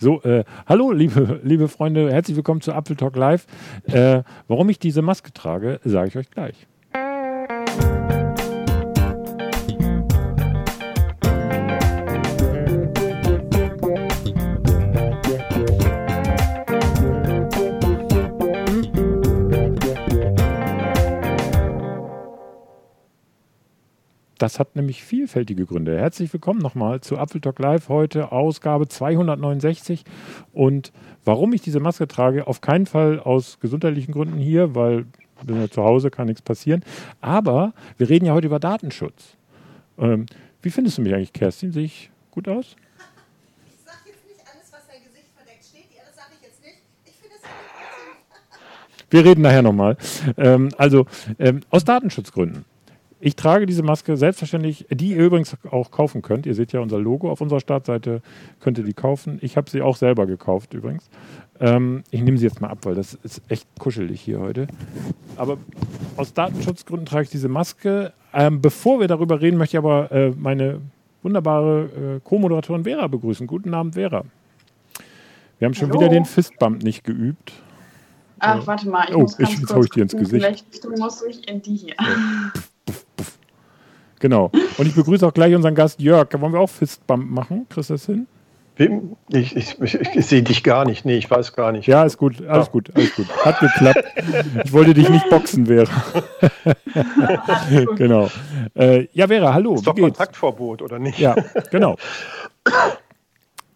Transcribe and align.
so, 0.00 0.22
äh, 0.22 0.44
hallo, 0.66 0.92
liebe, 0.92 1.40
liebe 1.44 1.68
Freunde, 1.68 2.10
herzlich 2.10 2.36
willkommen 2.36 2.62
zu 2.62 2.72
Apple 2.72 2.96
Talk 2.96 3.16
Live. 3.16 3.46
Äh, 3.84 4.22
warum 4.48 4.70
ich 4.70 4.78
diese 4.78 5.02
Maske 5.02 5.32
trage, 5.32 5.78
sage 5.84 6.08
ich 6.08 6.16
euch 6.16 6.30
gleich. 6.30 6.66
Das 24.40 24.58
hat 24.58 24.74
nämlich 24.74 25.04
vielfältige 25.04 25.66
Gründe. 25.66 25.98
Herzlich 25.98 26.32
willkommen 26.32 26.60
nochmal 26.60 27.02
zu 27.02 27.18
Apple 27.18 27.42
Talk 27.42 27.58
Live 27.58 27.90
heute, 27.90 28.32
Ausgabe 28.32 28.88
269. 28.88 30.02
Und 30.54 30.92
warum 31.26 31.52
ich 31.52 31.60
diese 31.60 31.78
Maske 31.78 32.08
trage, 32.08 32.46
auf 32.46 32.62
keinen 32.62 32.86
Fall 32.86 33.20
aus 33.20 33.60
gesundheitlichen 33.60 34.12
Gründen 34.12 34.38
hier, 34.38 34.74
weil 34.74 35.04
bin 35.44 35.60
ja 35.60 35.68
zu 35.68 35.84
Hause, 35.84 36.10
kann 36.10 36.26
nichts 36.26 36.40
passieren. 36.40 36.82
Aber 37.20 37.74
wir 37.98 38.08
reden 38.08 38.24
ja 38.24 38.32
heute 38.32 38.46
über 38.46 38.58
Datenschutz. 38.58 39.36
Ähm, 39.98 40.24
wie 40.62 40.70
findest 40.70 40.96
du 40.96 41.02
mich 41.02 41.12
eigentlich, 41.12 41.34
Kerstin? 41.34 41.72
Sehe 41.72 41.84
ich 41.84 42.10
gut 42.30 42.48
aus? 42.48 42.76
Ich 43.66 43.84
sage 43.84 43.98
jetzt 44.06 44.26
nicht 44.26 44.40
alles, 44.40 44.72
was 44.72 44.86
dein 44.88 45.04
Gesicht 45.04 45.28
verdeckt 45.36 45.64
steht. 45.64 45.84
Das 46.06 46.16
sage 46.16 46.30
ich 46.40 46.46
jetzt 46.46 46.62
nicht. 46.62 46.78
Ich 47.04 47.12
finde 47.12 47.36
es 47.36 49.06
Wir 49.10 49.22
reden 49.22 49.42
nachher 49.42 49.60
nochmal. 49.60 49.98
Ähm, 50.38 50.70
also, 50.78 51.04
ähm, 51.38 51.60
aus 51.68 51.84
Datenschutzgründen. 51.84 52.64
Ich 53.22 53.36
trage 53.36 53.66
diese 53.66 53.82
Maske 53.82 54.16
selbstverständlich, 54.16 54.86
die 54.90 55.10
ihr 55.10 55.26
übrigens 55.26 55.54
auch 55.70 55.90
kaufen 55.90 56.22
könnt. 56.22 56.46
Ihr 56.46 56.54
seht 56.54 56.72
ja 56.72 56.80
unser 56.80 56.98
Logo 56.98 57.30
auf 57.30 57.42
unserer 57.42 57.60
Startseite, 57.60 58.22
könnt 58.60 58.78
ihr 58.78 58.84
die 58.84 58.94
kaufen. 58.94 59.38
Ich 59.42 59.58
habe 59.58 59.68
sie 59.68 59.82
auch 59.82 59.96
selber 59.96 60.24
gekauft 60.26 60.72
übrigens. 60.72 61.10
Ähm, 61.60 62.02
ich 62.10 62.22
nehme 62.22 62.38
sie 62.38 62.46
jetzt 62.46 62.62
mal 62.62 62.68
ab, 62.68 62.78
weil 62.82 62.94
das 62.94 63.12
ist 63.22 63.42
echt 63.48 63.68
kuschelig 63.78 64.22
hier 64.22 64.40
heute. 64.40 64.66
Aber 65.36 65.58
aus 66.16 66.32
Datenschutzgründen 66.32 67.04
trage 67.04 67.24
ich 67.24 67.30
diese 67.30 67.48
Maske. 67.48 68.14
Ähm, 68.32 68.62
bevor 68.62 69.00
wir 69.00 69.08
darüber 69.08 69.42
reden, 69.42 69.58
möchte 69.58 69.76
ich 69.76 69.78
aber 69.78 70.10
äh, 70.10 70.30
meine 70.30 70.80
wunderbare 71.22 72.16
äh, 72.16 72.20
Co-Moderatorin 72.24 72.84
Vera 72.84 73.06
begrüßen. 73.06 73.46
Guten 73.46 73.74
Abend, 73.74 73.96
Vera. 73.96 74.24
Wir 75.58 75.66
haben 75.66 75.74
schon 75.74 75.90
Hallo. 75.90 76.00
wieder 76.00 76.08
den 76.08 76.24
Fistbump 76.24 76.82
nicht 76.82 77.04
geübt. 77.04 77.52
Ach, 78.38 78.66
warte 78.66 78.88
mal, 78.88 79.04
ich 79.10 79.14
oh, 79.14 79.20
muss 79.20 79.36
ganz 79.36 79.52
ich, 79.52 79.58
jetzt 79.58 79.68
kurz 79.68 79.84
ich 79.84 79.90
dir 79.90 80.02
ins 80.04 80.12
Gesicht. 80.12 80.30
Vielleicht 80.30 80.98
muss 80.98 81.22
ich 81.22 81.46
in 81.46 81.60
die 81.60 81.76
hier. 81.76 81.94
Ja. 82.00 82.52
Genau. 84.20 84.50
Und 84.78 84.86
ich 84.86 84.94
begrüße 84.94 85.26
auch 85.26 85.34
gleich 85.34 85.54
unseren 85.54 85.74
Gast 85.74 86.00
Jörg. 86.00 86.28
Wollen 86.32 86.52
wir 86.52 86.60
auch 86.60 86.70
Fistbump 86.70 87.28
machen? 87.28 87.66
Kriegst 87.68 87.90
du 87.90 87.94
das 87.94 88.06
hin? 88.06 88.26
Ich, 89.28 89.54
ich, 89.56 89.78
ich, 89.78 89.94
ich 89.94 90.26
sehe 90.26 90.42
dich 90.42 90.62
gar 90.62 90.86
nicht. 90.86 91.04
Nee, 91.04 91.18
ich 91.18 91.30
weiß 91.30 91.52
gar 91.52 91.70
nicht. 91.70 91.86
Ja, 91.86 92.04
ist 92.04 92.16
gut. 92.16 92.40
Alles 92.46 92.66
ja. 92.66 92.72
gut. 92.72 92.90
Alles 92.94 93.14
gut. 93.14 93.26
Hat 93.44 93.60
geklappt. 93.60 94.04
Ich 94.64 94.72
wollte 94.72 94.94
dich 94.94 95.08
nicht 95.08 95.28
boxen, 95.28 95.66
Vera. 95.66 95.92
genau. 97.96 98.30
Äh, 98.74 99.08
ja, 99.12 99.26
Vera, 99.26 99.52
hallo. 99.52 99.74
Ist 99.74 99.86
doch 99.86 99.94
geht's? 99.94 100.16
Kontaktverbot, 100.16 100.80
oder 100.80 100.98
nicht? 100.98 101.18
Ja, 101.18 101.34
genau. 101.70 101.96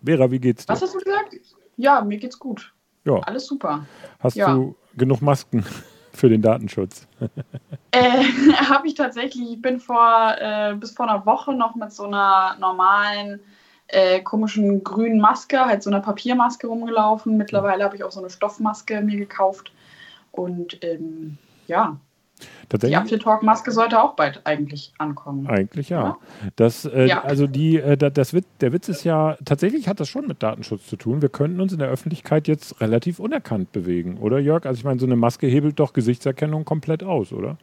Vera, 0.03 0.31
wie 0.31 0.39
geht's 0.39 0.65
dir? 0.65 0.73
Was 0.73 0.81
hast 0.81 0.95
du 0.95 0.99
gesagt? 0.99 1.37
Ja, 1.77 2.03
mir 2.03 2.17
geht's 2.17 2.39
gut. 2.39 2.73
Ja. 3.05 3.19
Alles 3.21 3.47
super. 3.47 3.85
Hast 4.21 4.37
ja. 4.37 4.55
du 4.55 4.75
genug 4.97 5.21
Masken? 5.21 5.65
Für 6.15 6.29
den 6.29 6.43
Datenschutz? 6.43 7.07
Äh, 7.91 8.25
Habe 8.69 8.89
ich 8.89 8.95
tatsächlich. 8.95 9.53
Ich 9.53 9.63
bin 9.63 9.79
vor, 9.79 10.35
äh, 10.41 10.75
bis 10.75 10.91
vor 10.91 11.09
einer 11.09 11.25
Woche 11.27 11.55
noch 11.55 11.77
mit 11.77 11.93
so 11.93 12.07
einer 12.07 12.57
normalen, 12.59 13.39
äh, 13.87 14.21
komischen 14.21 14.83
grünen 14.83 15.21
Maske, 15.21 15.65
halt 15.65 15.85
so 15.85 15.91
einer 15.91 16.01
Papiermaske 16.01 16.67
rumgelaufen. 16.67 17.37
Mittlerweile 17.37 17.85
habe 17.85 17.95
ich 17.95 18.03
auch 18.03 18.11
so 18.11 18.19
eine 18.19 18.31
Stoffmaske 18.31 19.01
mir 19.01 19.17
gekauft. 19.17 19.73
Und 20.33 20.83
ähm, 20.83 21.39
ja, 21.69 21.97
die 22.73 22.97
Apfeltalk-Maske 22.97 23.71
sollte 23.71 24.03
auch 24.03 24.17
bald 24.17 24.41
eigentlich 24.45 24.93
ankommen. 24.99 25.47
Eigentlich 25.47 25.89
ja. 25.91 26.03
ja? 26.03 26.19
Das, 26.57 26.85
äh, 26.85 27.07
ja. 27.07 27.23
Also 27.23 27.47
die, 27.47 27.79
äh, 27.79 27.97
das 27.97 28.35
Witz, 28.35 28.47
der 28.61 28.73
Witz 28.73 28.89
ist 28.89 29.05
ja, 29.05 29.37
tatsächlich 29.45 29.89
hat 29.89 30.01
das 30.01 30.09
schon 30.09 30.27
mit 30.27 30.43
Datenschutz 30.43 30.87
zu 30.87 30.97
tun. 30.97 31.23
Wir 31.23 31.29
könnten 31.29 31.61
uns 31.61 31.73
in 31.73 31.79
der 31.79 31.89
Öffentlichkeit 31.89 32.49
jetzt 32.49 32.81
relativ 32.81 33.21
unerkannt 33.21 33.73
bewegen, 33.73 34.19
oder 34.19 34.39
Jörg? 34.39 34.67
Also 34.67 34.79
ich 34.79 34.85
meine, 34.85 34.99
so 34.99 35.07
eine 35.07 35.17
Maske 35.17 35.47
hebelt 35.47 35.79
doch 35.79 35.93
Gesichtserkennung 35.93 36.65
komplett 36.65 37.03
aus, 37.05 37.33
oder? 37.33 37.57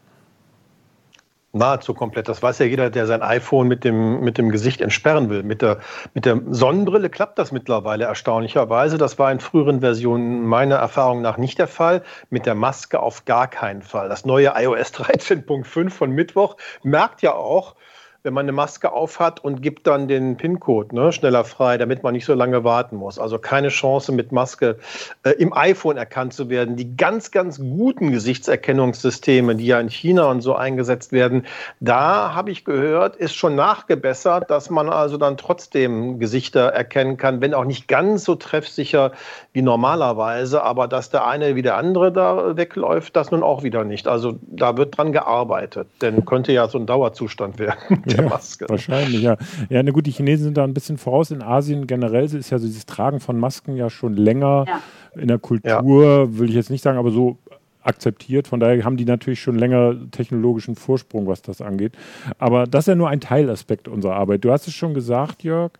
Nahezu 1.54 1.94
komplett. 1.94 2.30
Das 2.30 2.42
weiß 2.42 2.60
ja 2.60 2.66
jeder, 2.66 2.90
der 2.90 3.08
sein 3.08 3.22
iPhone 3.22 3.68
mit 3.68 3.84
dem, 3.84 4.22
mit 4.22 4.38
dem 4.38 4.50
Gesicht 4.52 4.80
entsperren 4.82 5.30
will. 5.30 5.44
Mit 5.44 5.62
der, 5.62 5.80
mit 6.14 6.26
der 6.26 6.42
Sonnenbrille 6.50 7.10
klappt 7.10 7.38
das 7.38 7.52
mittlerweile 7.52 8.06
erstaunlicherweise. 8.06 8.98
Das 8.98 9.20
war 9.20 9.32
in 9.32 9.40
früheren 9.40 9.82
Versionen 9.82 10.46
meiner 10.46 10.76
Erfahrung 10.76 11.22
nach 11.22 11.38
nicht 11.38 11.60
der 11.60 11.68
Fall. 11.68 12.04
Mit 12.30 12.46
der 12.46 12.56
Maske 12.56 13.00
auf 13.00 13.26
gar 13.26 13.48
keinen 13.48 13.82
Fall. 13.82 14.08
Das 14.08 14.26
neue 14.26 14.54
iOS 14.56 14.94
13.5 14.94 15.90
von 15.90 16.12
Mittwoch 16.12 16.56
merkt 16.84 17.22
ja 17.22 17.34
auch, 17.34 17.76
wenn 18.24 18.34
man 18.34 18.46
eine 18.46 18.52
Maske 18.52 18.92
aufhat 18.92 19.44
und 19.44 19.62
gibt 19.62 19.88
dann 19.88 20.08
den 20.08 20.38
PIN-Code 20.38 20.96
ne, 20.96 21.12
schneller 21.12 21.44
frei, 21.44 21.78
damit 21.78 22.04
man 22.04 22.14
nicht 22.14 22.26
so 22.26 22.34
lange 22.34 22.64
warten 22.64 22.96
muss. 22.96 23.18
Also 23.18 23.40
keine 23.40 23.70
Chance 23.70 24.12
mit 24.12 24.32
Maske 24.32 24.78
äh, 25.24 25.32
im 25.32 25.54
iPhone 25.54 25.98
erkannt 25.98 26.34
zu 26.34 26.50
werden. 26.50 26.76
Die 26.76 26.96
ganz, 26.96 27.32
ganz 27.32 27.58
guten 27.60 28.12
Gesichtserkennungssysteme, 28.12 29.56
die 29.56 29.66
ja 29.66 29.80
in 29.80 29.90
China 29.90 30.30
und 30.30 30.42
so 30.42 30.56
eingesetzt 30.56 31.12
werden, 31.12 31.46
da 31.80 32.36
habe 32.36 32.52
ich 32.52 32.64
gehört, 32.64 33.16
ist 33.16 33.36
schon 33.36 33.56
nachgebessert, 33.56 34.52
dass 34.52 34.70
man 34.70 34.90
also 34.90 35.18
dann 35.18 35.38
trotzdem 35.38 36.20
Gesichter 36.20 36.68
erkennen 36.68 37.18
kann, 37.18 37.42
wenn 37.42 37.54
auch 37.54 37.66
nicht 37.66 37.88
ganz 37.88 38.24
so 38.24 38.36
treffsicher 38.36 39.14
wie 39.54 39.62
normalerweise, 39.64 40.64
aber 40.64 40.88
dass 40.88 41.10
der 41.10 41.26
eine 41.26 41.56
wie 41.56 41.62
der 41.62 41.78
andere 41.78 42.12
da 42.12 42.56
wegläuft, 42.56 43.16
das 43.16 43.32
nun 43.32 43.42
auch 43.42 43.64
wieder 43.64 43.84
nicht. 43.84 44.08
Also 44.08 44.36
da 44.42 44.78
wird 44.78 44.98
dran 44.98 45.12
gearbeitet, 45.12 45.88
denn 46.02 46.26
könnte 46.26 46.52
ja 46.52 46.68
so 46.68 46.78
ein 46.78 46.86
Dauerzustand 46.86 47.58
werden 47.58 48.04
der 48.12 48.24
ja, 48.24 48.30
Maske. 48.30 48.66
Wahrscheinlich, 48.68 49.22
ja. 49.22 49.38
Ja, 49.70 49.84
na 49.84 49.92
gut, 49.92 50.06
die 50.06 50.12
Chinesen 50.12 50.46
sind 50.46 50.58
da 50.58 50.64
ein 50.64 50.74
bisschen 50.74 50.98
voraus. 50.98 51.32
In 51.32 51.42
Asien 51.42 51.88
generell 51.88 52.26
ist 52.26 52.50
ja 52.50 52.60
so 52.60 52.66
dieses 52.66 52.86
Tragen 52.86 53.20
von 53.20 53.40
Masken 53.40 53.76
ja 53.76 53.90
schon 53.90 54.16
länger 54.16 54.66
ja. 54.68 54.82
in 55.20 55.28
der 55.28 55.40
Kultur, 55.40 56.06
ja. 56.06 56.38
will 56.38 56.50
ich 56.50 56.56
jetzt 56.56 56.70
nicht 56.70 56.84
sagen, 56.84 56.98
aber 56.98 57.12
so 57.12 57.38
akzeptiert. 57.84 58.48
Von 58.48 58.60
daher 58.60 58.84
haben 58.84 58.98
die 58.98 59.06
natürlich 59.06 59.42
schon 59.42 59.58
länger 59.58 59.96
technologischen 60.12 60.76
Vorsprung, 60.76 61.28
was 61.28 61.42
das 61.42 61.62
angeht. 61.62 61.94
Aber 62.38 62.68
das 62.68 62.84
ist 62.84 62.88
ja 62.88 62.96
nur 62.96 63.10
ein 63.10 63.22
Teilaspekt 63.22 63.88
unserer 63.88 64.16
Arbeit. 64.16 64.44
Du 64.46 64.52
hast 64.52 64.68
es 64.68 64.74
schon 64.74 64.94
gesagt, 64.94 65.44
Jörg, 65.44 65.72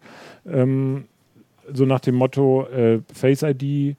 ähm, 0.48 1.06
so 1.72 1.86
nach 1.86 2.00
dem 2.00 2.16
Motto 2.16 2.66
äh, 2.68 3.00
Face 3.14 3.44
ID, 3.44 3.96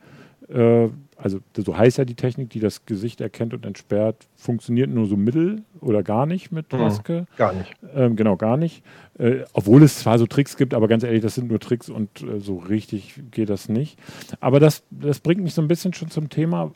äh, 0.49 0.88
also 1.22 1.38
so 1.56 1.77
heißt 1.77 1.99
ja 1.99 2.05
die 2.05 2.15
Technik, 2.15 2.50
die 2.50 2.60
das 2.60 2.84
Gesicht 2.84 3.21
erkennt 3.21 3.55
und 3.55 3.65
entsperrt, 3.65 4.27
funktioniert 4.37 4.91
nur 4.91 5.06
so 5.06 5.16
mittel 5.16 5.62
oder 5.81 6.03
gar 6.03 6.27
nicht 6.27 6.50
mit 6.50 6.72
mhm. 6.72 6.81
Maske. 6.81 7.12
Mhm, 7.12 7.37
gar 7.37 7.53
nicht. 7.53 7.72
Ähm, 7.94 8.16
genau, 8.16 8.37
gar 8.37 8.56
nicht. 8.56 8.83
Äh, 9.19 9.44
obwohl 9.53 9.82
es 9.82 9.99
zwar 9.99 10.19
so 10.19 10.27
Tricks 10.27 10.56
gibt, 10.56 10.75
aber 10.75 10.88
ganz 10.88 11.05
ehrlich, 11.05 11.22
das 11.22 11.37
sind 11.37 11.49
nur 11.49 11.61
Tricks 11.61 11.88
und 11.88 12.22
äh, 12.22 12.41
so 12.41 12.56
richtig 12.56 13.15
geht 13.31 13.50
das 13.50 13.69
nicht. 13.69 13.99
Aber 14.41 14.59
das, 14.59 14.82
das 14.91 15.21
bringt 15.21 15.43
mich 15.43 15.55
so 15.55 15.62
ein 15.62 15.69
bisschen 15.69 15.93
schon 15.94 16.11
zum 16.11 16.28
Thema. 16.28 16.72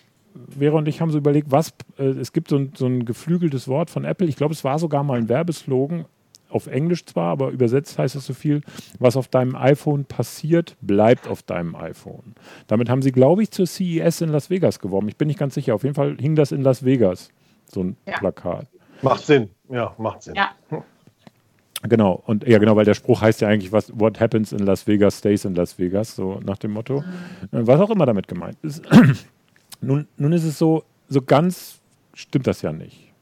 Vera 0.56 0.76
und 0.76 0.86
ich 0.86 1.00
haben 1.00 1.10
so 1.10 1.18
überlegt, 1.18 1.50
was, 1.50 1.72
äh, 1.98 2.04
es 2.04 2.32
gibt 2.32 2.48
so 2.48 2.56
ein, 2.56 2.72
so 2.76 2.86
ein 2.86 3.04
geflügeltes 3.04 3.68
Wort 3.68 3.90
von 3.90 4.04
Apple. 4.04 4.28
Ich 4.28 4.36
glaube, 4.36 4.54
es 4.54 4.64
war 4.64 4.78
sogar 4.78 5.02
mal 5.02 5.18
ein 5.18 5.28
Werbeslogan, 5.28 6.04
auf 6.56 6.66
Englisch 6.66 7.04
zwar, 7.04 7.30
aber 7.30 7.50
übersetzt 7.50 7.98
heißt 7.98 8.16
es 8.16 8.26
so 8.26 8.34
viel, 8.34 8.62
was 8.98 9.16
auf 9.16 9.28
deinem 9.28 9.54
iPhone 9.54 10.04
passiert, 10.04 10.76
bleibt 10.80 11.28
auf 11.28 11.42
deinem 11.42 11.76
iPhone. 11.76 12.34
Damit 12.66 12.88
haben 12.88 13.02
sie, 13.02 13.12
glaube 13.12 13.42
ich, 13.42 13.50
zur 13.50 13.66
CES 13.66 14.22
in 14.22 14.30
Las 14.30 14.50
Vegas 14.50 14.80
geworben. 14.80 15.08
Ich 15.08 15.16
bin 15.16 15.28
nicht 15.28 15.38
ganz 15.38 15.54
sicher. 15.54 15.74
Auf 15.74 15.84
jeden 15.84 15.94
Fall 15.94 16.16
hing 16.18 16.34
das 16.34 16.50
in 16.52 16.62
Las 16.62 16.84
Vegas, 16.84 17.30
so 17.70 17.84
ein 17.84 17.96
ja. 18.06 18.18
Plakat. 18.18 18.66
Macht 19.02 19.24
Sinn, 19.24 19.50
ja, 19.68 19.94
macht 19.98 20.22
Sinn. 20.22 20.34
Ja. 20.34 20.50
Genau, 21.82 22.22
und 22.26 22.46
ja, 22.48 22.58
genau, 22.58 22.74
weil 22.74 22.86
der 22.86 22.94
Spruch 22.94 23.20
heißt 23.20 23.42
ja 23.42 23.48
eigentlich, 23.48 23.70
was, 23.70 23.92
what 23.94 24.18
happens 24.18 24.52
in 24.52 24.60
Las 24.60 24.86
Vegas 24.86 25.18
stays 25.18 25.44
in 25.44 25.54
Las 25.54 25.78
Vegas, 25.78 26.16
so 26.16 26.40
nach 26.42 26.58
dem 26.58 26.72
Motto. 26.72 27.04
Mhm. 27.52 27.66
Was 27.66 27.80
auch 27.80 27.90
immer 27.90 28.06
damit 28.06 28.28
gemeint 28.28 28.56
ist. 28.62 28.82
nun, 29.80 30.08
nun 30.16 30.32
ist 30.32 30.44
es 30.44 30.58
so, 30.58 30.84
so 31.08 31.20
ganz 31.22 31.80
stimmt 32.14 32.46
das 32.46 32.62
ja 32.62 32.72
nicht. 32.72 33.12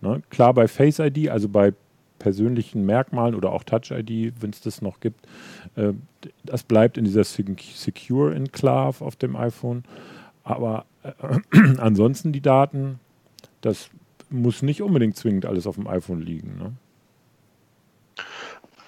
Ne? 0.00 0.22
Klar, 0.30 0.54
bei 0.54 0.66
Face 0.66 0.98
ID, 0.98 1.28
also 1.28 1.48
bei 1.48 1.72
persönlichen 2.20 2.86
Merkmalen 2.86 3.34
oder 3.34 3.50
auch 3.50 3.64
Touch-ID, 3.64 4.34
wenn 4.40 4.50
es 4.50 4.60
das 4.60 4.80
noch 4.80 5.00
gibt. 5.00 5.26
Äh, 5.74 5.94
das 6.44 6.62
bleibt 6.62 6.96
in 6.96 7.04
dieser 7.04 7.24
Secure 7.24 8.32
Enclave 8.32 9.04
auf 9.04 9.16
dem 9.16 9.34
iPhone. 9.34 9.82
Aber 10.44 10.84
äh, 11.02 11.58
ansonsten 11.78 12.30
die 12.30 12.40
Daten, 12.40 13.00
das 13.62 13.90
muss 14.30 14.62
nicht 14.62 14.82
unbedingt 14.82 15.16
zwingend 15.16 15.46
alles 15.46 15.66
auf 15.66 15.74
dem 15.74 15.88
iPhone 15.88 16.20
liegen. 16.20 16.56
Ne? 16.56 16.72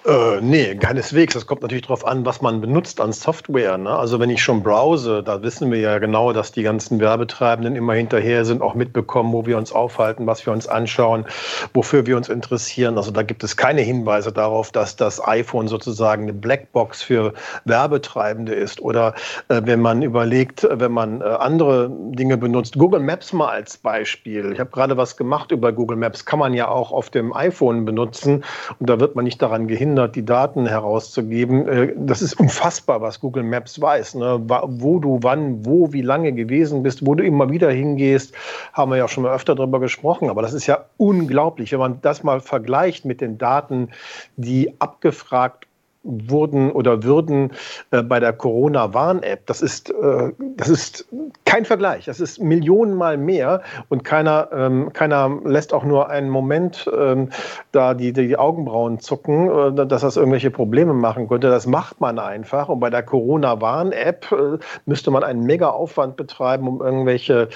Äh, 0.05 0.41
nee, 0.41 0.75
keineswegs. 0.75 1.33
Das 1.33 1.47
kommt 1.47 1.61
natürlich 1.61 1.83
darauf 1.83 2.05
an, 2.05 2.25
was 2.25 2.41
man 2.41 2.59
benutzt 2.59 2.99
an 2.99 3.13
Software. 3.13 3.77
Ne? 3.77 3.89
Also 3.89 4.19
wenn 4.19 4.29
ich 4.29 4.43
schon 4.43 4.61
browse, 4.61 5.23
da 5.23 5.41
wissen 5.43 5.71
wir 5.71 5.79
ja 5.79 5.97
genau, 5.99 6.33
dass 6.33 6.51
die 6.51 6.63
ganzen 6.63 6.99
Werbetreibenden 6.99 7.77
immer 7.77 7.93
hinterher 7.93 8.43
sind, 8.43 8.61
auch 8.61 8.75
mitbekommen, 8.75 9.31
wo 9.31 9.45
wir 9.45 9.57
uns 9.57 9.71
aufhalten, 9.71 10.27
was 10.27 10.45
wir 10.45 10.51
uns 10.51 10.67
anschauen, 10.67 11.25
wofür 11.73 12.05
wir 12.05 12.17
uns 12.17 12.27
interessieren. 12.27 12.97
Also 12.97 13.11
da 13.11 13.23
gibt 13.23 13.45
es 13.45 13.55
keine 13.55 13.79
Hinweise 13.79 14.33
darauf, 14.33 14.73
dass 14.73 14.97
das 14.97 15.25
iPhone 15.25 15.69
sozusagen 15.69 16.23
eine 16.23 16.33
Blackbox 16.33 17.01
für 17.01 17.33
Werbetreibende 17.63 18.53
ist. 18.53 18.81
Oder 18.81 19.13
äh, 19.47 19.61
wenn 19.63 19.79
man 19.79 20.01
überlegt, 20.01 20.67
wenn 20.69 20.91
man 20.91 21.21
äh, 21.21 21.23
andere 21.23 21.89
Dinge 21.89 22.35
benutzt, 22.35 22.77
Google 22.77 22.99
Maps 22.99 23.31
mal 23.31 23.51
als 23.51 23.77
Beispiel. 23.77 24.51
Ich 24.51 24.59
habe 24.59 24.69
gerade 24.69 24.97
was 24.97 25.15
gemacht 25.15 25.51
über 25.51 25.71
Google 25.71 25.95
Maps, 25.95 26.25
kann 26.25 26.39
man 26.39 26.53
ja 26.53 26.67
auch 26.67 26.91
auf 26.91 27.09
dem 27.09 27.33
iPhone 27.33 27.85
benutzen 27.85 28.43
und 28.79 28.89
da 28.89 28.99
wird 28.99 29.15
man 29.15 29.23
nicht 29.23 29.41
daran 29.41 29.69
gehindert 29.69 29.92
verhindert, 29.93 30.15
die 30.15 30.25
Daten 30.25 30.65
herauszugeben. 30.65 31.67
Äh, 31.67 31.93
das 31.95 32.21
ist 32.21 32.39
unfassbar, 32.39 33.01
was 33.01 33.19
Google 33.19 33.43
Maps 33.43 33.79
weiß. 33.79 34.15
Ne? 34.15 34.41
Wo 34.47 34.99
du 34.99 35.19
wann, 35.21 35.65
wo, 35.65 35.93
wie 35.93 36.01
lange 36.01 36.33
gewesen 36.33 36.83
bist, 36.83 37.05
wo 37.05 37.15
du 37.15 37.23
immer 37.23 37.49
wieder 37.49 37.71
hingehst, 37.71 38.33
haben 38.73 38.91
wir 38.91 38.97
ja 38.97 39.07
schon 39.07 39.23
mal 39.23 39.33
öfter 39.33 39.55
darüber 39.55 39.79
gesprochen. 39.79 40.29
Aber 40.29 40.41
das 40.41 40.53
ist 40.53 40.67
ja 40.67 40.85
unglaublich, 40.97 41.71
wenn 41.71 41.79
man 41.79 41.99
das 42.01 42.23
mal 42.23 42.39
vergleicht 42.39 43.05
mit 43.05 43.21
den 43.21 43.37
Daten, 43.37 43.89
die 44.35 44.73
abgefragt 44.79 45.67
wurden 46.03 46.71
oder 46.71 47.03
würden 47.03 47.51
äh, 47.91 48.03
bei 48.03 48.19
der 48.19 48.33
Corona-Warn-App. 48.33 49.45
Das 49.45 49.61
ist, 49.61 49.89
äh, 49.89 50.31
das 50.57 50.69
ist 50.69 51.07
kein 51.45 51.65
Vergleich. 51.65 52.05
Das 52.05 52.19
ist 52.19 52.41
Millionenmal 52.41 53.17
mehr 53.17 53.61
und 53.89 54.03
keiner, 54.03 54.49
ähm, 54.53 54.91
keiner 54.91 55.39
lässt 55.45 55.73
auch 55.73 55.85
nur 55.85 56.09
einen 56.09 56.29
Moment 56.29 56.89
ähm, 56.97 57.29
da 57.71 57.93
die, 57.93 58.11
die 58.11 58.37
Augenbrauen 58.37 58.99
zucken, 58.99 59.77
äh, 59.77 59.85
dass 59.85 60.01
das 60.01 60.17
irgendwelche 60.17 60.51
Probleme 60.51 60.93
machen 60.93 61.29
könnte. 61.29 61.49
Das 61.49 61.67
macht 61.67 62.01
man 62.01 62.19
einfach. 62.19 62.67
Und 62.69 62.79
bei 62.81 62.89
der 62.89 63.03
Corona-Warn-App 63.03 64.31
äh, 64.31 64.57
müsste 64.85 65.09
man 65.11 65.23
einen 65.23 65.43
Mega-Aufwand 65.43 66.17
betreiben, 66.17 66.67
um 66.67 66.81
irgendwelche 66.81 67.47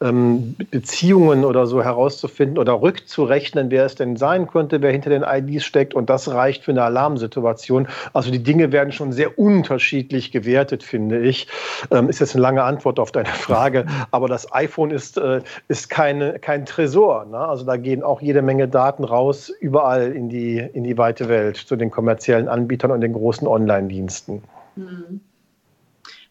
ähm, 0.00 0.56
Beziehungen 0.70 1.44
oder 1.44 1.66
so 1.66 1.82
herauszufinden 1.82 2.58
oder 2.58 2.80
rückzurechnen, 2.82 3.70
wer 3.70 3.86
es 3.86 3.94
denn 3.94 4.16
sein 4.16 4.48
könnte, 4.48 4.82
wer 4.82 4.90
hinter 4.90 5.10
den 5.10 5.22
IDs 5.22 5.64
steckt. 5.64 5.94
Und 5.94 6.10
das 6.10 6.28
reicht 6.28 6.64
für 6.64 6.72
eine 6.72 6.82
Alarmsituation. 6.82 7.86
Also 8.12 8.30
die 8.30 8.42
Dinge 8.42 8.72
werden 8.72 8.92
schon 8.92 9.12
sehr 9.12 9.38
unterschiedlich 9.38 10.32
gewertet, 10.32 10.82
finde 10.82 11.20
ich. 11.20 11.48
Ähm, 11.90 12.08
ist 12.08 12.20
jetzt 12.20 12.34
eine 12.34 12.42
lange 12.42 12.62
Antwort 12.62 12.98
auf 12.98 13.12
deine 13.12 13.28
Frage, 13.28 13.86
aber 14.10 14.28
das 14.28 14.52
iPhone 14.52 14.90
ist, 14.90 15.18
äh, 15.18 15.40
ist 15.68 15.90
keine, 15.90 16.38
kein 16.38 16.66
Tresor. 16.66 17.24
Ne? 17.26 17.38
Also 17.38 17.64
da 17.64 17.76
gehen 17.76 18.02
auch 18.02 18.20
jede 18.20 18.42
Menge 18.42 18.68
Daten 18.68 19.04
raus, 19.04 19.50
überall 19.60 20.12
in 20.12 20.28
die, 20.28 20.58
in 20.58 20.84
die 20.84 20.96
weite 20.98 21.28
Welt, 21.28 21.56
zu 21.56 21.76
den 21.76 21.90
kommerziellen 21.90 22.48
Anbietern 22.48 22.90
und 22.90 23.00
den 23.00 23.12
großen 23.12 23.46
Online-Diensten. 23.46 24.42
Hm. 24.76 25.20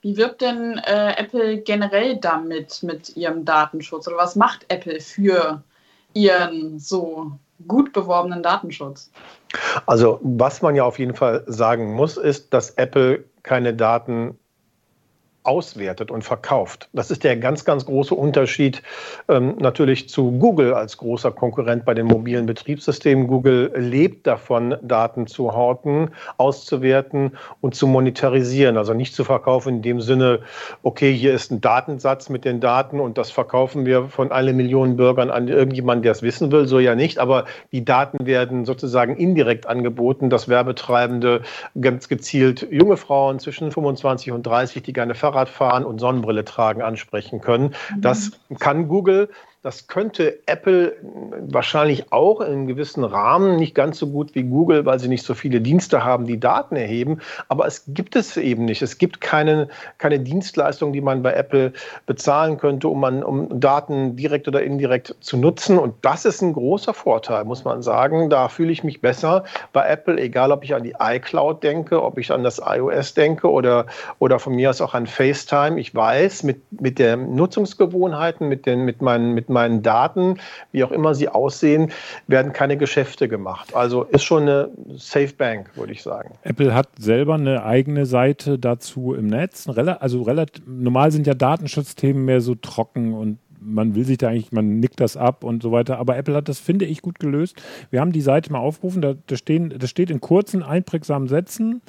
Wie 0.01 0.17
wirkt 0.17 0.41
denn 0.41 0.79
äh, 0.79 1.13
Apple 1.15 1.59
generell 1.59 2.17
damit 2.17 2.81
mit 2.81 3.15
ihrem 3.15 3.45
Datenschutz? 3.45 4.07
Oder 4.07 4.17
was 4.17 4.35
macht 4.35 4.65
Apple 4.69 4.99
für 4.99 5.63
ihren 6.13 6.79
so 6.79 7.33
gut 7.67 7.93
beworbenen 7.93 8.41
Datenschutz? 8.41 9.11
Also 9.85 10.19
was 10.21 10.61
man 10.61 10.75
ja 10.75 10.83
auf 10.83 10.99
jeden 10.99 11.15
Fall 11.15 11.43
sagen 11.47 11.93
muss, 11.93 12.17
ist, 12.17 12.53
dass 12.53 12.71
Apple 12.71 13.25
keine 13.43 13.73
Daten 13.73 14.37
auswertet 15.43 16.11
und 16.11 16.23
verkauft. 16.23 16.89
Das 16.93 17.09
ist 17.09 17.23
der 17.23 17.35
ganz, 17.37 17.65
ganz 17.65 17.85
große 17.85 18.13
Unterschied 18.13 18.83
ähm, 19.27 19.55
natürlich 19.59 20.07
zu 20.09 20.31
Google 20.33 20.73
als 20.73 20.97
großer 20.97 21.31
Konkurrent 21.31 21.83
bei 21.85 21.93
den 21.93 22.05
mobilen 22.05 22.45
Betriebssystemen. 22.45 23.27
Google 23.27 23.71
lebt 23.75 24.27
davon, 24.27 24.75
Daten 24.81 25.25
zu 25.25 25.53
horten, 25.53 26.11
auszuwerten 26.37 27.37
und 27.59 27.73
zu 27.75 27.87
monetarisieren. 27.87 28.77
Also 28.77 28.93
nicht 28.93 29.15
zu 29.15 29.23
verkaufen 29.23 29.77
in 29.77 29.81
dem 29.81 30.01
Sinne, 30.01 30.41
okay, 30.83 31.13
hier 31.13 31.33
ist 31.33 31.51
ein 31.51 31.61
Datensatz 31.61 32.29
mit 32.29 32.45
den 32.45 32.59
Daten 32.59 32.99
und 32.99 33.17
das 33.17 33.31
verkaufen 33.31 33.85
wir 33.85 34.05
von 34.05 34.31
alle 34.31 34.53
Millionen 34.53 34.95
Bürgern 34.95 35.31
an 35.31 35.47
irgendjemanden, 35.47 36.03
der 36.03 36.11
es 36.11 36.21
wissen 36.21 36.51
will. 36.51 36.67
So 36.67 36.79
ja 36.79 36.95
nicht, 36.95 37.17
aber 37.17 37.45
die 37.71 37.83
Daten 37.83 38.25
werden 38.25 38.65
sozusagen 38.65 39.15
indirekt 39.15 39.65
angeboten, 39.65 40.29
dass 40.29 40.47
Werbetreibende 40.47 41.41
ganz 41.79 42.07
gezielt 42.07 42.67
junge 42.69 42.97
Frauen 42.97 43.39
zwischen 43.39 43.71
25 43.71 44.31
und 44.31 44.43
30, 44.43 44.83
die 44.83 44.93
gerne 44.93 45.15
Fahrradfahren 45.31 45.85
und 45.85 45.99
Sonnenbrille 45.99 46.43
tragen 46.43 46.81
ansprechen 46.81 47.41
können. 47.41 47.73
Das 47.97 48.31
mhm. 48.49 48.57
kann 48.57 48.87
Google 48.87 49.29
das 49.63 49.85
könnte 49.85 50.39
Apple 50.47 50.95
wahrscheinlich 51.39 52.11
auch 52.11 52.41
in 52.41 52.47
einem 52.47 52.67
gewissen 52.67 53.03
Rahmen, 53.03 53.57
nicht 53.57 53.75
ganz 53.75 53.99
so 53.99 54.07
gut 54.07 54.33
wie 54.33 54.41
Google, 54.41 54.87
weil 54.87 54.97
sie 54.97 55.07
nicht 55.07 55.23
so 55.23 55.35
viele 55.35 55.61
Dienste 55.61 56.03
haben, 56.03 56.25
die 56.25 56.39
Daten 56.39 56.75
erheben. 56.75 57.19
Aber 57.47 57.67
es 57.67 57.83
gibt 57.87 58.15
es 58.15 58.37
eben 58.37 58.65
nicht. 58.65 58.81
Es 58.81 58.97
gibt 58.97 59.21
keine, 59.21 59.67
keine 59.99 60.19
Dienstleistung, 60.19 60.93
die 60.93 61.01
man 61.01 61.21
bei 61.21 61.33
Apple 61.33 61.73
bezahlen 62.07 62.57
könnte, 62.57 62.87
um, 62.87 62.99
man, 62.99 63.21
um 63.23 63.59
Daten 63.59 64.15
direkt 64.15 64.47
oder 64.47 64.63
indirekt 64.63 65.15
zu 65.19 65.37
nutzen. 65.37 65.77
Und 65.77 65.93
das 66.01 66.25
ist 66.25 66.41
ein 66.41 66.53
großer 66.53 66.95
Vorteil, 66.95 67.45
muss 67.45 67.63
man 67.63 67.83
sagen. 67.83 68.31
Da 68.31 68.49
fühle 68.49 68.71
ich 68.71 68.83
mich 68.83 68.99
besser 68.99 69.43
bei 69.73 69.87
Apple, 69.87 70.19
egal 70.19 70.51
ob 70.51 70.63
ich 70.63 70.73
an 70.73 70.81
die 70.81 70.95
iCloud 70.99 71.61
denke, 71.61 72.01
ob 72.01 72.17
ich 72.17 72.31
an 72.31 72.43
das 72.43 72.59
iOS 72.65 73.13
denke 73.13 73.47
oder, 73.47 73.85
oder 74.17 74.39
von 74.39 74.55
mir 74.55 74.71
aus 74.71 74.81
auch 74.81 74.95
an 74.95 75.05
FaceTime. 75.05 75.79
Ich 75.79 75.93
weiß, 75.93 76.41
mit, 76.41 76.63
mit 76.81 76.97
den 76.97 77.35
Nutzungsgewohnheiten, 77.35 78.47
mit, 78.47 78.65
den, 78.65 78.85
mit 78.85 79.03
meinen 79.03 79.35
mit 79.35 79.50
meinen 79.51 79.83
Daten, 79.83 80.39
wie 80.71 80.83
auch 80.83 80.91
immer 80.91 81.13
sie 81.13 81.29
aussehen, 81.29 81.91
werden 82.27 82.53
keine 82.53 82.77
Geschäfte 82.77 83.27
gemacht. 83.27 83.75
Also 83.75 84.03
ist 84.03 84.23
schon 84.23 84.43
eine 84.43 84.69
Safe 84.95 85.33
Bank, 85.37 85.69
würde 85.75 85.93
ich 85.93 86.01
sagen. 86.01 86.33
Apple 86.43 86.73
hat 86.73 86.89
selber 86.97 87.35
eine 87.35 87.63
eigene 87.63 88.05
Seite 88.05 88.57
dazu 88.57 89.13
im 89.13 89.27
Netz. 89.27 89.67
Also 89.67 90.21
relativ, 90.23 90.63
normal 90.65 91.11
sind 91.11 91.27
ja 91.27 91.33
Datenschutzthemen 91.33 92.25
mehr 92.25 92.41
so 92.41 92.55
trocken 92.55 93.13
und 93.13 93.37
man 93.61 93.95
will 93.95 94.05
sich 94.05 94.17
da 94.17 94.29
eigentlich, 94.29 94.51
man 94.51 94.79
nickt 94.79 94.99
das 94.99 95.15
ab 95.15 95.43
und 95.43 95.61
so 95.61 95.71
weiter. 95.71 95.99
Aber 95.99 96.17
Apple 96.17 96.35
hat 96.35 96.49
das, 96.49 96.59
finde 96.59 96.85
ich, 96.85 97.01
gut 97.01 97.19
gelöst. 97.19 97.61
Wir 97.91 98.01
haben 98.01 98.11
die 98.11 98.21
Seite 98.21 98.51
mal 98.51 98.59
aufgerufen, 98.59 99.01
da, 99.01 99.13
da, 99.27 99.35
stehen, 99.35 99.73
das 99.77 99.89
steht 99.89 100.09
in 100.09 100.19
kurzen, 100.19 100.63
einprägsamen 100.63 101.27
Sätzen. 101.27 101.81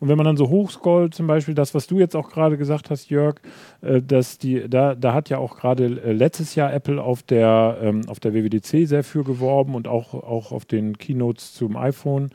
Und 0.00 0.08
wenn 0.08 0.16
man 0.16 0.26
dann 0.26 0.36
so 0.36 0.48
hochscrollt, 0.48 1.14
zum 1.14 1.26
Beispiel 1.26 1.54
das, 1.54 1.74
was 1.74 1.86
du 1.86 1.98
jetzt 1.98 2.14
auch 2.14 2.30
gerade 2.30 2.56
gesagt 2.56 2.90
hast, 2.90 3.10
Jörg, 3.10 3.36
äh, 3.80 4.00
dass 4.00 4.38
die, 4.38 4.68
da, 4.68 4.94
da 4.94 5.14
hat 5.14 5.28
ja 5.28 5.38
auch 5.38 5.56
gerade 5.56 5.84
äh, 5.84 6.12
letztes 6.12 6.54
Jahr 6.54 6.72
Apple 6.72 7.02
auf 7.02 7.22
der, 7.22 7.78
ähm, 7.82 8.02
auf 8.08 8.20
der 8.20 8.34
WWDC 8.34 8.86
sehr 8.86 9.04
für 9.04 9.24
geworben 9.24 9.74
und 9.74 9.88
auch, 9.88 10.14
auch 10.14 10.52
auf 10.52 10.64
den 10.64 10.98
Keynotes 10.98 11.54
zum 11.54 11.76
iPhone 11.76 12.30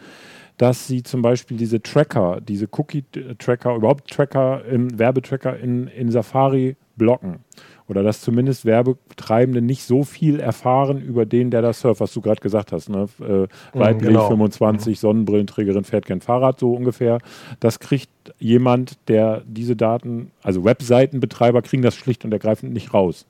dass 0.58 0.88
sie 0.88 1.04
zum 1.04 1.22
Beispiel 1.22 1.58
diese 1.58 1.82
Tracker, 1.82 2.40
diese 2.42 2.68
Cookie-Tracker, 2.72 3.76
überhaupt 3.76 4.10
Tracker, 4.10 4.64
im 4.66 4.98
Werbetracker 4.98 5.60
in, 5.60 5.88
in 5.88 6.12
Safari 6.12 6.76
blocken 6.96 7.40
oder 7.88 8.04
dass 8.04 8.22
zumindest 8.22 8.66
Werbetreibende 8.66 9.62
nicht 9.62 9.84
so 9.84 10.04
viel 10.04 10.40
erfahren 10.40 11.02
über 11.02 11.26
den, 11.26 11.52
der 11.52 11.62
da 11.62 11.74
surft, 11.74 12.02
was 12.02 12.14
du 12.14 12.22
gerade 12.22 12.42
gesagt 12.42 12.72
hast. 12.72 12.90
Ne? 12.90 13.08
Äh, 13.20 13.48
weiblich, 13.78 14.10
genau. 14.10 14.30
25, 14.30 15.00
Sonnenbrillenträgerin, 15.00 15.84
fährt 15.84 16.06
kein 16.06 16.22
Fahrrad, 16.22 16.60
so 16.60 16.74
ungefähr. 16.74 17.20
Das 17.60 17.80
kriegt 17.80 18.10
jemand, 18.40 18.98
der 19.10 19.44
diese 19.46 19.76
Daten, 19.76 20.32
also 20.42 20.64
Webseitenbetreiber 20.64 21.62
kriegen 21.62 21.84
das 21.84 21.96
schlicht 21.96 22.24
und 22.26 22.32
ergreifend 22.32 22.74
nicht 22.74 22.94
raus. 22.94 23.26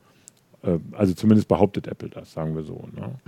Äh, 0.62 0.78
also 0.92 1.14
zumindest 1.14 1.48
behauptet 1.48 1.88
Apple 1.88 2.10
das, 2.10 2.34
sagen 2.34 2.56
wir 2.56 2.64
so. 2.64 2.86
Ne? 2.96 3.20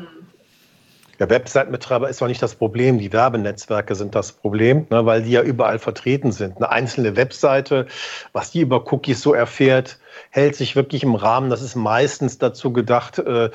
Der 1.19 1.29
Webseitenbetreiber 1.29 2.09
ist 2.09 2.21
doch 2.21 2.27
nicht 2.27 2.41
das 2.41 2.55
Problem, 2.55 2.99
die 2.99 3.13
Werbenetzwerke 3.13 3.95
sind 3.95 4.15
das 4.15 4.33
Problem, 4.33 4.85
ne, 4.89 5.05
weil 5.05 5.23
die 5.23 5.31
ja 5.31 5.41
überall 5.41 5.79
vertreten 5.79 6.31
sind. 6.31 6.57
Eine 6.57 6.69
einzelne 6.69 7.15
Webseite, 7.15 7.87
was 8.33 8.51
die 8.51 8.61
über 8.61 8.91
Cookies 8.91 9.21
so 9.21 9.33
erfährt, 9.33 9.97
hält 10.29 10.55
sich 10.55 10.75
wirklich 10.75 11.03
im 11.03 11.15
Rahmen. 11.15 11.49
Das 11.49 11.61
ist 11.61 11.75
meistens 11.75 12.37
dazu 12.37 12.71
gedacht, 12.73 13.19
äh, 13.19 13.49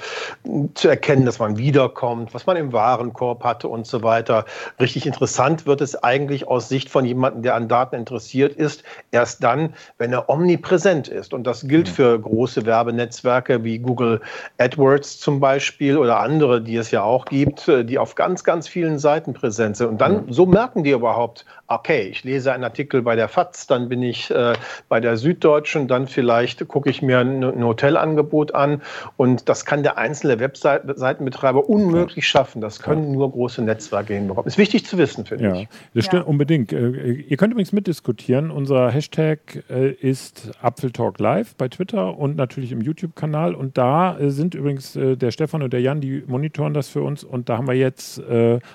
zu 0.75 0.89
erkennen, 0.89 1.25
dass 1.25 1.39
man 1.39 1.59
wiederkommt, 1.59 2.35
was 2.35 2.47
man 2.47 2.57
im 2.57 2.73
Warenkorb 2.73 3.45
hatte 3.45 3.69
und 3.69 3.87
so 3.87 4.03
weiter. 4.03 4.45
Richtig 4.79 5.07
interessant 5.07 5.67
wird 5.67 5.81
es 5.81 6.03
eigentlich 6.03 6.49
aus 6.49 6.69
Sicht 6.69 6.89
von 6.89 7.05
jemandem, 7.05 7.43
der 7.43 7.55
an 7.55 7.69
Daten 7.69 7.97
interessiert 7.97 8.55
ist, 8.55 8.83
erst 9.11 9.43
dann, 9.43 9.75
wenn 9.99 10.13
er 10.13 10.29
omnipräsent 10.29 11.09
ist. 11.09 11.35
Und 11.35 11.45
das 11.47 11.67
gilt 11.67 11.89
für 11.89 12.19
große 12.19 12.67
Werbenetzwerke 12.67 13.65
wie 13.65 13.79
Google 13.79 14.21
AdWords 14.59 15.21
zum 15.21 15.41
Beispiel 15.41 15.97
oder 15.97 16.21
andere, 16.21 16.61
die 16.63 16.77
es 16.77 16.91
ja 16.91 17.03
auch 17.03 17.25
gibt, 17.25 17.69
äh, 17.69 17.85
die 17.85 17.99
auf 17.99 18.15
ganz, 18.15 18.45
ganz 18.45 18.69
vielen 18.69 18.99
Seiten 18.99 19.33
präsent 19.33 19.77
sind. 19.77 19.89
Und 19.89 20.01
dann, 20.01 20.27
so 20.31 20.47
merken 20.47 20.85
die 20.85 20.91
überhaupt, 20.91 21.45
okay, 21.71 22.03
ich 22.03 22.25
lese 22.25 22.53
einen 22.53 22.65
Artikel 22.65 23.03
bei 23.03 23.17
der 23.17 23.29
FAZ, 23.29 23.67
dann 23.67 23.89
bin 23.89 24.03
ich 24.03 24.31
äh, 24.31 24.53
bei 24.89 25.01
der 25.01 25.17
Süddeutschen, 25.17 25.89
dann 25.89 26.07
vielleicht 26.07 26.31
vielleicht 26.31 26.69
gucke 26.69 26.91
ich 26.91 27.03
mir 27.03 27.19
ein, 27.19 27.43
ein 27.43 27.65
Hotelangebot 27.65 28.55
an 28.55 28.83
und 29.17 29.49
das 29.49 29.65
kann 29.65 29.83
der 29.83 29.99
einzelne 29.99 30.39
Webseitenbetreiber 30.39 31.69
unmöglich 31.69 32.27
schaffen. 32.27 32.61
Das 32.61 32.81
können 32.81 33.13
nur 33.13 33.31
große 33.31 33.63
Netzwerke 33.63 34.15
hinbekommen. 34.15 34.47
Ist 34.47 34.59
wichtig 34.59 34.87
zu 34.87 34.99
wissen, 34.99 35.27
finde 35.27 35.45
ja, 35.45 35.55
ich. 35.55 35.69
Das 35.95 36.05
stimmt 36.07 36.25
ja. 36.25 36.29
unbedingt. 36.29 36.73
Äh, 36.73 37.13
ihr 37.13 37.37
könnt 37.37 37.53
übrigens 37.53 37.73
mitdiskutieren. 37.73 38.51
Unser 38.51 38.91
Hashtag 38.91 39.65
äh, 39.69 39.91
ist 39.91 40.51
Apfeltalk 40.63 41.19
Live 41.19 41.57
bei 41.57 41.69
Twitter 41.69 42.17
und 42.17 42.37
natürlich 42.37 42.73
im 42.73 42.81
YouTube-Kanal. 42.81 43.55
Und 43.55 43.77
da 43.77 44.19
äh, 44.19 44.31
sind 44.31 44.55
übrigens 44.55 44.93
der 44.93 45.31
Stefan 45.31 45.63
und 45.63 45.73
der 45.73 45.81
Jan, 45.81 46.01
die 46.01 46.23
monitoren 46.27 46.75
das 46.75 46.89
für 46.89 47.03
uns. 47.03 47.25
Und 47.25 47.49
da 47.49 47.59
haben 47.59 47.67
wir 47.67 47.75
jetzt 47.75 48.21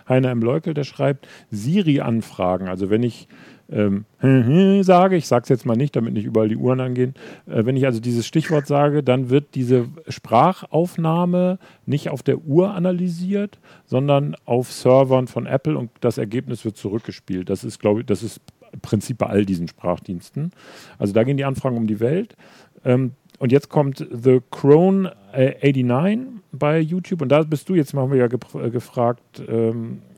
Heiner 0.07 0.31
M. 0.31 0.41
Leukel, 0.41 0.73
der 0.73 0.83
schreibt 0.83 1.27
Siri-Anfragen. 1.51 2.67
Also 2.67 2.85
wenn 2.89 3.04
ich 3.04 3.27
ähm, 3.72 4.06
sage, 4.84 5.15
ich 5.15 5.27
sage 5.27 5.44
es 5.44 5.50
jetzt 5.50 5.65
mal 5.65 5.75
nicht, 5.75 5.96
damit 5.96 6.13
nicht 6.13 6.25
überall 6.25 6.50
die 6.50 6.58
Uhren 6.58 6.80
angehen, 6.80 7.15
äh, 7.48 7.65
wenn 7.65 7.75
ich 7.77 7.86
also 7.86 8.00
dieses 8.00 8.25
Stichwort 8.27 8.68
sage, 8.68 9.04
dann 9.04 9.30
wird 9.30 9.56
diese 9.56 9.88
Sprachaufnahme 10.08 11.58
nicht 11.86 12.10
auf 12.10 12.22
der 12.24 12.39
Uhr 12.39 12.74
analysiert, 12.74 13.60
sondern 13.86 14.36
auf 14.46 14.72
Servern 14.72 15.27
von 15.27 15.46
Apple 15.46 15.77
und 15.77 15.89
das 16.01 16.18
Ergebnis 16.18 16.65
wird 16.65 16.77
zurückgespielt. 16.77 17.50
Das 17.50 17.63
ist, 17.63 17.80
glaube 17.80 18.01
ich, 18.01 18.06
das 18.06 18.24
ist 18.24 18.42
Prinzip 18.82 19.18
bei 19.18 19.27
all 19.27 19.46
diesen 19.46 19.68
Sprachdiensten. 19.68 20.51
Also 20.98 21.13
da 21.13 21.24
gehen 21.24 21.38
die 21.38 21.46
Anfragen 21.46 21.77
um 21.77 21.88
die 21.88 22.00
Welt. 22.00 22.36
Ähm, 22.84 23.13
und 23.39 23.51
jetzt 23.51 23.70
kommt 23.70 24.06
The 24.12 24.39
Crone 24.50 25.12
äh, 25.34 25.72
89 25.72 26.42
bei 26.51 26.80
YouTube 26.80 27.22
und 27.22 27.30
da 27.30 27.44
bist 27.44 27.68
du, 27.68 27.75
jetzt 27.75 27.94
machen 27.94 28.12
wir 28.12 28.18
ja 28.18 28.25
äh, 28.25 28.70
gefragt, 28.70 29.44
ähm, 29.48 30.01
äh, 30.10 30.14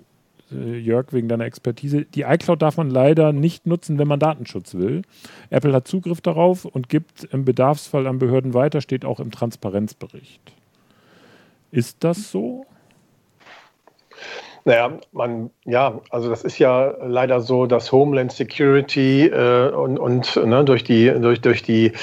Jörg, 0.50 1.12
wegen 1.12 1.27
deiner 1.27 1.46
Expertise. 1.46 2.06
Die 2.06 2.22
iCloud 2.22 2.62
darf 2.62 2.77
man 2.77 2.89
leider 2.89 3.34
nicht 3.34 3.66
nutzen, 3.66 3.98
wenn 3.98 4.08
man 4.08 4.20
Datenschutz 4.20 4.75
will. 4.75 5.01
Apple 5.50 5.74
hat 5.74 5.88
Zugriff 5.88 6.22
darauf 6.22 6.63
und 6.63 6.88
gibt 6.88 7.25
im 7.25 7.44
Bedarfsfall 7.44 8.08
an 8.08 8.20
Behörden 8.20 8.54
weiter, 8.54 8.80
steht 8.82 9.04
auch 9.04 9.20
im 9.20 9.32
Transparenzbericht. 9.32 10.42
Ist 11.72 12.04
das 12.04 12.32
so? 12.32 12.66
Naja, 14.68 15.00
man, 15.14 15.50
ja, 15.64 16.02
also 16.10 16.30
das 16.30 16.44
ist 16.44 16.60
ja 16.60 16.94
leider 17.02 17.40
so, 17.40 17.68
dass 17.68 17.94
Homeland 17.94 18.34
Security 18.34 19.28
äh, 19.28 19.70
und, 19.70 19.98
und 19.98 20.36
ne, 20.36 20.66
durch 20.66 20.84
die, 20.84 21.10
durch, 21.10 21.40
durch 21.40 21.64
die 21.64 21.94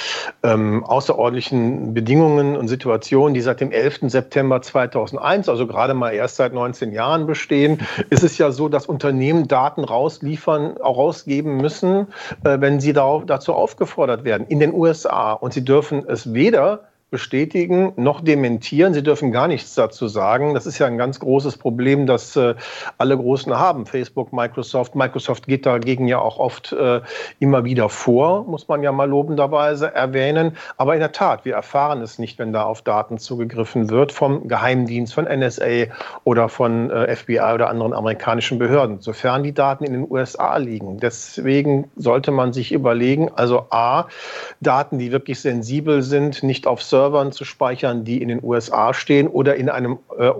ähm, 0.42 0.82
außerordentlichen 0.82 1.92
Bedingungen 1.92 2.56
und 2.56 2.68
Situationen, 2.68 3.34
die 3.34 3.42
seit 3.42 3.60
dem 3.60 3.70
11. 3.70 4.04
September 4.04 4.62
2001, 4.62 5.50
also 5.50 5.66
gerade 5.66 5.92
mal 5.92 6.14
erst 6.14 6.36
seit 6.36 6.54
19 6.54 6.92
Jahren 6.92 7.26
bestehen, 7.26 7.82
ist 8.08 8.24
es 8.24 8.38
ja 8.38 8.50
so, 8.50 8.70
dass 8.70 8.86
Unternehmen 8.86 9.46
Daten 9.46 9.84
rausliefern, 9.84 10.78
auch 10.80 10.96
rausgeben 10.96 11.58
müssen, 11.58 12.06
äh, 12.44 12.62
wenn 12.62 12.80
sie 12.80 12.94
darauf, 12.94 13.26
dazu 13.26 13.52
aufgefordert 13.52 14.24
werden, 14.24 14.46
in 14.46 14.58
den 14.58 14.72
USA. 14.72 15.34
Und 15.34 15.52
sie 15.52 15.66
dürfen 15.66 16.02
es 16.08 16.32
weder 16.32 16.88
bestätigen 17.10 17.92
noch 17.96 18.20
dementieren. 18.20 18.92
Sie 18.92 19.02
dürfen 19.02 19.30
gar 19.30 19.46
nichts 19.46 19.74
dazu 19.74 20.08
sagen. 20.08 20.54
Das 20.54 20.66
ist 20.66 20.78
ja 20.78 20.86
ein 20.86 20.98
ganz 20.98 21.20
großes 21.20 21.58
Problem, 21.58 22.06
das 22.06 22.34
äh, 22.34 22.54
alle 22.98 23.16
Großen 23.16 23.56
haben. 23.56 23.86
Facebook, 23.86 24.32
Microsoft. 24.32 24.94
Microsoft 24.94 25.46
geht 25.46 25.64
dagegen 25.64 26.08
ja 26.08 26.18
auch 26.18 26.38
oft 26.38 26.72
äh, 26.72 27.00
immer 27.38 27.64
wieder 27.64 27.88
vor, 27.88 28.44
muss 28.44 28.66
man 28.66 28.82
ja 28.82 28.90
mal 28.90 29.08
lobenderweise 29.08 29.94
erwähnen. 29.94 30.56
Aber 30.76 30.94
in 30.94 31.00
der 31.00 31.12
Tat, 31.12 31.44
wir 31.44 31.54
erfahren 31.54 32.02
es 32.02 32.18
nicht, 32.18 32.38
wenn 32.38 32.52
da 32.52 32.64
auf 32.64 32.82
Daten 32.82 33.18
zugegriffen 33.18 33.90
wird 33.90 34.10
vom 34.10 34.48
Geheimdienst, 34.48 35.14
von 35.14 35.26
NSA 35.26 35.86
oder 36.24 36.48
von 36.48 36.90
äh, 36.90 37.14
FBI 37.14 37.52
oder 37.54 37.68
anderen 37.68 37.92
amerikanischen 37.92 38.58
Behörden, 38.58 39.00
sofern 39.00 39.42
die 39.42 39.54
Daten 39.54 39.84
in 39.84 39.92
den 39.92 40.10
USA 40.10 40.56
liegen. 40.56 40.98
Deswegen 40.98 41.90
sollte 41.96 42.30
man 42.32 42.52
sich 42.52 42.72
überlegen, 42.72 43.30
also 43.36 43.66
A, 43.70 44.08
Daten, 44.60 44.98
die 44.98 45.12
wirklich 45.12 45.40
sensibel 45.40 46.02
sind, 46.02 46.42
nicht 46.42 46.66
auf 46.66 46.82
Servern 46.94 47.32
zu 47.32 47.44
speichern, 47.44 48.04
die 48.04 48.22
in 48.22 48.28
den 48.28 48.40
USA 48.40 48.94
stehen 48.94 49.26
oder 49.26 49.56
in 49.56 49.68
einem, 49.68 49.98
äh, 50.16 50.30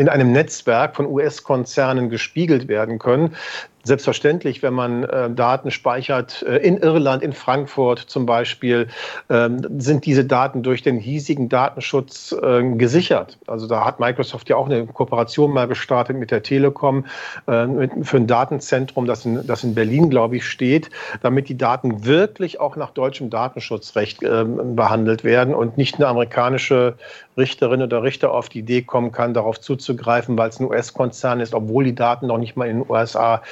in 0.00 0.08
einem 0.08 0.32
Netzwerk 0.32 0.96
von 0.96 1.04
US-Konzernen 1.04 2.08
gespiegelt 2.08 2.68
werden 2.68 2.98
können. 2.98 3.36
Selbstverständlich, 3.84 4.62
wenn 4.62 4.74
man 4.74 5.02
äh, 5.02 5.30
Daten 5.30 5.72
speichert 5.72 6.42
äh, 6.42 6.58
in 6.58 6.78
Irland, 6.78 7.22
in 7.22 7.32
Frankfurt 7.32 7.98
zum 7.98 8.26
Beispiel, 8.26 8.86
ähm, 9.28 9.66
sind 9.78 10.06
diese 10.06 10.24
Daten 10.24 10.62
durch 10.62 10.82
den 10.82 10.98
hiesigen 10.98 11.48
Datenschutz 11.48 12.32
äh, 12.32 12.62
gesichert. 12.76 13.38
Also 13.48 13.66
da 13.66 13.84
hat 13.84 13.98
Microsoft 13.98 14.48
ja 14.48 14.56
auch 14.56 14.66
eine 14.66 14.86
Kooperation 14.86 15.52
mal 15.52 15.66
gestartet 15.66 16.16
mit 16.16 16.30
der 16.30 16.44
Telekom 16.44 17.06
äh, 17.48 17.66
mit, 17.66 17.90
für 18.02 18.18
ein 18.18 18.28
Datenzentrum, 18.28 19.06
das 19.06 19.24
in, 19.24 19.44
das 19.46 19.64
in 19.64 19.74
Berlin, 19.74 20.10
glaube 20.10 20.36
ich, 20.36 20.46
steht, 20.46 20.88
damit 21.20 21.48
die 21.48 21.56
Daten 21.56 22.04
wirklich 22.04 22.60
auch 22.60 22.76
nach 22.76 22.90
deutschem 22.90 23.30
Datenschutzrecht 23.30 24.22
ähm, 24.22 24.76
behandelt 24.76 25.24
werden 25.24 25.54
und 25.54 25.76
nicht 25.76 25.96
eine 25.96 26.06
amerikanische 26.06 26.94
Richterin 27.36 27.82
oder 27.82 28.02
Richter 28.02 28.32
auf 28.32 28.48
die 28.48 28.60
Idee 28.60 28.82
kommen 28.82 29.12
kann, 29.12 29.34
darauf 29.34 29.60
zuzugreifen, 29.60 30.36
weil 30.36 30.50
es 30.50 30.60
ein 30.60 30.66
US-Konzern 30.66 31.40
ist, 31.40 31.54
obwohl 31.54 31.84
die 31.84 31.94
Daten 31.94 32.26
noch 32.26 32.38
nicht 32.38 32.56
mal 32.56 32.68
in 32.68 32.80
den 32.80 32.90
USA 32.90 33.42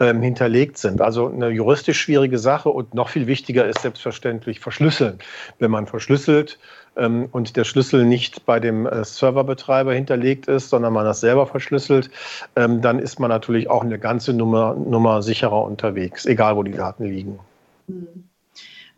ähm, 0.00 0.22
hinterlegt 0.22 0.78
sind. 0.78 1.00
Also 1.00 1.28
eine 1.28 1.48
juristisch 1.50 2.00
schwierige 2.00 2.38
Sache 2.38 2.68
und 2.68 2.94
noch 2.94 3.08
viel 3.08 3.26
wichtiger 3.26 3.66
ist 3.66 3.80
selbstverständlich 3.80 4.60
verschlüsseln. 4.60 5.18
Wenn 5.58 5.70
man 5.70 5.86
verschlüsselt, 5.86 6.58
ähm, 6.96 7.28
und 7.32 7.56
der 7.56 7.64
Schlüssel 7.64 8.04
nicht 8.04 8.46
bei 8.46 8.60
dem 8.60 8.86
äh, 8.86 9.04
Serverbetreiber 9.04 9.92
hinterlegt 9.92 10.46
ist, 10.46 10.70
sondern 10.70 10.92
man 10.92 11.04
das 11.04 11.20
selber 11.20 11.46
verschlüsselt, 11.46 12.10
ähm, 12.56 12.80
dann 12.82 12.98
ist 12.98 13.18
man 13.18 13.30
natürlich 13.30 13.68
auch 13.68 13.82
eine 13.82 13.98
ganze 13.98 14.32
Nummer, 14.32 14.74
Nummer 14.74 15.22
sicherer 15.22 15.64
unterwegs, 15.64 16.26
egal 16.26 16.56
wo 16.56 16.62
die 16.62 16.72
Daten 16.72 17.04
liegen. 17.04 17.40
Mhm. 17.88 18.28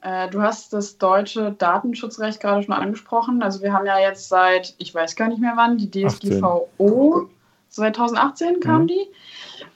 Äh, 0.06 0.30
du 0.30 0.40
hast 0.40 0.72
das 0.72 0.98
deutsche 0.98 1.50
Datenschutzrecht 1.50 2.40
gerade 2.40 2.62
schon 2.62 2.74
angesprochen. 2.74 3.42
Also 3.42 3.60
wir 3.60 3.72
haben 3.72 3.86
ja 3.86 3.98
jetzt 3.98 4.28
seit, 4.28 4.74
ich 4.78 4.94
weiß 4.94 5.16
gar 5.16 5.28
nicht 5.28 5.40
mehr 5.40 5.54
wann, 5.56 5.78
die 5.78 5.90
DSGVO 5.90 6.68
18. 6.78 7.30
2018 7.70 8.60
kam 8.60 8.82
mhm. 8.82 8.86
die. 8.86 9.08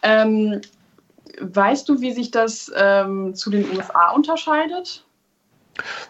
Ähm, 0.03 0.61
weißt 1.41 1.89
du, 1.89 2.01
wie 2.01 2.13
sich 2.13 2.31
das 2.31 2.71
ähm, 2.77 3.35
zu 3.35 3.51
den 3.51 3.77
USA 3.77 4.13
unterscheidet? 4.13 5.05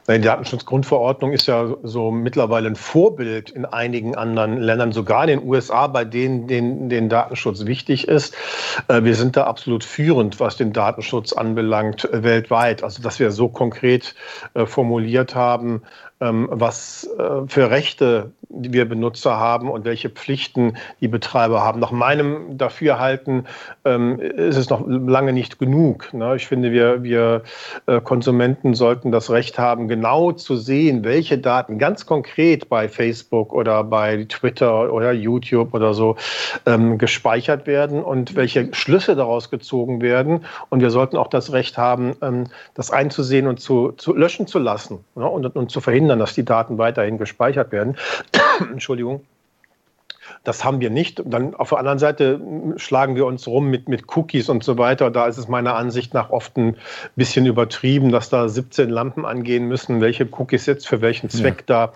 Die 0.09 0.21
Datenschutzgrundverordnung 0.21 1.33
ist 1.33 1.47
ja 1.47 1.75
so 1.83 2.11
mittlerweile 2.11 2.69
ein 2.69 2.77
Vorbild 2.77 3.51
in 3.51 3.65
einigen 3.65 4.15
anderen 4.15 4.59
Ländern, 4.59 4.93
sogar 4.93 5.23
in 5.29 5.41
den 5.41 5.49
USA, 5.49 5.87
bei 5.87 6.05
denen 6.05 6.47
den, 6.47 6.89
den 6.89 7.09
Datenschutz 7.09 7.67
wichtig 7.67 8.09
ist. 8.09 8.35
Äh, 8.89 9.05
wir 9.05 9.15
sind 9.15 9.37
da 9.37 9.45
absolut 9.45 9.85
führend, 9.85 10.41
was 10.41 10.57
den 10.57 10.73
Datenschutz 10.73 11.33
anbelangt, 11.33 12.09
weltweit. 12.13 12.83
Also, 12.83 13.03
dass 13.03 13.19
wir 13.19 13.31
so 13.31 13.49
konkret 13.49 14.15
äh, 14.55 14.67
formuliert 14.67 15.35
haben, 15.35 15.83
was 16.21 17.09
äh, 17.19 17.49
für 17.49 17.71
Rechte 17.71 18.33
wir 18.51 18.89
Benutzer 18.89 19.39
haben 19.39 19.71
und 19.71 19.85
welche 19.85 20.11
Pflichten 20.11 20.77
die 21.01 21.09
Betreiber 21.09 21.63
haben. 21.63 21.81
Nach 21.81 21.93
meinem 21.93 22.59
Dafürhalten 22.59 23.47
ähm, 23.85 24.19
ist 24.21 24.57
es 24.57 24.69
noch 24.71 24.87
lange 24.87 25.33
nicht 25.33 25.59
genug. 25.59 26.13
Ne? 26.13 26.35
Ich 26.37 26.47
finde, 26.49 26.73
wir, 26.73 27.03
wir 27.03 27.43
äh, 27.87 28.01
Konsumenten 28.01 28.75
sollten 28.75 29.13
das 29.13 29.31
Recht 29.31 29.59
haben, 29.59 29.89
genau 29.89 30.33
zu 30.33 30.57
sehen, 30.57 31.05
welche 31.05 31.39
Daten 31.39 31.79
ganz 31.79 32.07
konkret 32.07 32.69
bei 32.69 32.89
Facebook 32.89 33.53
oder 33.53 33.85
bei 33.85 34.27
Twitter 34.29 34.93
oder 34.93 35.13
YouTube 35.13 35.73
oder 35.73 35.95
so 35.95 36.17
ähm, 36.67 36.99
gespeichert 36.99 37.67
werden 37.67 38.03
und 38.03 38.35
welche 38.35 38.75
Schlüsse 38.75 39.15
daraus 39.15 39.51
gezogen 39.51 40.03
werden. 40.03 40.45
Und 40.71 40.81
wir 40.81 40.91
sollten 40.91 41.17
auch 41.17 41.29
das 41.29 41.53
Recht 41.53 41.79
haben, 41.79 42.17
ähm, 42.21 42.45
das 42.75 42.91
einzusehen 42.91 43.47
und 43.47 43.61
zu, 43.61 43.93
zu 43.93 44.15
löschen 44.15 44.49
zu 44.49 44.59
lassen 44.59 45.05
ne? 45.15 45.29
und, 45.29 45.47
und 45.55 45.71
zu 45.71 45.81
verhindern, 45.81 46.10
dass 46.19 46.35
die 46.35 46.45
Daten 46.45 46.79
weiterhin 46.79 47.19
gespeichert 47.19 47.73
werden. 47.73 47.97
Entschuldigung. 48.61 49.25
Das 50.45 50.65
haben 50.65 50.81
wir 50.81 50.91
nicht. 50.91 51.23
Dann 51.25 51.55
auf 51.55 51.71
der 51.71 51.79
anderen 51.79 51.99
Seite 51.99 52.41
schlagen 52.77 53.17
wir 53.17 53.27
uns 53.27 53.47
rum 53.47 53.69
mit, 53.69 53.89
mit 53.89 54.05
Cookies 54.17 54.49
und 54.49 54.65
so 54.65 54.79
weiter. 54.79 55.11
Da 55.11 55.27
ist 55.27 55.39
es 55.39 55.49
meiner 55.49 55.77
Ansicht 55.77 56.15
nach 56.15 56.31
oft 56.31 56.57
ein 56.57 56.77
bisschen 57.17 57.47
übertrieben, 57.47 58.11
dass 58.11 58.31
da 58.31 58.49
17 58.49 58.89
Lampen 58.91 59.25
angehen 59.25 59.67
müssen, 59.67 60.01
welche 60.01 60.29
Cookies 60.31 60.67
jetzt 60.67 60.89
für 60.89 61.01
welchen 61.01 61.31
Zweck 61.31 61.65
ja. 61.69 61.93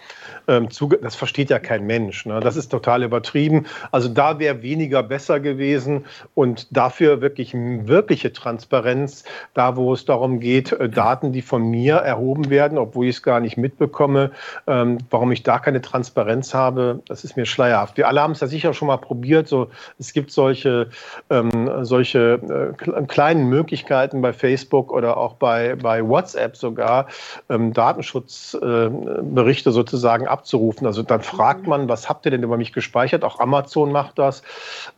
da 0.46 0.56
ähm, 0.56 0.70
zuge. 0.70 0.98
Das 0.98 1.14
versteht 1.14 1.50
ja 1.50 1.58
kein 1.58 1.86
Mensch. 1.86 2.26
Ne? 2.26 2.40
Das 2.40 2.56
ist 2.56 2.68
total 2.68 3.02
übertrieben. 3.02 3.66
Also 3.90 4.08
da 4.08 4.38
wäre 4.38 4.62
weniger 4.62 5.02
besser 5.02 5.40
gewesen 5.40 6.04
und 6.34 6.76
dafür 6.76 7.20
wirklich 7.20 7.54
wirkliche 7.54 8.32
Transparenz, 8.32 9.24
da 9.54 9.76
wo 9.76 9.92
es 9.92 10.04
darum 10.04 10.40
geht, 10.40 10.72
äh, 10.72 10.88
Daten, 10.88 11.32
die 11.32 11.42
von 11.42 11.70
mir 11.70 11.96
erhoben 11.96 12.50
werden, 12.50 12.78
obwohl 12.78 13.06
ich 13.06 13.16
es 13.16 13.22
gar 13.22 13.40
nicht 13.40 13.56
mitbekomme, 13.56 14.30
ähm, 14.66 14.98
warum 15.10 15.32
ich 15.32 15.42
da 15.42 15.58
keine 15.58 15.80
Transparenz 15.80 16.54
habe, 16.54 17.00
das 17.06 17.24
ist 17.24 17.36
mir 17.36 17.46
schleierhaft. 17.46 17.96
Wir 17.96 18.08
alle 18.08 18.22
haben 18.24 18.32
es 18.32 18.40
ja 18.40 18.48
sicher 18.48 18.74
schon 18.74 18.88
mal 18.88 18.96
probiert. 18.96 19.46
So, 19.46 19.68
es 19.98 20.12
gibt 20.12 20.30
solche, 20.32 20.88
ähm, 21.30 21.70
solche 21.82 22.74
äh, 22.86 23.02
kleinen 23.06 23.48
Möglichkeiten 23.48 24.20
bei 24.22 24.32
Facebook 24.32 24.92
oder 24.92 25.16
auch 25.16 25.34
bei, 25.34 25.76
bei 25.76 26.06
WhatsApp 26.06 26.56
sogar, 26.56 27.06
ähm, 27.48 27.72
Datenschutzberichte 27.72 29.70
äh, 29.70 29.72
sozusagen 29.72 30.26
abzurufen. 30.26 30.86
Also 30.86 31.02
dann 31.02 31.20
fragt 31.20 31.66
man, 31.66 31.88
was 31.88 32.08
habt 32.08 32.24
ihr 32.24 32.30
denn 32.30 32.42
über 32.42 32.56
mich 32.56 32.72
gespeichert? 32.72 33.22
Auch 33.24 33.38
Amazon 33.38 33.92
macht 33.92 34.18
das. 34.18 34.42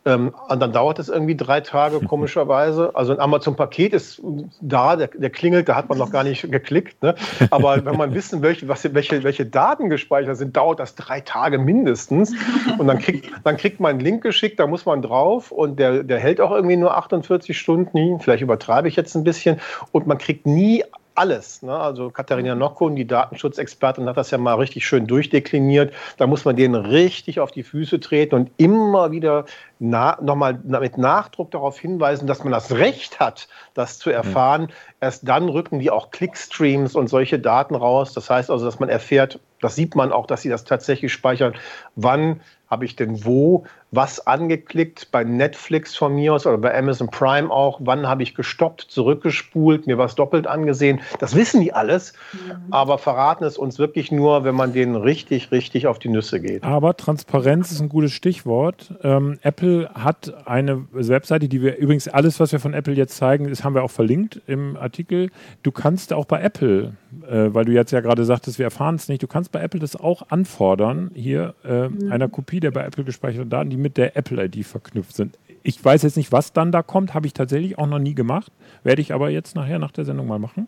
Ähm, 0.05 0.33
und 0.49 0.59
dann 0.59 0.71
dauert 0.71 0.99
es 0.99 1.09
irgendwie 1.09 1.35
drei 1.35 1.61
Tage, 1.61 1.99
komischerweise. 2.07 2.91
Also 2.95 3.13
ein 3.13 3.19
Amazon-Paket 3.19 3.93
ist 3.93 4.21
da, 4.61 4.95
der, 4.95 5.07
der, 5.07 5.29
klingelt, 5.29 5.69
da 5.69 5.75
hat 5.75 5.89
man 5.89 5.97
noch 5.97 6.11
gar 6.11 6.23
nicht 6.23 6.49
geklickt. 6.49 7.03
Ne? 7.03 7.15
Aber 7.51 7.83
wenn 7.85 7.97
man 7.97 8.13
wissen 8.13 8.41
möchte, 8.41 8.67
was, 8.67 8.83
welche, 8.93 9.23
welche 9.23 9.45
Daten 9.45 9.89
gespeichert 9.89 10.37
sind, 10.37 10.55
dauert 10.55 10.79
das 10.79 10.95
drei 10.95 11.21
Tage 11.21 11.57
mindestens. 11.57 12.33
Und 12.77 12.87
dann 12.87 12.99
kriegt, 13.07 13.31
dann 13.43 13.57
kriegt 13.57 13.79
man 13.79 13.91
einen 13.91 13.99
Link 13.99 14.21
geschickt, 14.21 14.59
da 14.59 14.67
muss 14.67 14.85
man 14.85 15.01
drauf 15.01 15.51
und 15.51 15.79
der, 15.79 16.03
der 16.03 16.19
hält 16.19 16.41
auch 16.41 16.51
irgendwie 16.51 16.77
nur 16.77 16.95
48 16.95 17.57
Stunden. 17.57 18.19
Vielleicht 18.19 18.43
übertreibe 18.43 18.87
ich 18.87 18.95
jetzt 18.95 19.15
ein 19.15 19.23
bisschen. 19.23 19.59
Und 19.91 20.07
man 20.07 20.17
kriegt 20.17 20.45
nie 20.45 20.83
alles. 21.17 21.63
Ne? 21.63 21.75
Also 21.75 22.09
Katharina 22.09 22.53
mhm. 22.53 22.59
Nockun, 22.59 22.95
die 22.95 23.07
Datenschutzexpertin, 23.07 24.07
hat 24.07 24.17
das 24.17 24.31
ja 24.31 24.37
mal 24.37 24.55
richtig 24.55 24.85
schön 24.85 25.07
durchdekliniert. 25.07 25.93
Da 26.17 26.27
muss 26.27 26.45
man 26.45 26.55
denen 26.55 26.75
richtig 26.75 27.39
auf 27.39 27.51
die 27.51 27.63
Füße 27.63 27.99
treten 27.99 28.35
und 28.35 28.51
immer 28.57 29.11
wieder 29.11 29.45
na, 29.79 30.17
nochmal 30.21 30.59
mit 30.63 30.97
Nachdruck 30.97 31.51
darauf 31.51 31.79
hinweisen, 31.79 32.27
dass 32.27 32.43
man 32.43 32.51
das 32.51 32.71
Recht 32.71 33.19
hat, 33.19 33.47
das 33.73 33.99
zu 33.99 34.09
erfahren. 34.09 34.63
Mhm. 34.63 34.69
Erst 35.01 35.27
dann 35.27 35.49
rücken 35.49 35.79
die 35.79 35.91
auch 35.91 36.11
Clickstreams 36.11 36.95
und 36.95 37.07
solche 37.07 37.39
Daten 37.39 37.75
raus. 37.75 38.13
Das 38.13 38.29
heißt 38.29 38.51
also, 38.51 38.65
dass 38.65 38.79
man 38.79 38.89
erfährt, 38.89 39.39
das 39.61 39.75
sieht 39.75 39.95
man 39.95 40.11
auch, 40.11 40.27
dass 40.27 40.43
sie 40.43 40.49
das 40.49 40.65
tatsächlich 40.65 41.11
speichern, 41.11 41.55
wann 41.95 42.41
habe 42.67 42.85
ich 42.85 42.95
denn 42.95 43.25
wo 43.25 43.65
was 43.91 44.27
angeklickt, 44.27 45.07
bei 45.11 45.23
Netflix 45.23 45.95
von 45.95 46.13
mir 46.13 46.33
aus 46.33 46.45
oder 46.45 46.57
bei 46.57 46.77
Amazon 46.77 47.09
Prime 47.09 47.49
auch, 47.49 47.79
wann 47.83 48.05
habe 48.05 48.21
ich 48.21 48.35
gestoppt, 48.35 48.81
zurückgespult, 48.81 49.87
mir 49.87 49.97
was 49.97 50.15
doppelt 50.15 50.45
angesehen. 50.45 50.99
Das 51.19 51.35
wissen 51.35 51.61
die 51.61 51.71
alles, 51.73 52.13
mhm. 52.33 52.71
aber 52.71 52.97
verraten 52.97 53.45
es 53.45 53.57
uns 53.57 53.79
wirklich 53.79 54.11
nur, 54.11 54.43
wenn 54.43 54.55
man 54.55 54.73
denen 54.73 54.95
richtig, 54.95 55.51
richtig 55.51 55.87
auf 55.87 55.99
die 55.99 56.09
Nüsse 56.09 56.41
geht. 56.41 56.63
Aber 56.63 56.97
Transparenz 56.97 57.71
ist 57.71 57.79
ein 57.79 57.87
gutes 57.87 58.11
Stichwort. 58.11 58.93
Ähm, 59.03 59.39
Apple 59.41 59.89
hat 59.93 60.33
eine 60.45 60.85
Webseite, 60.91 61.47
die 61.47 61.61
wir 61.61 61.77
übrigens 61.77 62.09
alles, 62.09 62.41
was 62.41 62.51
wir 62.51 62.59
von 62.59 62.73
Apple 62.73 62.93
jetzt 62.93 63.15
zeigen, 63.15 63.49
das 63.49 63.63
haben 63.63 63.73
wir 63.73 63.83
auch 63.83 63.91
verlinkt 63.91 64.41
im 64.47 64.75
Artikel. 64.75 65.29
Du 65.63 65.71
kannst 65.71 66.11
auch 66.11 66.25
bei 66.25 66.41
Apple, 66.41 66.93
äh, 67.29 67.53
weil 67.53 67.63
du 67.63 67.71
jetzt 67.71 67.91
ja 67.91 68.01
gerade 68.01 68.25
sagtest, 68.25 68.59
wir 68.59 68.65
erfahren 68.65 68.95
es 68.95 69.07
nicht, 69.07 69.23
du 69.23 69.27
kannst 69.27 69.53
bei 69.53 69.61
Apple 69.61 69.79
das 69.79 69.95
auch 69.95 70.23
anfordern, 70.29 71.11
hier 71.13 71.55
äh, 71.63 71.87
mhm. 71.87 72.11
einer 72.11 72.27
Kopie 72.27 72.59
der 72.59 72.71
bei 72.71 72.83
Apple 72.83 73.05
gespeicherten 73.05 73.49
Daten, 73.49 73.69
die 73.69 73.76
mit 73.77 73.97
der 73.97 74.17
Apple-ID 74.17 74.65
verknüpft 74.65 75.15
sind. 75.15 75.37
Ich 75.63 75.83
weiß 75.83 76.03
jetzt 76.03 76.17
nicht, 76.17 76.31
was 76.31 76.53
dann 76.53 76.71
da 76.71 76.81
kommt, 76.83 77.13
habe 77.13 77.27
ich 77.27 77.33
tatsächlich 77.33 77.77
auch 77.77 77.87
noch 77.87 77.99
nie 77.99 78.15
gemacht, 78.15 78.51
werde 78.83 79.01
ich 79.01 79.13
aber 79.13 79.29
jetzt 79.29 79.55
nachher 79.55 79.79
nach 79.79 79.91
der 79.91 80.05
Sendung 80.05 80.27
mal 80.27 80.39
machen, 80.39 80.67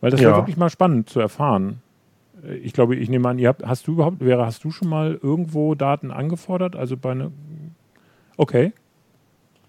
weil 0.00 0.10
das 0.10 0.20
ja. 0.20 0.28
wäre 0.28 0.38
wirklich 0.38 0.56
mal 0.56 0.70
spannend 0.70 1.08
zu 1.08 1.20
erfahren. 1.20 1.82
Äh, 2.44 2.56
ich 2.56 2.72
glaube, 2.72 2.96
ich 2.96 3.08
nehme 3.08 3.28
an, 3.28 3.38
ihr 3.38 3.48
habt, 3.48 3.64
hast 3.64 3.86
du 3.86 3.92
überhaupt, 3.92 4.20
wäre, 4.20 4.44
hast 4.46 4.64
du 4.64 4.70
schon 4.70 4.88
mal 4.88 5.18
irgendwo 5.22 5.74
Daten 5.74 6.10
angefordert? 6.10 6.76
Also 6.76 6.96
bei 6.96 7.12
einer, 7.12 7.30
okay. 8.36 8.72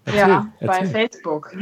Erzähl, 0.04 0.20
ja, 0.20 0.46
erzähl. 0.60 0.66
bei 0.66 0.86
Facebook. 0.86 1.52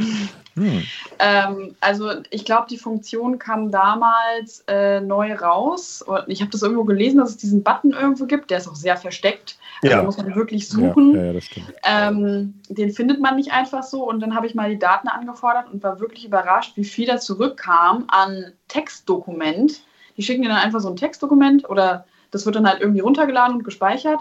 Hm. 0.55 0.83
Ähm, 1.19 1.75
also 1.79 2.11
ich 2.29 2.45
glaube, 2.45 2.67
die 2.69 2.77
Funktion 2.77 3.39
kam 3.39 3.71
damals 3.71 4.63
äh, 4.67 5.01
neu 5.01 5.33
raus. 5.33 6.01
Und 6.01 6.23
ich 6.27 6.41
habe 6.41 6.51
das 6.51 6.61
irgendwo 6.61 6.83
gelesen, 6.83 7.17
dass 7.17 7.29
es 7.29 7.37
diesen 7.37 7.63
Button 7.63 7.91
irgendwo 7.91 8.25
gibt. 8.25 8.49
Der 8.51 8.57
ist 8.57 8.67
auch 8.67 8.75
sehr 8.75 8.97
versteckt. 8.97 9.57
Also 9.81 9.95
ja. 9.95 10.03
muss 10.03 10.17
man 10.17 10.35
wirklich 10.35 10.67
suchen. 10.67 11.15
Ja, 11.15 11.25
ja, 11.25 11.33
das 11.33 11.45
stimmt. 11.45 11.73
Ähm, 11.85 12.61
den 12.69 12.91
findet 12.91 13.21
man 13.21 13.35
nicht 13.35 13.51
einfach 13.51 13.83
so. 13.83 14.07
Und 14.07 14.19
dann 14.19 14.35
habe 14.35 14.47
ich 14.47 14.55
mal 14.55 14.69
die 14.69 14.79
Daten 14.79 15.07
angefordert 15.07 15.71
und 15.71 15.83
war 15.83 15.99
wirklich 15.99 16.25
überrascht, 16.25 16.75
wie 16.75 16.85
viel 16.85 17.07
da 17.07 17.19
zurückkam 17.19 18.05
an 18.07 18.51
Textdokument. 18.67 19.81
Die 20.17 20.23
schicken 20.23 20.41
dir 20.41 20.49
dann 20.49 20.57
einfach 20.57 20.81
so 20.81 20.89
ein 20.89 20.97
Textdokument 20.97 21.69
oder 21.69 22.05
das 22.31 22.45
wird 22.45 22.55
dann 22.55 22.67
halt 22.67 22.81
irgendwie 22.81 22.99
runtergeladen 22.99 23.57
und 23.57 23.63
gespeichert. 23.63 24.19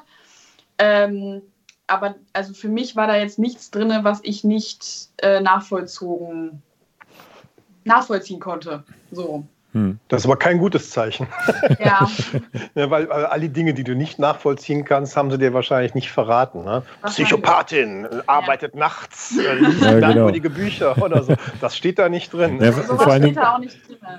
Ähm, 0.78 1.42
aber 1.88 2.14
also 2.32 2.54
für 2.54 2.68
mich 2.68 2.94
war 2.94 3.06
da 3.06 3.16
jetzt 3.16 3.38
nichts 3.38 3.70
drin, 3.70 3.92
was 4.02 4.20
ich 4.22 4.44
nicht 4.44 5.08
äh, 5.18 5.40
nachvollzogen, 5.40 6.62
nachvollziehen 7.84 8.40
konnte. 8.40 8.84
So. 9.10 9.44
Hm. 9.78 9.98
Das 10.08 10.22
ist 10.22 10.26
aber 10.26 10.36
kein 10.36 10.58
gutes 10.58 10.90
Zeichen. 10.90 11.26
Ja. 11.78 12.08
ja 12.74 12.90
weil, 12.90 13.08
weil 13.08 13.26
all 13.26 13.40
die 13.40 13.50
Dinge, 13.50 13.74
die 13.74 13.84
du 13.84 13.94
nicht 13.94 14.18
nachvollziehen 14.18 14.84
kannst, 14.84 15.16
haben 15.16 15.30
sie 15.30 15.38
dir 15.38 15.52
wahrscheinlich 15.52 15.94
nicht 15.94 16.10
verraten. 16.10 16.64
Ne? 16.64 16.82
Psychopathin, 17.04 18.06
ja. 18.10 18.22
arbeitet 18.26 18.74
nachts, 18.74 19.38
äh, 19.38 19.54
liest 19.60 19.82
ja, 19.82 19.92
merkwürdige 19.92 20.50
genau. 20.50 20.64
Bücher 20.64 21.02
oder 21.02 21.22
so. 21.22 21.34
Das 21.60 21.76
steht 21.76 21.98
da 21.98 22.08
nicht 22.08 22.32
drin. 22.32 22.58
Ja, 22.60 22.72
so 22.72 22.96
vor 22.96 23.12
allen 23.12 23.22
Dingen, 23.22 23.38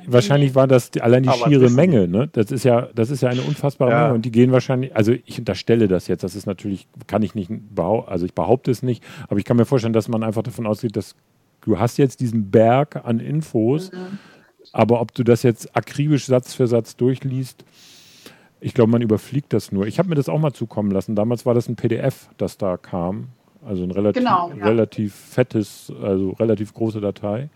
wahrscheinlich 0.05 0.55
war 0.55 0.67
das 0.67 0.91
die, 0.91 1.01
allein 1.01 1.23
die 1.23 1.29
aber 1.29 1.45
schiere 1.45 1.69
Menge. 1.69 2.07
Ne? 2.07 2.29
Das, 2.31 2.51
ist 2.51 2.63
ja, 2.63 2.87
das 2.93 3.09
ist 3.09 3.21
ja 3.21 3.29
eine 3.29 3.41
unfassbare 3.41 3.93
Menge. 3.93 4.13
Und 4.13 4.25
die 4.25 4.31
gehen 4.31 4.51
wahrscheinlich, 4.51 4.95
also 4.95 5.11
ich 5.11 5.39
unterstelle 5.39 5.87
das 5.87 6.07
jetzt, 6.07 6.23
das 6.23 6.35
ist 6.35 6.45
natürlich, 6.45 6.87
kann 7.07 7.23
ich 7.23 7.35
nicht 7.35 7.51
behaupten, 7.73 8.11
also 8.11 8.25
ich 8.25 8.33
behaupte 8.33 8.71
es 8.71 8.83
nicht, 8.83 9.03
aber 9.27 9.39
ich 9.39 9.45
kann 9.45 9.57
mir 9.57 9.65
vorstellen, 9.65 9.93
dass 9.93 10.07
man 10.07 10.23
einfach 10.23 10.43
davon 10.43 10.67
ausgeht, 10.67 10.95
dass 10.95 11.15
du 11.61 11.79
hast 11.79 11.97
jetzt 11.97 12.21
diesen 12.21 12.51
Berg 12.51 13.01
an 13.03 13.19
Infos. 13.19 13.91
Mhm 13.91 14.19
aber 14.71 15.01
ob 15.01 15.13
du 15.13 15.23
das 15.23 15.43
jetzt 15.43 15.75
akribisch 15.75 16.25
Satz 16.25 16.53
für 16.53 16.67
Satz 16.67 16.95
durchliest, 16.95 17.65
ich 18.61 18.73
glaube, 18.73 18.91
man 18.91 19.01
überfliegt 19.01 19.53
das 19.53 19.71
nur. 19.71 19.87
Ich 19.87 19.99
habe 19.99 20.09
mir 20.09 20.15
das 20.15 20.29
auch 20.29 20.39
mal 20.39 20.53
zukommen 20.53 20.91
lassen. 20.91 21.15
Damals 21.15 21.45
war 21.45 21.53
das 21.53 21.69
ein 21.69 21.75
PDF, 21.75 22.29
das 22.37 22.57
da 22.57 22.77
kam. 22.77 23.29
Also 23.65 23.83
ein 23.83 23.91
relativ, 23.91 24.21
genau, 24.21 24.51
ja. 24.57 24.65
relativ 24.65 25.13
fettes, 25.13 25.91
also 26.01 26.31
relativ 26.31 26.73
große 26.73 27.01
Datei. 27.01 27.49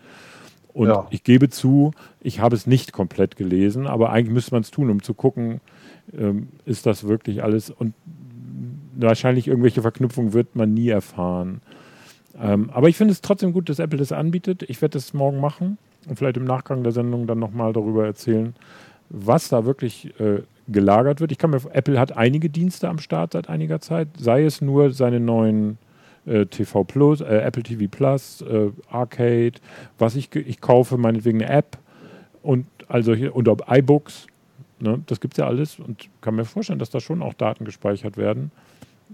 Und 0.73 0.87
ja. 0.87 1.07
ich 1.11 1.23
gebe 1.23 1.49
zu, 1.49 1.91
ich 2.19 2.39
habe 2.39 2.55
es 2.55 2.67
nicht 2.67 2.93
komplett 2.93 3.35
gelesen, 3.35 3.85
aber 3.85 4.09
eigentlich 4.09 4.33
müsste 4.33 4.55
man 4.55 4.61
es 4.61 4.71
tun, 4.71 4.89
um 4.89 5.03
zu 5.03 5.13
gucken, 5.13 5.61
ähm, 6.17 6.49
ist 6.65 6.85
das 6.85 7.07
wirklich 7.07 7.43
alles. 7.43 7.69
Und 7.69 7.93
wahrscheinlich 8.95 9.47
irgendwelche 9.47 9.81
Verknüpfungen 9.81 10.33
wird 10.33 10.55
man 10.55 10.73
nie 10.73 10.89
erfahren. 10.89 11.61
Ähm, 12.39 12.69
aber 12.71 12.89
ich 12.89 12.97
finde 12.97 13.11
es 13.11 13.21
trotzdem 13.21 13.53
gut, 13.53 13.69
dass 13.69 13.79
Apple 13.79 13.99
das 13.99 14.11
anbietet. 14.11 14.63
Ich 14.63 14.81
werde 14.81 14.93
das 14.93 15.13
morgen 15.13 15.39
machen 15.39 15.77
und 16.07 16.17
vielleicht 16.17 16.37
im 16.37 16.45
Nachgang 16.45 16.83
der 16.83 16.91
Sendung 16.91 17.27
dann 17.27 17.39
nochmal 17.39 17.73
darüber 17.73 18.05
erzählen, 18.05 18.55
was 19.09 19.49
da 19.49 19.65
wirklich 19.65 20.17
äh, 20.19 20.41
gelagert 20.67 21.19
wird. 21.19 21.31
Ich 21.31 21.37
kann 21.37 21.49
mir, 21.49 21.61
Apple 21.71 21.99
hat 21.99 22.15
einige 22.15 22.49
Dienste 22.49 22.89
am 22.89 22.99
Start 22.99 23.33
seit 23.33 23.49
einiger 23.49 23.79
Zeit, 23.79 24.09
sei 24.17 24.43
es 24.43 24.61
nur 24.61 24.91
seine 24.91 25.19
neuen 25.19 25.77
äh, 26.25 26.45
TV 26.45 26.83
Plus, 26.83 27.21
äh, 27.21 27.37
Apple 27.37 27.63
TV 27.63 27.87
Plus, 27.89 28.41
äh, 28.41 28.71
Arcade, 28.89 29.53
was 29.97 30.15
ich, 30.15 30.33
ich 30.35 30.61
kaufe, 30.61 30.97
meinetwegen 30.97 31.41
eine 31.41 31.51
App 31.51 31.77
und 32.41 32.65
also 32.87 33.13
hier, 33.13 33.35
und 33.35 33.47
ob 33.47 33.65
iBooks, 33.69 34.27
ne, 34.79 35.01
das 35.05 35.19
es 35.21 35.37
ja 35.37 35.47
alles 35.47 35.79
und 35.79 36.09
kann 36.21 36.35
mir 36.35 36.45
vorstellen, 36.45 36.79
dass 36.79 36.89
da 36.89 36.99
schon 36.99 37.21
auch 37.21 37.33
Daten 37.33 37.65
gespeichert 37.65 38.17
werden. 38.17 38.51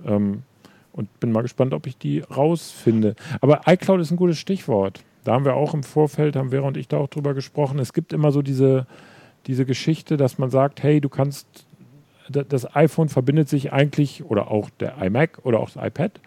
Ähm, 0.06 0.44
und 0.92 1.20
bin 1.20 1.32
mal 1.32 1.42
gespannt, 1.42 1.74
ob 1.74 1.88
ich 1.88 1.98
die 1.98 2.20
rausfinde. 2.20 3.16
Aber 3.42 3.62
iCloud 3.68 4.02
ist 4.02 4.12
ein 4.12 4.18
gutes 4.18 4.38
Stichwort. 4.38 5.04
Da 5.30 5.36
haben 5.36 5.46
wir 5.46 5.54
auch 5.54 5.76
im 5.76 5.84
Vorfeld, 5.84 6.36
haben 6.36 6.50
Vera 6.50 6.66
und 6.66 6.76
ich 6.76 6.88
da 6.88 6.98
auch 6.98 7.08
drüber 7.08 7.36
gesprochen. 7.36 7.78
Es 7.78 7.94
gibt 7.94 8.14
immer 8.14 8.32
so 8.32 8.42
diese, 8.42 8.88
diese 9.46 9.64
Geschichte, 9.64 10.18
dass 10.18 10.40
man 10.40 10.50
sagt, 10.50 10.82
hey, 10.82 11.00
du 11.02 11.08
kannst, 11.08 11.68
das 12.30 12.76
iPhone 12.76 13.10
verbindet 13.10 13.48
sich 13.48 13.72
eigentlich, 13.72 14.24
oder 14.24 14.50
auch 14.50 14.72
der 14.72 15.00
iMac 15.00 15.38
oder 15.44 15.60
auch 15.60 15.70
das 15.70 15.86
iPad, 15.86 16.20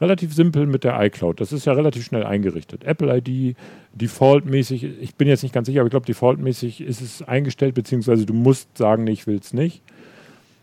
relativ 0.00 0.34
simpel 0.34 0.66
mit 0.66 0.82
der 0.82 1.00
iCloud. 1.00 1.40
Das 1.40 1.52
ist 1.52 1.64
ja 1.64 1.74
relativ 1.74 2.04
schnell 2.04 2.24
eingerichtet. 2.24 2.82
Apple 2.82 3.18
ID, 3.18 3.56
defaultmäßig, 3.92 4.82
ich 5.00 5.14
bin 5.14 5.28
jetzt 5.28 5.44
nicht 5.44 5.54
ganz 5.54 5.66
sicher, 5.66 5.82
aber 5.82 5.86
ich 5.86 5.92
glaube, 5.92 6.06
defaultmäßig 6.06 6.80
ist 6.80 7.00
es 7.00 7.22
eingestellt, 7.22 7.76
beziehungsweise 7.76 8.26
du 8.26 8.34
musst 8.34 8.76
sagen, 8.76 9.06
ich 9.06 9.28
will 9.28 9.38
es 9.38 9.52
nicht. 9.52 9.80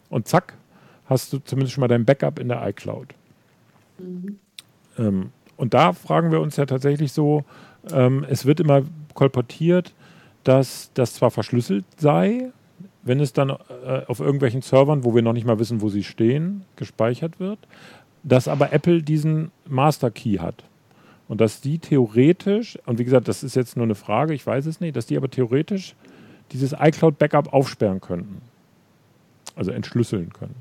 Und 0.09 0.27
zack, 0.27 0.55
hast 1.05 1.31
du 1.31 1.37
zumindest 1.37 1.71
schon 1.73 1.83
mal 1.83 1.87
dein 1.87 2.03
Backup 2.03 2.37
in 2.37 2.49
der 2.49 2.67
iCloud. 2.67 3.13
Mhm. 3.97 4.39
Ähm, 4.99 5.29
und 5.55 5.73
da 5.73 5.93
fragen 5.93 6.33
wir 6.33 6.41
uns 6.41 6.57
ja 6.57 6.65
tatsächlich 6.65 7.13
so, 7.13 7.45
ähm, 7.93 8.25
es 8.29 8.45
wird 8.45 8.59
immer 8.59 8.83
kolportiert, 9.13 9.93
dass 10.43 10.91
das 10.93 11.13
zwar 11.13 11.31
verschlüsselt 11.31 11.85
sei, 11.97 12.51
wenn 13.03 13.19
es 13.19 13.33
dann 13.33 13.49
äh, 13.49 14.01
auf 14.07 14.19
irgendwelchen 14.19 14.61
Servern, 14.61 15.03
wo 15.03 15.15
wir 15.15 15.21
noch 15.21 15.33
nicht 15.33 15.45
mal 15.45 15.59
wissen, 15.59 15.81
wo 15.81 15.89
sie 15.89 16.03
stehen, 16.03 16.63
gespeichert 16.75 17.39
wird, 17.39 17.59
dass 18.23 18.47
aber 18.47 18.73
Apple 18.73 19.01
diesen 19.01 19.51
Master 19.65 20.11
Key 20.11 20.37
hat. 20.37 20.63
Und 21.27 21.41
dass 21.41 21.61
die 21.61 21.79
theoretisch, 21.79 22.79
und 22.85 22.99
wie 22.99 23.03
gesagt, 23.03 23.27
das 23.27 23.43
ist 23.43 23.55
jetzt 23.55 23.75
nur 23.75 23.85
eine 23.85 23.95
Frage, 23.95 24.33
ich 24.33 24.45
weiß 24.45 24.65
es 24.65 24.79
nicht, 24.79 24.95
dass 24.95 25.05
die 25.05 25.17
aber 25.17 25.29
theoretisch 25.29 25.95
dieses 26.51 26.73
iCloud-Backup 26.73 27.53
aufsperren 27.53 27.99
könnten. 27.99 28.41
Also 29.55 29.71
entschlüsseln 29.71 30.31
können. 30.31 30.55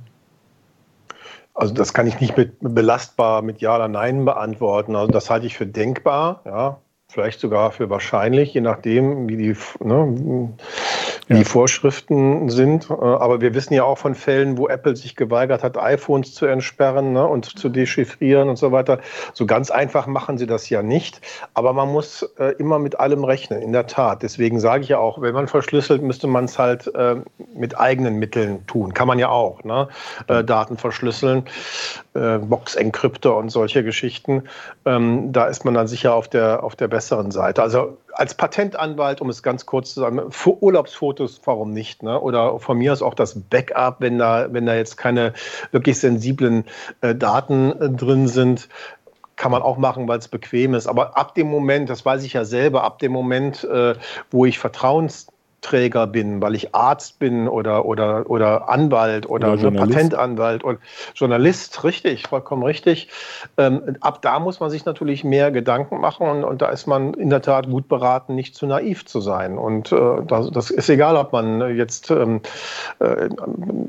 Also 1.54 1.72
das 1.72 1.94
kann 1.94 2.06
ich 2.06 2.20
nicht 2.20 2.36
mit 2.36 2.56
belastbar 2.60 3.42
mit 3.42 3.60
Ja 3.60 3.76
oder 3.76 3.88
Nein 3.88 4.24
beantworten. 4.24 4.94
Also 4.94 5.10
das 5.10 5.30
halte 5.30 5.46
ich 5.46 5.56
für 5.56 5.66
denkbar, 5.66 6.42
ja, 6.44 6.78
vielleicht 7.08 7.40
sogar 7.40 7.70
für 7.70 7.88
wahrscheinlich, 7.88 8.52
je 8.52 8.60
nachdem, 8.60 9.28
wie 9.28 9.36
die, 9.36 9.56
ne, 9.80 10.50
ja. 11.28 11.36
die 11.36 11.44
Vorschriften 11.44 12.48
sind. 12.48 12.90
Äh, 12.90 12.94
aber 12.94 13.40
wir 13.40 13.54
wissen 13.54 13.74
ja 13.74 13.84
auch 13.84 13.98
von 13.98 14.14
Fällen, 14.14 14.58
wo 14.58 14.68
Apple 14.68 14.96
sich 14.96 15.14
geweigert 15.14 15.62
hat, 15.62 15.78
iPhones 15.78 16.34
zu 16.34 16.46
entsperren 16.46 17.12
ne, 17.12 17.26
und 17.26 17.58
zu 17.58 17.68
dechiffrieren 17.68 18.48
und 18.48 18.56
so 18.56 18.72
weiter. 18.72 18.98
So 19.34 19.46
ganz 19.46 19.70
einfach 19.70 20.06
machen 20.06 20.36
sie 20.36 20.46
das 20.46 20.68
ja 20.68 20.82
nicht. 20.82 21.20
Aber 21.54 21.72
man 21.72 21.92
muss 21.92 22.22
äh, 22.38 22.54
immer 22.58 22.78
mit 22.78 22.98
allem 22.98 23.22
rechnen, 23.24 23.62
in 23.62 23.72
der 23.72 23.86
Tat. 23.86 24.22
Deswegen 24.22 24.58
sage 24.58 24.82
ich 24.82 24.88
ja 24.88 24.98
auch, 24.98 25.20
wenn 25.20 25.34
man 25.34 25.46
verschlüsselt, 25.46 26.02
müsste 26.02 26.26
man 26.26 26.46
es 26.46 26.58
halt 26.58 26.92
äh, 26.94 27.16
mit 27.54 27.78
eigenen 27.78 28.16
Mitteln 28.16 28.66
tun. 28.66 28.94
Kann 28.94 29.06
man 29.06 29.20
ja 29.20 29.28
auch. 29.28 29.62
Ne? 29.62 29.88
Äh, 30.26 30.42
Daten 30.42 30.76
verschlüsseln, 30.76 31.44
äh, 32.16 32.38
Box-Encryptor 32.38 33.36
und 33.36 33.50
solche 33.50 33.84
Geschichten. 33.84 34.44
Ähm, 34.84 35.32
da 35.32 35.46
ist 35.46 35.64
man 35.64 35.74
dann 35.74 35.86
sicher 35.86 36.14
auf 36.14 36.28
der, 36.28 36.64
auf 36.64 36.74
der 36.76 36.88
besseren 36.88 37.30
Seite. 37.30 37.62
Also 37.62 37.98
als 38.12 38.34
Patentanwalt, 38.34 39.20
um 39.20 39.28
es 39.28 39.42
ganz 39.42 39.66
kurz 39.66 39.94
zu 39.94 40.00
sagen, 40.00 40.20
Urlaubsfotos, 40.60 41.40
warum 41.44 41.72
nicht? 41.72 42.02
Ne? 42.02 42.18
Oder 42.18 42.58
von 42.58 42.78
mir 42.78 42.92
aus 42.92 43.02
auch 43.02 43.14
das 43.14 43.38
Backup, 43.38 43.96
wenn 44.00 44.18
da, 44.18 44.52
wenn 44.52 44.66
da 44.66 44.74
jetzt 44.74 44.96
keine 44.96 45.34
wirklich 45.70 45.98
sensiblen 45.98 46.64
äh, 47.02 47.14
Daten 47.14 47.72
äh, 47.72 47.90
drin 47.90 48.26
sind, 48.26 48.68
kann 49.36 49.52
man 49.52 49.62
auch 49.62 49.76
machen, 49.76 50.08
weil 50.08 50.18
es 50.18 50.28
bequem 50.28 50.74
ist. 50.74 50.86
Aber 50.86 51.16
ab 51.16 51.34
dem 51.34 51.48
Moment, 51.48 51.90
das 51.90 52.04
weiß 52.04 52.24
ich 52.24 52.32
ja 52.32 52.44
selber, 52.44 52.84
ab 52.84 52.98
dem 52.98 53.12
Moment, 53.12 53.64
äh, 53.64 53.94
wo 54.30 54.46
ich 54.46 54.58
Vertrauens 54.58 55.26
Träger 55.60 56.06
bin, 56.06 56.40
weil 56.40 56.54
ich 56.54 56.74
Arzt 56.74 57.18
bin 57.18 57.48
oder, 57.48 57.86
oder, 57.86 58.28
oder 58.30 58.68
Anwalt 58.68 59.28
oder, 59.28 59.54
oder 59.54 59.70
Patentanwalt 59.70 60.62
und 60.62 60.78
Journalist, 61.14 61.82
richtig, 61.82 62.28
vollkommen 62.28 62.62
richtig. 62.62 63.08
Ähm, 63.56 63.96
ab 64.00 64.22
da 64.22 64.38
muss 64.38 64.60
man 64.60 64.70
sich 64.70 64.84
natürlich 64.84 65.24
mehr 65.24 65.50
Gedanken 65.50 66.00
machen 66.00 66.28
und, 66.28 66.44
und, 66.44 66.62
da 66.62 66.68
ist 66.68 66.86
man 66.86 67.14
in 67.14 67.30
der 67.30 67.42
Tat 67.42 67.68
gut 67.68 67.88
beraten, 67.88 68.34
nicht 68.34 68.54
zu 68.54 68.66
naiv 68.66 69.06
zu 69.06 69.20
sein. 69.20 69.58
Und 69.58 69.92
äh, 69.92 70.22
das, 70.26 70.50
das, 70.50 70.70
ist 70.70 70.88
egal, 70.88 71.16
ob 71.16 71.32
man 71.32 71.76
jetzt 71.76 72.10
ähm, 72.10 72.40
äh, 73.00 73.28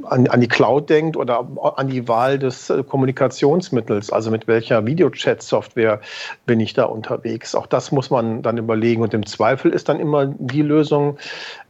an, 0.03 0.27
an, 0.27 0.41
die 0.41 0.47
Cloud 0.47 0.89
denkt 0.89 1.15
oder 1.17 1.45
an 1.75 1.89
die 1.89 2.07
Wahl 2.07 2.39
des 2.39 2.69
äh, 2.69 2.83
Kommunikationsmittels, 2.83 4.11
also 4.11 4.31
mit 4.31 4.47
welcher 4.47 4.85
Videochat-Software 4.85 6.01
bin 6.45 6.59
ich 6.59 6.73
da 6.73 6.85
unterwegs. 6.85 7.55
Auch 7.55 7.67
das 7.67 7.91
muss 7.91 8.09
man 8.09 8.41
dann 8.41 8.57
überlegen 8.57 9.01
und 9.01 9.13
im 9.13 9.25
Zweifel 9.25 9.71
ist 9.71 9.89
dann 9.89 9.99
immer 9.99 10.25
die 10.25 10.61
Lösung, 10.61 11.17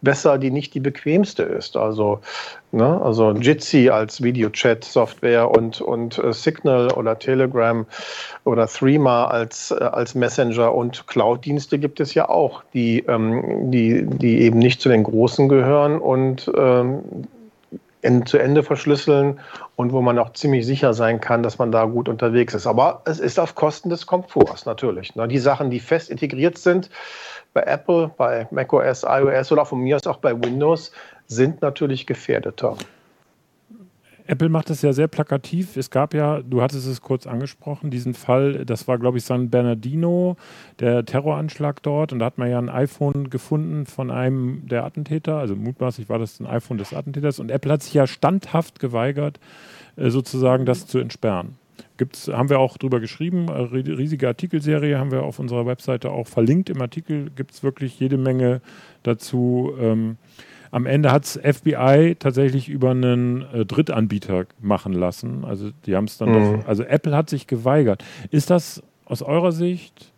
besser, 0.01 0.38
die 0.38 0.51
nicht 0.51 0.73
die 0.73 0.79
bequemste 0.79 1.43
ist. 1.43 1.75
Also, 1.75 2.19
ne, 2.71 3.01
also 3.01 3.31
Jitsi 3.31 3.89
als 3.89 4.21
Videochat-Software 4.21 5.49
und, 5.49 5.81
und 5.81 6.17
äh, 6.19 6.33
Signal 6.33 6.91
oder 6.91 7.17
Telegram 7.17 7.86
oder 8.43 8.67
Threema 8.67 9.25
als, 9.25 9.71
äh, 9.71 9.83
als 9.83 10.15
Messenger 10.15 10.73
und 10.73 11.07
Cloud-Dienste 11.07 11.79
gibt 11.79 11.99
es 11.99 12.13
ja 12.13 12.29
auch, 12.29 12.63
die, 12.73 12.99
ähm, 13.07 13.71
die, 13.71 14.05
die 14.05 14.41
eben 14.41 14.60
nicht 14.60 14.81
zu 14.81 14.89
den 14.89 15.03
Großen 15.03 15.49
gehören 15.49 15.99
und 15.99 16.51
ähm, 16.57 17.01
zu 18.25 18.38
Ende 18.38 18.63
verschlüsseln 18.63 19.39
und 19.75 19.91
wo 19.91 20.01
man 20.01 20.17
auch 20.19 20.31
ziemlich 20.33 20.65
sicher 20.65 20.93
sein 20.93 21.19
kann, 21.19 21.43
dass 21.43 21.57
man 21.57 21.71
da 21.71 21.86
gut 21.86 22.07
unterwegs 22.07 22.53
ist. 22.53 22.65
Aber 22.65 23.01
es 23.05 23.19
ist 23.19 23.39
auf 23.39 23.55
Kosten 23.55 23.89
des 23.89 24.05
Komforts 24.05 24.65
natürlich. 24.65 25.15
Ne? 25.15 25.27
Die 25.27 25.39
Sachen, 25.39 25.69
die 25.69 25.79
fest 25.79 26.10
integriert 26.10 26.57
sind, 26.57 26.89
bei 27.58 27.63
Apple, 27.63 28.12
bei 28.15 28.48
macOS, 28.52 29.04
iOS 29.04 29.52
oder 29.52 29.65
von 29.65 29.80
mir 29.80 29.96
aus 29.96 30.06
auch 30.06 30.17
bei 30.17 30.32
Windows 30.32 30.91
sind 31.26 31.63
natürlich 31.63 32.06
gefährdeter. 32.06 32.78
Apple 34.28 34.50
macht 34.50 34.70
es 34.70 34.84
ja 34.84 34.93
sehr 34.93 35.08
plakativ. 35.08 35.76
Es 35.76 35.89
gab 35.89 36.13
ja, 36.13 36.41
du 36.43 36.62
hattest 36.62 36.86
es 36.86 37.02
kurz 37.02 37.26
angesprochen, 37.26 37.89
diesen 37.89 38.13
Fall, 38.13 38.63
das 38.63 38.88
war, 38.88 39.00
glaube 39.00 39.17
ich, 39.17 39.24
San 39.24 39.50
Bernardino, 39.50 40.36
der 40.80 41.04
Terroranschlag 41.04 41.82
dort. 41.82 42.13
Und 42.13 42.20
da 42.20 42.26
hat 42.28 42.38
man 42.38 42.52
ja 42.52 42.60
ein 42.60 42.70
iPhone 42.70 43.32
gefunden 43.32 43.88
von 43.88 44.12
einem 44.12 44.67
der 44.67 44.84
Attentäter. 44.84 45.38
Also 45.38 45.56
mutmaßlich 45.56 46.10
war 46.10 46.20
das 46.20 46.39
ein 46.39 46.46
iPhone 46.46 46.78
des 46.78 46.93
Attentäters. 46.93 47.39
Und 47.39 47.50
Apple 47.50 47.72
hat 47.72 47.82
sich 47.82 47.96
ja 47.96 48.06
standhaft 48.06 48.80
geweigert, 48.80 49.39
äh, 49.96 50.12
sozusagen 50.12 50.67
das 50.67 50.86
zu 50.86 51.00
entsperren. 51.00 51.56
Gibt's, 51.97 52.27
haben 52.27 52.49
wir 52.49 52.59
auch 52.59 52.77
drüber 52.77 52.99
geschrieben, 52.99 53.47
äh, 53.47 53.61
riesige 53.61 54.27
Artikelserie 54.27 54.97
haben 54.97 55.11
wir 55.11 55.23
auf 55.23 55.39
unserer 55.39 55.65
Webseite 55.65 56.11
auch 56.11 56.27
verlinkt. 56.27 56.69
Im 56.69 56.81
Artikel 56.81 57.31
gibt 57.35 57.51
es 57.51 57.63
wirklich 57.63 57.99
jede 57.99 58.17
Menge 58.17 58.61
dazu. 59.03 59.73
Ähm, 59.79 60.17
am 60.71 60.85
Ende 60.85 61.11
hat 61.11 61.25
es 61.25 61.39
FBI 61.41 62.15
tatsächlich 62.19 62.69
über 62.69 62.91
einen 62.91 63.43
äh, 63.53 63.65
Drittanbieter 63.65 64.45
machen 64.61 64.93
lassen. 64.93 65.45
Also 65.45 65.71
die 65.85 65.95
haben 65.95 66.05
es 66.05 66.17
dann 66.17 66.29
mhm. 66.29 66.59
doch, 66.59 66.67
also 66.67 66.83
Apple 66.83 67.15
hat 67.15 67.29
sich 67.29 67.47
geweigert. 67.47 68.03
Ist 68.31 68.49
das 68.49 68.83
aus 69.05 69.21
eurer 69.21 69.51
Sicht 69.51 70.13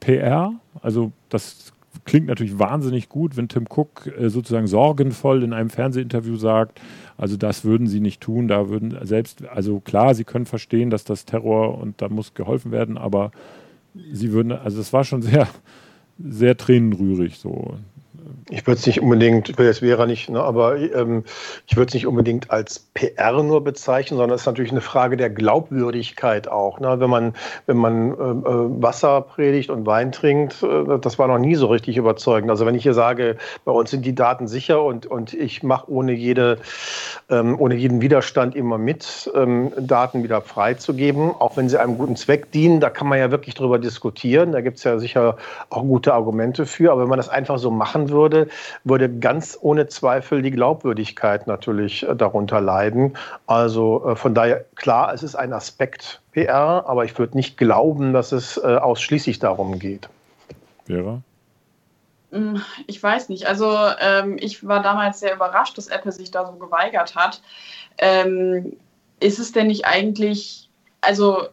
PR? 0.00 0.52
Also 0.82 1.12
das 1.28 1.72
klingt 2.04 2.26
natürlich 2.26 2.58
wahnsinnig 2.58 3.08
gut, 3.08 3.36
wenn 3.36 3.48
Tim 3.48 3.66
Cook 3.68 4.06
äh, 4.18 4.28
sozusagen 4.28 4.66
sorgenvoll 4.66 5.42
in 5.42 5.52
einem 5.52 5.70
Fernsehinterview 5.70 6.36
sagt, 6.36 6.80
also 7.16 7.36
das 7.36 7.64
würden 7.64 7.86
sie 7.86 8.00
nicht 8.00 8.20
tun, 8.20 8.48
da 8.48 8.68
würden 8.68 8.96
selbst, 9.02 9.46
also 9.46 9.80
klar, 9.80 10.14
sie 10.14 10.24
können 10.24 10.46
verstehen, 10.46 10.90
dass 10.90 11.04
das 11.04 11.24
Terror 11.24 11.78
und 11.78 12.02
da 12.02 12.08
muss 12.08 12.34
geholfen 12.34 12.72
werden, 12.72 12.98
aber 12.98 13.30
sie 14.12 14.32
würden, 14.32 14.52
also 14.52 14.80
es 14.80 14.92
war 14.92 15.04
schon 15.04 15.22
sehr, 15.22 15.48
sehr 16.18 16.56
tränenrührig 16.56 17.38
so 17.38 17.76
ich 18.50 18.66
würde 18.66 18.78
es 18.78 18.86
nicht 18.86 19.00
unbedingt, 19.00 19.58
es 19.58 19.82
wäre 19.82 20.06
nicht, 20.06 20.30
ne, 20.30 20.42
aber 20.42 20.76
ähm, 20.76 21.24
ich 21.66 21.76
würde 21.76 21.88
es 21.88 21.94
nicht 21.94 22.06
unbedingt 22.06 22.50
als 22.50 22.78
PR 22.94 23.42
nur 23.42 23.62
bezeichnen, 23.64 24.18
sondern 24.18 24.34
es 24.34 24.42
ist 24.42 24.46
natürlich 24.46 24.70
eine 24.70 24.80
Frage 24.80 25.16
der 25.16 25.30
Glaubwürdigkeit 25.30 26.48
auch. 26.48 26.80
Ne? 26.80 27.00
Wenn 27.00 27.10
man, 27.10 27.34
wenn 27.66 27.76
man 27.76 28.10
äh, 28.10 28.12
äh, 28.12 28.82
Wasser 28.82 29.20
predigt 29.22 29.70
und 29.70 29.86
Wein 29.86 30.12
trinkt, 30.12 30.62
äh, 30.62 30.98
das 30.98 31.18
war 31.18 31.28
noch 31.28 31.38
nie 31.38 31.54
so 31.54 31.66
richtig 31.66 31.96
überzeugend. 31.96 32.50
Also 32.50 32.66
wenn 32.66 32.74
ich 32.74 32.82
hier 32.82 32.94
sage, 32.94 33.36
bei 33.64 33.72
uns 33.72 33.90
sind 33.90 34.04
die 34.06 34.14
Daten 34.14 34.48
sicher 34.48 34.82
und, 34.82 35.06
und 35.06 35.34
ich 35.34 35.62
mache 35.62 35.90
ohne 35.90 36.12
jede, 36.12 36.58
ähm, 37.28 37.58
ohne 37.58 37.74
jeden 37.74 38.00
Widerstand 38.00 38.54
immer 38.54 38.78
mit, 38.78 39.30
ähm, 39.34 39.72
Daten 39.78 40.22
wieder 40.22 40.40
freizugeben, 40.40 41.30
auch 41.30 41.56
wenn 41.56 41.68
sie 41.68 41.80
einem 41.80 41.98
guten 41.98 42.16
Zweck 42.16 42.52
dienen, 42.52 42.80
da 42.80 42.90
kann 42.90 43.08
man 43.08 43.18
ja 43.18 43.30
wirklich 43.30 43.54
drüber 43.54 43.78
diskutieren. 43.78 44.52
Da 44.52 44.60
gibt 44.60 44.78
es 44.78 44.84
ja 44.84 44.98
sicher 44.98 45.36
auch 45.70 45.82
gute 45.82 46.14
Argumente 46.14 46.66
für. 46.66 46.92
Aber 46.92 47.02
wenn 47.02 47.08
man 47.08 47.18
das 47.18 47.28
einfach 47.28 47.58
so 47.58 47.70
machen 47.70 48.08
würde, 48.08 48.13
würde, 48.14 48.48
würde 48.84 49.10
ganz 49.18 49.58
ohne 49.60 49.86
Zweifel 49.88 50.40
die 50.40 50.50
Glaubwürdigkeit 50.50 51.46
natürlich 51.46 52.08
äh, 52.08 52.16
darunter 52.16 52.60
leiden. 52.60 53.16
Also 53.46 54.08
äh, 54.08 54.16
von 54.16 54.34
daher, 54.34 54.64
klar, 54.76 55.12
es 55.12 55.22
ist 55.22 55.34
ein 55.34 55.52
Aspekt 55.52 56.22
PR, 56.32 56.84
aber 56.86 57.04
ich 57.04 57.18
würde 57.18 57.36
nicht 57.36 57.58
glauben, 57.58 58.12
dass 58.12 58.32
es 58.32 58.56
äh, 58.56 58.76
ausschließlich 58.76 59.38
darum 59.38 59.78
geht. 59.78 60.08
Vera? 60.86 61.20
Hm, 62.32 62.62
ich 62.86 63.02
weiß 63.02 63.28
nicht. 63.28 63.46
Also 63.46 63.76
ähm, 64.00 64.36
ich 64.40 64.66
war 64.66 64.82
damals 64.82 65.20
sehr 65.20 65.34
überrascht, 65.34 65.78
dass 65.78 65.88
Apple 65.88 66.12
sich 66.12 66.30
da 66.30 66.46
so 66.46 66.52
geweigert 66.54 67.14
hat. 67.14 67.40
Ähm, 67.98 68.76
ist 69.20 69.38
es 69.38 69.52
denn 69.52 69.68
nicht 69.68 69.86
eigentlich, 69.86 70.68
also 71.00 71.48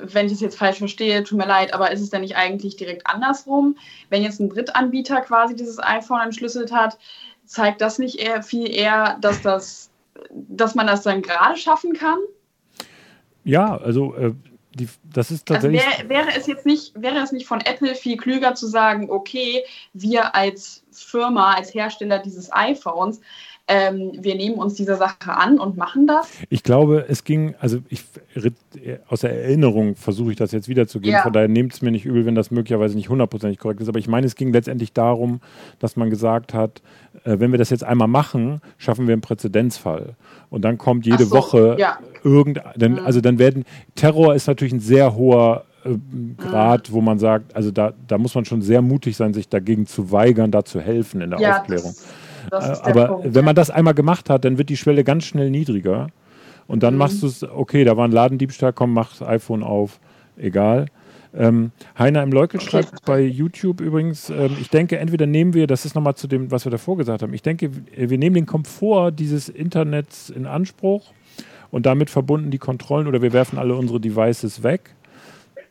wenn 0.00 0.26
ich 0.26 0.32
es 0.32 0.40
jetzt 0.40 0.58
falsch 0.58 0.78
verstehe, 0.78 1.24
tut 1.24 1.38
mir 1.38 1.46
leid, 1.46 1.74
aber 1.74 1.90
ist 1.90 2.00
es 2.00 2.10
denn 2.10 2.22
nicht 2.22 2.36
eigentlich 2.36 2.76
direkt 2.76 3.06
andersrum? 3.06 3.76
Wenn 4.10 4.22
jetzt 4.22 4.40
ein 4.40 4.50
Drittanbieter 4.50 5.20
quasi 5.20 5.56
dieses 5.56 5.78
iPhone 5.78 6.20
entschlüsselt 6.20 6.72
hat, 6.72 6.98
zeigt 7.44 7.80
das 7.80 7.98
nicht 7.98 8.18
eher 8.18 8.42
viel 8.42 8.70
eher, 8.70 9.16
dass 9.20 9.42
das, 9.42 9.90
dass 10.30 10.74
man 10.74 10.86
das 10.86 11.02
dann 11.02 11.22
gerade 11.22 11.56
schaffen 11.56 11.94
kann? 11.94 12.18
Ja, 13.44 13.78
also 13.78 14.14
äh, 14.14 14.34
die, 14.74 14.88
das 15.04 15.30
ist 15.30 15.50
also 15.50 15.68
tatsächlich. 15.68 15.86
Also 15.86 16.08
wär, 16.08 16.08
wäre 16.08 16.36
es 16.36 16.46
jetzt 16.46 16.66
nicht, 16.66 16.92
wäre 17.00 17.18
es 17.18 17.32
nicht 17.32 17.46
von 17.46 17.60
Apple 17.60 17.94
viel 17.94 18.16
klüger 18.16 18.54
zu 18.54 18.66
sagen, 18.66 19.10
okay, 19.10 19.64
wir 19.94 20.34
als 20.34 20.84
Firma, 20.92 21.54
als 21.54 21.72
Hersteller 21.74 22.18
dieses 22.18 22.52
iPhones 22.52 23.20
ähm, 23.68 24.12
wir 24.18 24.34
nehmen 24.34 24.56
uns 24.56 24.74
dieser 24.74 24.96
Sache 24.96 25.36
an 25.36 25.58
und 25.58 25.76
machen 25.76 26.06
das? 26.06 26.30
Ich 26.48 26.62
glaube, 26.62 27.04
es 27.08 27.24
ging, 27.24 27.54
also 27.60 27.78
ich, 27.88 28.02
aus 29.08 29.20
der 29.20 29.44
Erinnerung 29.44 29.94
versuche 29.94 30.30
ich 30.30 30.36
das 30.36 30.52
jetzt 30.52 30.68
wiederzugeben, 30.68 31.12
ja. 31.12 31.22
von 31.22 31.32
daher 31.32 31.48
nehmt 31.48 31.74
es 31.74 31.82
mir 31.82 31.90
nicht 31.90 32.06
übel, 32.06 32.24
wenn 32.24 32.34
das 32.34 32.50
möglicherweise 32.50 32.96
nicht 32.96 33.10
hundertprozentig 33.10 33.58
korrekt 33.58 33.80
ist, 33.80 33.88
aber 33.88 33.98
ich 33.98 34.08
meine, 34.08 34.26
es 34.26 34.36
ging 34.36 34.52
letztendlich 34.52 34.94
darum, 34.94 35.40
dass 35.78 35.96
man 35.96 36.08
gesagt 36.08 36.54
hat, 36.54 36.82
äh, 37.24 37.38
wenn 37.38 37.52
wir 37.52 37.58
das 37.58 37.70
jetzt 37.70 37.84
einmal 37.84 38.08
machen, 38.08 38.60
schaffen 38.78 39.06
wir 39.06 39.12
einen 39.12 39.22
Präzedenzfall. 39.22 40.14
Und 40.50 40.62
dann 40.62 40.78
kommt 40.78 41.04
jede 41.04 41.24
so, 41.24 41.36
Woche 41.36 41.76
ja. 41.78 41.98
irgendein, 42.24 42.92
mhm. 42.92 42.98
also 43.04 43.20
dann 43.20 43.38
werden, 43.38 43.64
Terror 43.94 44.34
ist 44.34 44.46
natürlich 44.46 44.72
ein 44.72 44.80
sehr 44.80 45.14
hoher 45.14 45.64
äh, 45.84 45.90
Grad, 46.38 46.88
mhm. 46.88 46.94
wo 46.94 47.00
man 47.02 47.18
sagt, 47.18 47.54
also 47.54 47.70
da, 47.70 47.92
da 48.06 48.16
muss 48.16 48.34
man 48.34 48.46
schon 48.46 48.62
sehr 48.62 48.80
mutig 48.80 49.16
sein, 49.16 49.34
sich 49.34 49.48
dagegen 49.48 49.86
zu 49.86 50.10
weigern, 50.10 50.50
da 50.50 50.64
zu 50.64 50.80
helfen 50.80 51.20
in 51.20 51.30
der 51.30 51.40
ja, 51.40 51.60
Aufklärung. 51.60 51.94
Das 52.50 52.80
aber 52.82 53.08
Punkt, 53.08 53.34
wenn 53.34 53.44
man 53.44 53.54
das 53.54 53.70
einmal 53.70 53.94
gemacht 53.94 54.30
hat, 54.30 54.44
dann 54.44 54.58
wird 54.58 54.68
die 54.68 54.76
Schwelle 54.76 55.04
ganz 55.04 55.24
schnell 55.24 55.50
niedriger. 55.50 56.08
Und 56.66 56.82
dann 56.82 56.94
mhm. 56.94 56.98
machst 56.98 57.22
du 57.22 57.26
es, 57.26 57.42
okay, 57.42 57.84
da 57.84 57.96
war 57.96 58.06
ein 58.06 58.12
Ladendiebstahl, 58.12 58.72
komm, 58.72 58.92
mach 58.92 59.10
das 59.10 59.26
iPhone 59.26 59.62
auf, 59.62 60.00
egal. 60.36 60.86
Ähm, 61.34 61.72
Heiner 61.98 62.22
im 62.22 62.32
Leukel 62.32 62.60
schreibt 62.60 63.04
bei 63.04 63.20
YouTube 63.20 63.80
übrigens, 63.80 64.30
ähm, 64.30 64.56
ich 64.60 64.70
denke, 64.70 64.98
entweder 64.98 65.26
nehmen 65.26 65.54
wir, 65.54 65.66
das 65.66 65.84
ist 65.84 65.94
nochmal 65.94 66.14
zu 66.14 66.26
dem, 66.26 66.50
was 66.50 66.64
wir 66.64 66.70
davor 66.70 66.96
gesagt 66.96 67.22
haben, 67.22 67.34
ich 67.34 67.42
denke, 67.42 67.70
wir 67.94 68.18
nehmen 68.18 68.34
den 68.34 68.46
Komfort 68.46 69.12
dieses 69.12 69.48
Internets 69.48 70.30
in 70.30 70.46
Anspruch 70.46 71.12
und 71.70 71.84
damit 71.86 72.08
verbunden 72.08 72.50
die 72.50 72.58
Kontrollen 72.58 73.06
oder 73.06 73.20
wir 73.20 73.32
werfen 73.32 73.58
alle 73.58 73.74
unsere 73.74 74.00
Devices 74.00 74.62
weg. 74.62 74.94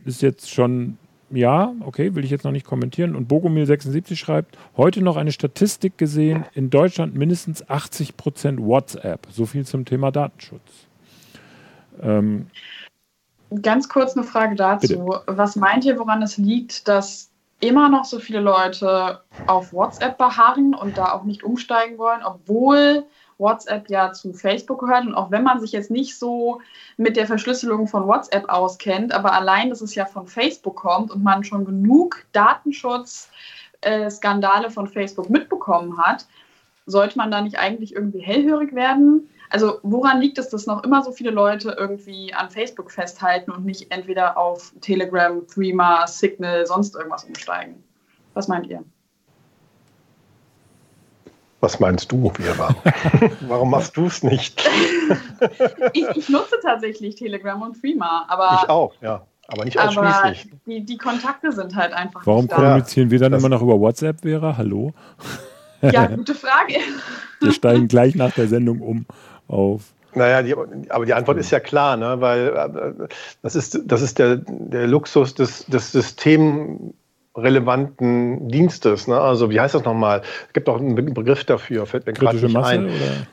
Ist 0.05 0.21
jetzt 0.21 0.51
schon 0.51 0.97
ja, 1.29 1.73
okay, 1.85 2.15
will 2.15 2.23
ich 2.23 2.31
jetzt 2.31 2.45
noch 2.45 2.51
nicht 2.51 2.65
kommentieren. 2.65 3.15
Und 3.15 3.29
Bogomil76 3.29 4.15
schreibt, 4.15 4.57
heute 4.77 5.01
noch 5.01 5.17
eine 5.17 5.31
Statistik 5.31 5.97
gesehen, 5.97 6.45
in 6.53 6.69
Deutschland 6.69 7.15
mindestens 7.15 7.69
80 7.69 8.17
Prozent 8.17 8.61
WhatsApp. 8.61 9.27
So 9.31 9.45
viel 9.45 9.65
zum 9.65 9.85
Thema 9.85 10.11
Datenschutz. 10.11 10.87
Ähm, 12.01 12.47
Ganz 13.61 13.87
kurz 13.89 14.15
eine 14.15 14.25
Frage 14.25 14.55
dazu. 14.55 14.87
Bitte. 14.87 15.23
Was 15.27 15.55
meint 15.55 15.85
ihr, 15.85 15.97
woran 15.99 16.21
es 16.21 16.37
liegt, 16.37 16.87
dass 16.87 17.29
immer 17.59 17.89
noch 17.89 18.05
so 18.05 18.19
viele 18.19 18.39
Leute 18.39 19.21
auf 19.47 19.73
WhatsApp 19.73 20.17
beharren 20.17 20.75
und 20.75 20.97
da 20.97 21.13
auch 21.13 21.23
nicht 21.23 21.43
umsteigen 21.43 21.97
wollen, 21.97 22.21
obwohl 22.23 23.05
WhatsApp 23.37 23.89
ja 23.89 24.13
zu 24.13 24.33
Facebook 24.33 24.79
gehört 24.79 25.05
und 25.05 25.15
auch 25.15 25.31
wenn 25.31 25.43
man 25.43 25.59
sich 25.59 25.71
jetzt 25.71 25.91
nicht 25.91 26.17
so 26.17 26.59
mit 26.97 27.17
der 27.17 27.27
Verschlüsselung 27.27 27.87
von 27.87 28.07
WhatsApp 28.07 28.49
auskennt, 28.49 29.13
aber 29.13 29.33
allein, 29.33 29.69
dass 29.69 29.81
es 29.81 29.93
ja 29.95 30.05
von 30.05 30.27
Facebook 30.27 30.77
kommt 30.77 31.11
und 31.11 31.23
man 31.23 31.43
schon 31.43 31.65
genug 31.65 32.25
Datenschutzskandale 32.31 34.71
von 34.71 34.87
Facebook 34.87 35.29
mitbekommen 35.29 35.97
hat, 35.97 36.25
sollte 36.85 37.17
man 37.17 37.31
da 37.31 37.41
nicht 37.41 37.59
eigentlich 37.59 37.93
irgendwie 37.93 38.21
hellhörig 38.21 38.73
werden? 38.73 39.29
Also 39.49 39.79
woran 39.83 40.19
liegt 40.19 40.37
es, 40.37 40.49
dass 40.49 40.65
noch 40.65 40.83
immer 40.83 41.03
so 41.03 41.11
viele 41.11 41.31
Leute 41.31 41.75
irgendwie 41.77 42.33
an 42.33 42.49
Facebook 42.49 42.91
festhalten 42.91 43.51
und 43.51 43.65
nicht 43.65 43.91
entweder 43.91 44.37
auf 44.37 44.73
Telegram, 44.81 45.45
Threema, 45.47 46.05
Signal, 46.07 46.65
sonst 46.65 46.95
irgendwas 46.95 47.23
umsteigen? 47.23 47.83
Was 48.33 48.47
meint 48.47 48.67
ihr? 48.67 48.83
Was 51.59 51.79
meinst 51.79 52.11
du, 52.11 52.29
Vera? 52.29 52.75
Warum 53.41 53.71
machst 53.71 53.97
du 53.97 54.05
es 54.05 54.21
nicht? 54.21 54.63
ich, 55.93 56.05
ich, 56.15 56.29
nutze 56.29 56.55
tatsächlich 56.61 57.15
Telegram 57.15 57.61
und 57.61 57.81
Threema, 57.81 58.25
aber. 58.27 58.59
Ich 58.61 58.69
auch, 58.69 58.93
ja. 59.01 59.25
Aber 59.47 59.65
nicht 59.65 59.79
ausschließlich. 59.79 60.49
Aber 60.51 60.61
die, 60.67 60.85
die 60.85 60.97
Kontakte 60.97 61.51
sind 61.51 61.75
halt 61.75 61.93
einfach. 61.93 62.25
Warum 62.25 62.45
nicht 62.45 62.53
kommunizieren 62.53 63.07
da. 63.07 63.11
wir 63.11 63.19
dann 63.19 63.31
das 63.31 63.41
immer 63.41 63.49
noch 63.49 63.61
über 63.61 63.79
WhatsApp, 63.79 64.21
Vera? 64.21 64.57
Hallo? 64.57 64.93
Ja, 65.81 66.07
gute 66.07 66.35
Frage. 66.35 66.75
Wir 67.39 67.51
steigen 67.51 67.87
gleich 67.87 68.15
nach 68.15 68.31
der 68.31 68.47
Sendung 68.47 68.81
um 68.81 69.05
auf. 69.47 69.93
Naja, 70.15 70.41
die, 70.41 70.55
aber 70.89 71.05
die 71.05 71.13
Antwort 71.13 71.37
ist 71.37 71.51
ja 71.51 71.59
klar, 71.59 71.95
ne? 71.95 72.19
weil 72.19 72.47
äh, 72.47 73.07
das 73.43 73.55
ist, 73.55 73.79
das 73.85 74.01
ist 74.01 74.17
der, 74.17 74.37
der 74.37 74.87
Luxus 74.87 75.35
des, 75.35 75.67
des 75.67 75.91
systemrelevanten 77.37 78.49
Dienstes. 78.49 79.07
Ne? 79.07 79.19
Also 79.19 79.49
wie 79.49 79.59
heißt 79.59 79.75
das 79.75 79.83
nochmal? 79.83 80.21
Es 80.47 80.53
gibt 80.53 80.67
auch 80.69 80.79
einen 80.79 80.95
Begriff 80.95 81.43
dafür, 81.45 81.85
fällt 81.85 82.05
mir 82.05 82.13
gerade 82.13 82.37
nicht 82.37 82.53
Masse, 82.53 82.71
ein. 82.71 82.85
Oder? 82.85 83.27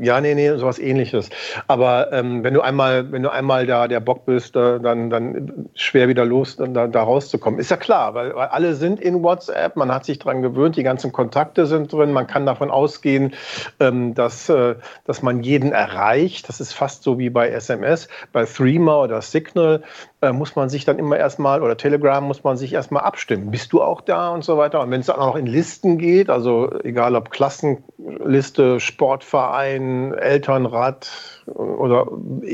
Ja, 0.00 0.20
nee, 0.20 0.34
nee, 0.34 0.54
sowas 0.58 0.78
ähnliches. 0.78 1.30
Aber 1.66 2.12
ähm, 2.12 2.44
wenn 2.44 2.52
du 2.52 2.60
einmal, 2.60 3.10
wenn 3.10 3.22
du 3.22 3.32
einmal 3.32 3.66
da 3.66 3.88
der 3.88 4.00
Bock 4.00 4.26
bist, 4.26 4.54
äh, 4.54 4.78
dann, 4.78 5.08
dann 5.08 5.70
schwer 5.74 6.08
wieder 6.08 6.26
los, 6.26 6.56
dann 6.56 6.74
da, 6.74 6.86
da 6.86 7.02
rauszukommen. 7.02 7.58
Ist 7.58 7.70
ja 7.70 7.78
klar, 7.78 8.12
weil, 8.12 8.34
weil 8.34 8.48
alle 8.48 8.74
sind 8.74 9.00
in 9.00 9.22
WhatsApp, 9.22 9.76
man 9.76 9.90
hat 9.90 10.04
sich 10.04 10.18
daran 10.18 10.42
gewöhnt, 10.42 10.76
die 10.76 10.82
ganzen 10.82 11.10
Kontakte 11.10 11.64
sind 11.64 11.90
drin, 11.90 12.12
man 12.12 12.26
kann 12.26 12.44
davon 12.44 12.70
ausgehen, 12.70 13.32
ähm, 13.80 14.12
dass, 14.12 14.50
äh, 14.50 14.74
dass 15.06 15.22
man 15.22 15.42
jeden 15.42 15.72
erreicht. 15.72 16.50
Das 16.50 16.60
ist 16.60 16.74
fast 16.74 17.02
so 17.02 17.18
wie 17.18 17.30
bei 17.30 17.48
SMS. 17.48 18.08
Bei 18.30 18.44
Threema 18.44 19.00
oder 19.00 19.22
Signal 19.22 19.82
äh, 20.22 20.32
muss 20.32 20.54
man 20.56 20.68
sich 20.68 20.84
dann 20.84 20.98
immer 20.98 21.16
erstmal, 21.16 21.62
oder 21.62 21.76
Telegram 21.76 22.22
muss 22.22 22.44
man 22.44 22.56
sich 22.56 22.72
erstmal 22.72 23.02
abstimmen. 23.02 23.50
Bist 23.50 23.72
du 23.72 23.82
auch 23.82 24.00
da 24.00 24.30
und 24.30 24.44
so 24.44 24.56
weiter? 24.56 24.80
Und 24.80 24.90
wenn 24.90 25.00
es 25.00 25.06
dann 25.06 25.16
auch 25.16 25.26
noch 25.26 25.36
in 25.36 25.46
Listen 25.46 25.98
geht, 25.98 26.30
also 26.30 26.72
egal 26.84 27.16
ob 27.16 27.30
Klassenliste, 27.30 28.78
Sportverein, 28.78 30.14
Elternrat 30.14 31.41
oder 31.46 32.06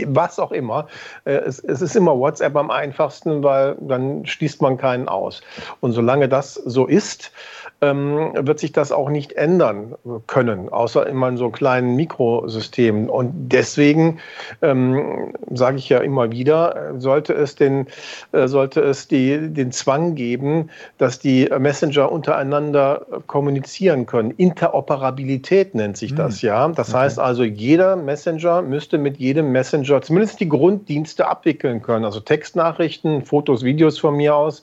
was 0.06 0.38
auch 0.38 0.52
immer, 0.52 0.86
äh, 1.24 1.32
es, 1.32 1.58
es 1.60 1.82
ist 1.82 1.96
immer 1.96 2.18
WhatsApp 2.18 2.56
am 2.56 2.70
einfachsten, 2.70 3.42
weil 3.42 3.76
dann 3.80 4.26
schließt 4.26 4.62
man 4.62 4.76
keinen 4.76 5.08
aus. 5.08 5.42
Und 5.80 5.92
solange 5.92 6.28
das 6.28 6.54
so 6.54 6.86
ist, 6.86 7.32
ähm, 7.80 8.32
wird 8.34 8.58
sich 8.58 8.72
das 8.72 8.90
auch 8.90 9.08
nicht 9.08 9.32
ändern 9.32 9.94
können, 10.26 10.68
außer 10.68 11.06
immer 11.06 11.28
in 11.28 11.36
so 11.36 11.50
kleinen 11.50 11.94
Mikrosystemen. 11.96 13.08
Und 13.08 13.32
deswegen 13.52 14.18
ähm, 14.62 15.32
sage 15.52 15.76
ich 15.76 15.88
ja 15.88 15.98
immer 15.98 16.32
wieder, 16.32 16.94
sollte 16.98 17.34
es, 17.34 17.54
den, 17.54 17.86
äh, 18.32 18.48
sollte 18.48 18.80
es 18.80 19.06
die, 19.06 19.52
den 19.52 19.70
Zwang 19.70 20.14
geben, 20.16 20.70
dass 20.98 21.18
die 21.18 21.48
Messenger 21.58 22.10
untereinander 22.10 23.06
kommunizieren 23.26 24.06
können. 24.06 24.32
Interoperabilität 24.32 25.74
nennt 25.74 25.96
sich 25.96 26.14
das 26.14 26.42
hm. 26.42 26.48
ja. 26.48 26.68
Das 26.68 26.90
okay. 26.90 26.98
heißt 26.98 27.18
also, 27.20 27.44
jeder 27.44 27.94
Messenger 27.96 28.62
müsste 28.62 28.77
mit 28.98 29.16
jedem 29.16 29.50
Messenger 29.50 30.00
zumindest 30.02 30.40
die 30.40 30.48
Grunddienste 30.48 31.26
abwickeln 31.26 31.82
können. 31.82 32.04
Also 32.04 32.20
Textnachrichten, 32.20 33.24
Fotos, 33.24 33.64
Videos 33.64 33.98
von 33.98 34.16
mir 34.16 34.36
aus 34.36 34.62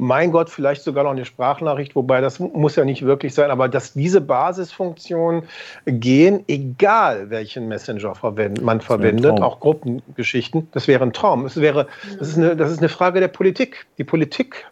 mein 0.00 0.32
Gott, 0.32 0.48
vielleicht 0.48 0.82
sogar 0.82 1.04
noch 1.04 1.10
eine 1.10 1.26
Sprachnachricht, 1.26 1.94
wobei 1.94 2.22
das 2.22 2.40
muss 2.40 2.74
ja 2.74 2.86
nicht 2.86 3.04
wirklich 3.04 3.34
sein, 3.34 3.50
aber 3.50 3.68
dass 3.68 3.92
diese 3.92 4.22
Basisfunktionen 4.22 5.42
gehen, 5.84 6.42
egal 6.48 7.28
welchen 7.28 7.68
Messenger 7.68 8.14
man 8.62 8.80
verwendet, 8.80 9.40
auch 9.42 9.60
Gruppengeschichten, 9.60 10.68
das 10.72 10.88
wäre 10.88 11.04
ein 11.04 11.12
Traum. 11.12 11.44
Das, 11.44 11.60
wäre, 11.60 11.86
das, 12.18 12.28
ist 12.28 12.38
eine, 12.38 12.56
das 12.56 12.72
ist 12.72 12.78
eine 12.78 12.88
Frage 12.88 13.20
der 13.20 13.28
Politik. 13.28 13.86
Die 13.98 14.04
Politik 14.04 14.64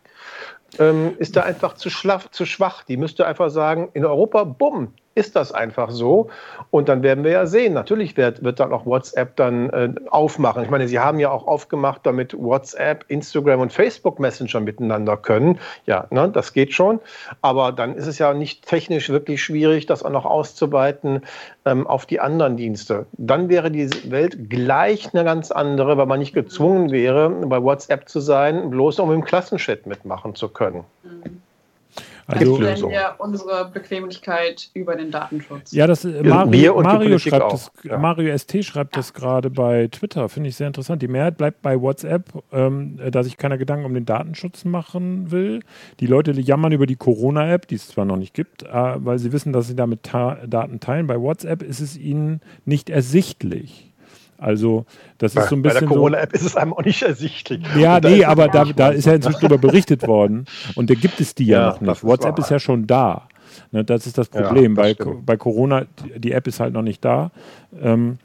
ähm, 0.79 1.12
ist 1.18 1.37
da 1.37 1.42
einfach 1.42 1.75
zu, 1.75 1.90
schlaff, 1.90 2.31
zu 2.31 2.47
schwach. 2.47 2.85
Die 2.85 2.97
müsste 2.97 3.27
einfach 3.27 3.51
sagen, 3.51 3.90
in 3.92 4.07
Europa, 4.07 4.44
bumm, 4.44 4.94
ist 5.14 5.37
das 5.37 5.53
einfach 5.53 5.90
so. 5.90 6.31
Und 6.71 6.88
dann 6.88 7.03
werden 7.03 7.25
wir 7.25 7.33
ja 7.33 7.47
sehen. 7.47 7.75
Natürlich 7.75 8.16
wird, 8.16 8.42
wird 8.44 8.61
dann 8.61 8.73
auch 8.73 8.87
WhatsApp 8.87 9.37
dann 9.37 9.71
äh, 9.71 9.92
aufmachen. 10.11 10.62
Ich 10.62 10.71
meine, 10.71 10.87
Sie 10.88 10.99
haben 10.99 11.18
ja 11.18 11.31
auch 11.31 11.47
aufgemacht, 11.47 12.03
damit 12.05 12.35
WhatsApp, 12.38 13.05
Instagram 13.09 13.61
und 13.61 13.73
Facebook 13.73 14.21
Messenger 14.21 14.61
miteinander 14.61 15.16
können. 15.16 15.59
Ja, 15.87 16.07
ne, 16.11 16.29
das 16.29 16.53
geht 16.53 16.73
schon. 16.73 17.01
Aber 17.42 17.73
dann 17.73 17.94
ist 17.94 18.07
es 18.07 18.18
ja 18.18 18.33
nicht 18.33 18.66
technisch 18.66 19.09
wirklich 19.11 19.42
schwierig, 19.42 19.87
das 19.87 20.03
auch 20.03 20.11
noch 20.11 20.25
auszuweiten 20.25 21.23
ähm, 21.64 21.87
auf 21.87 22.07
die 22.07 22.21
anderen 22.21 22.57
Dienste. 22.57 23.07
Dann 23.12 23.49
wäre 23.49 23.71
die 23.71 23.90
Welt 24.11 24.49
gleich 24.49 25.12
eine 25.12 25.25
ganz 25.25 25.51
andere, 25.51 25.97
weil 25.99 26.07
man 26.07 26.21
nicht 26.21 26.35
gezwungen 26.35 26.90
wäre, 26.90 27.31
bei 27.31 27.62
WhatsApp 27.62 28.09
zu 28.09 28.21
sein, 28.21 28.71
bloß 28.71 29.01
um 29.01 29.12
im 29.12 29.25
Klassenchat 29.25 29.87
mitmachen 29.87 30.35
zu 30.35 30.49
können. 30.49 30.85
Mhm. 31.03 31.42
Also 32.31 32.57
stellen 32.57 32.91
wir 32.91 33.14
unsere 33.17 33.71
Bequemlichkeit 33.71 34.69
über 34.75 34.97
den 34.97 35.11
Datenschutz. 35.11 35.73
Ja, 35.73 35.87
das 35.87 36.05
äh, 36.05 36.23
Mario, 36.23 36.79
Mario 36.83 37.19
schreibt 37.19 37.53
das, 37.53 37.73
ja. 37.83 37.97
Mario 37.97 38.37
ST 38.37 38.62
schreibt 38.67 38.99
das 38.99 39.14
gerade 39.14 39.49
bei 39.49 39.88
Twitter, 39.88 40.29
finde 40.29 40.51
ich 40.51 40.57
sehr 40.57 40.67
interessant. 40.67 41.01
Die 41.01 41.09
Mehrheit 41.09 41.38
bleibt 41.38 41.62
bei 41.62 41.81
WhatsApp, 41.81 42.31
ähm, 42.53 43.01
da 43.11 43.23
sich 43.23 43.38
keiner 43.38 43.57
Gedanken 43.57 43.87
um 43.87 43.95
den 43.95 44.05
Datenschutz 44.05 44.67
machen 44.67 45.31
will. 45.31 45.61
Die 46.01 46.07
Leute 46.07 46.33
jammern 46.33 46.73
über 46.73 46.85
die 46.85 46.97
Corona-App, 46.97 47.67
die 47.67 47.77
es 47.77 47.88
zwar 47.88 48.05
noch 48.05 48.19
nicht 48.19 48.35
gibt, 48.35 48.62
äh, 48.62 48.69
weil 48.73 49.19
sie 49.19 49.33
wissen, 49.33 49.55
dass 49.55 49.67
sie 49.67 49.77
damit 49.77 50.12
Daten 50.12 50.81
teilen. 50.81 51.07
Bei 51.07 51.19
WhatsApp 51.19 51.62
ist 51.62 51.81
es 51.81 51.97
ihnen 51.97 52.43
nicht 52.67 52.91
ersichtlich. 52.91 53.88
Also 54.38 54.87
das 55.18 55.35
ist 55.35 55.48
so 55.48 55.57
ein 55.57 55.62
bisschen. 55.62 55.81
Bei 55.81 55.87
der 55.87 55.88
Corona-App 55.88 56.33
ist 56.33 56.42
es 56.42 56.57
einem 56.57 56.72
auch 56.72 56.85
nicht 56.85 57.03
ersichtlich. 57.03 57.61
Ja, 57.77 57.98
nee, 58.01 58.24
aber 58.24 58.46
da, 58.48 58.64
da 58.64 58.90
ist 58.90 59.05
ja 59.05 59.14
inzwischen 59.14 59.40
darüber 59.40 59.59
berichtet 59.59 60.07
worden. 60.07 60.46
Und 60.77 60.90
da 60.90 60.94
gibt 60.94 61.20
es 61.20 61.35
die 61.35 61.46
ja, 61.46 61.61
ja 61.61 61.66
noch 61.70 61.81
nicht. 61.81 62.05
WhatsApp 62.05 62.38
ist, 62.38 62.44
ist 62.44 62.51
ja 62.51 62.59
schon 62.61 62.87
da. 62.87 63.29
Ne, 63.72 63.85
das 63.85 64.07
ist 64.07 64.16
das 64.16 64.29
Problem. 64.29 64.77
Ja, 64.77 64.94
das 64.94 64.96
bei, 64.96 65.14
bei 65.24 65.37
Corona, 65.37 65.87
die 66.16 66.33
App 66.33 66.46
ist 66.46 66.61
halt 66.61 66.72
noch 66.72 66.83
nicht 66.83 67.05
da. 67.05 67.33
Ähm, 67.81 68.18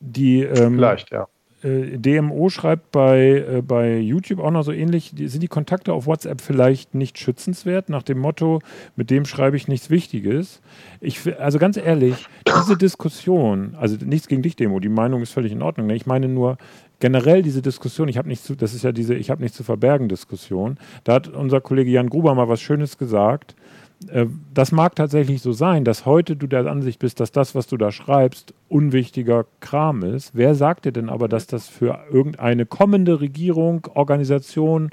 die, 0.00 0.42
ähm, 0.42 0.74
Vielleicht, 0.74 1.10
ja. 1.10 1.26
Äh, 1.64 1.98
DMO 1.98 2.50
schreibt 2.50 2.92
bei, 2.92 3.44
äh, 3.48 3.62
bei 3.62 3.98
YouTube 3.98 4.40
auch 4.40 4.50
noch 4.50 4.62
so 4.62 4.72
ähnlich, 4.72 5.14
sind 5.16 5.42
die 5.42 5.48
Kontakte 5.48 5.92
auf 5.92 6.06
WhatsApp 6.06 6.40
vielleicht 6.40 6.94
nicht 6.94 7.18
schützenswert, 7.18 7.88
nach 7.88 8.02
dem 8.02 8.18
Motto, 8.18 8.60
mit 8.96 9.10
dem 9.10 9.24
schreibe 9.24 9.56
ich 9.56 9.66
nichts 9.66 9.88
Wichtiges. 9.88 10.60
Ich, 11.00 11.20
also 11.40 11.58
ganz 11.58 11.76
ehrlich, 11.76 12.26
diese 12.46 12.76
Diskussion, 12.76 13.74
also 13.80 13.96
nichts 14.04 14.28
gegen 14.28 14.42
dich, 14.42 14.56
Demo, 14.56 14.78
die 14.78 14.88
Meinung 14.88 15.22
ist 15.22 15.32
völlig 15.32 15.52
in 15.52 15.62
Ordnung. 15.62 15.86
Ne? 15.86 15.96
Ich 15.96 16.06
meine 16.06 16.28
nur, 16.28 16.58
generell 17.00 17.42
diese 17.42 17.62
Diskussion, 17.62 18.08
ich 18.08 18.18
habe 18.18 18.28
nichts 18.28 18.44
zu, 18.44 18.54
das 18.54 18.74
ist 18.74 18.84
ja 18.84 18.92
diese 18.92 19.14
Ich 19.14 19.30
habe 19.30 19.42
nichts 19.42 19.56
zu 19.56 19.64
verbergen 19.64 20.08
Diskussion, 20.08 20.78
da 21.04 21.14
hat 21.14 21.28
unser 21.28 21.60
Kollege 21.60 21.90
Jan 21.90 22.10
Gruber 22.10 22.34
mal 22.34 22.48
was 22.48 22.60
Schönes 22.60 22.98
gesagt, 22.98 23.54
das 24.52 24.72
mag 24.72 24.94
tatsächlich 24.96 25.42
so 25.42 25.52
sein, 25.52 25.84
dass 25.84 26.06
heute 26.06 26.36
du 26.36 26.46
der 26.46 26.66
Ansicht 26.66 26.98
bist, 26.98 27.20
dass 27.20 27.32
das, 27.32 27.54
was 27.54 27.66
du 27.66 27.76
da 27.76 27.92
schreibst, 27.92 28.54
unwichtiger 28.68 29.46
Kram 29.60 30.02
ist. 30.02 30.32
Wer 30.34 30.54
sagt 30.54 30.84
dir 30.84 30.92
denn 30.92 31.08
aber, 31.08 31.28
dass 31.28 31.46
das 31.46 31.68
für 31.68 31.98
irgendeine 32.10 32.66
kommende 32.66 33.20
Regierung, 33.20 33.86
Organisation 33.94 34.90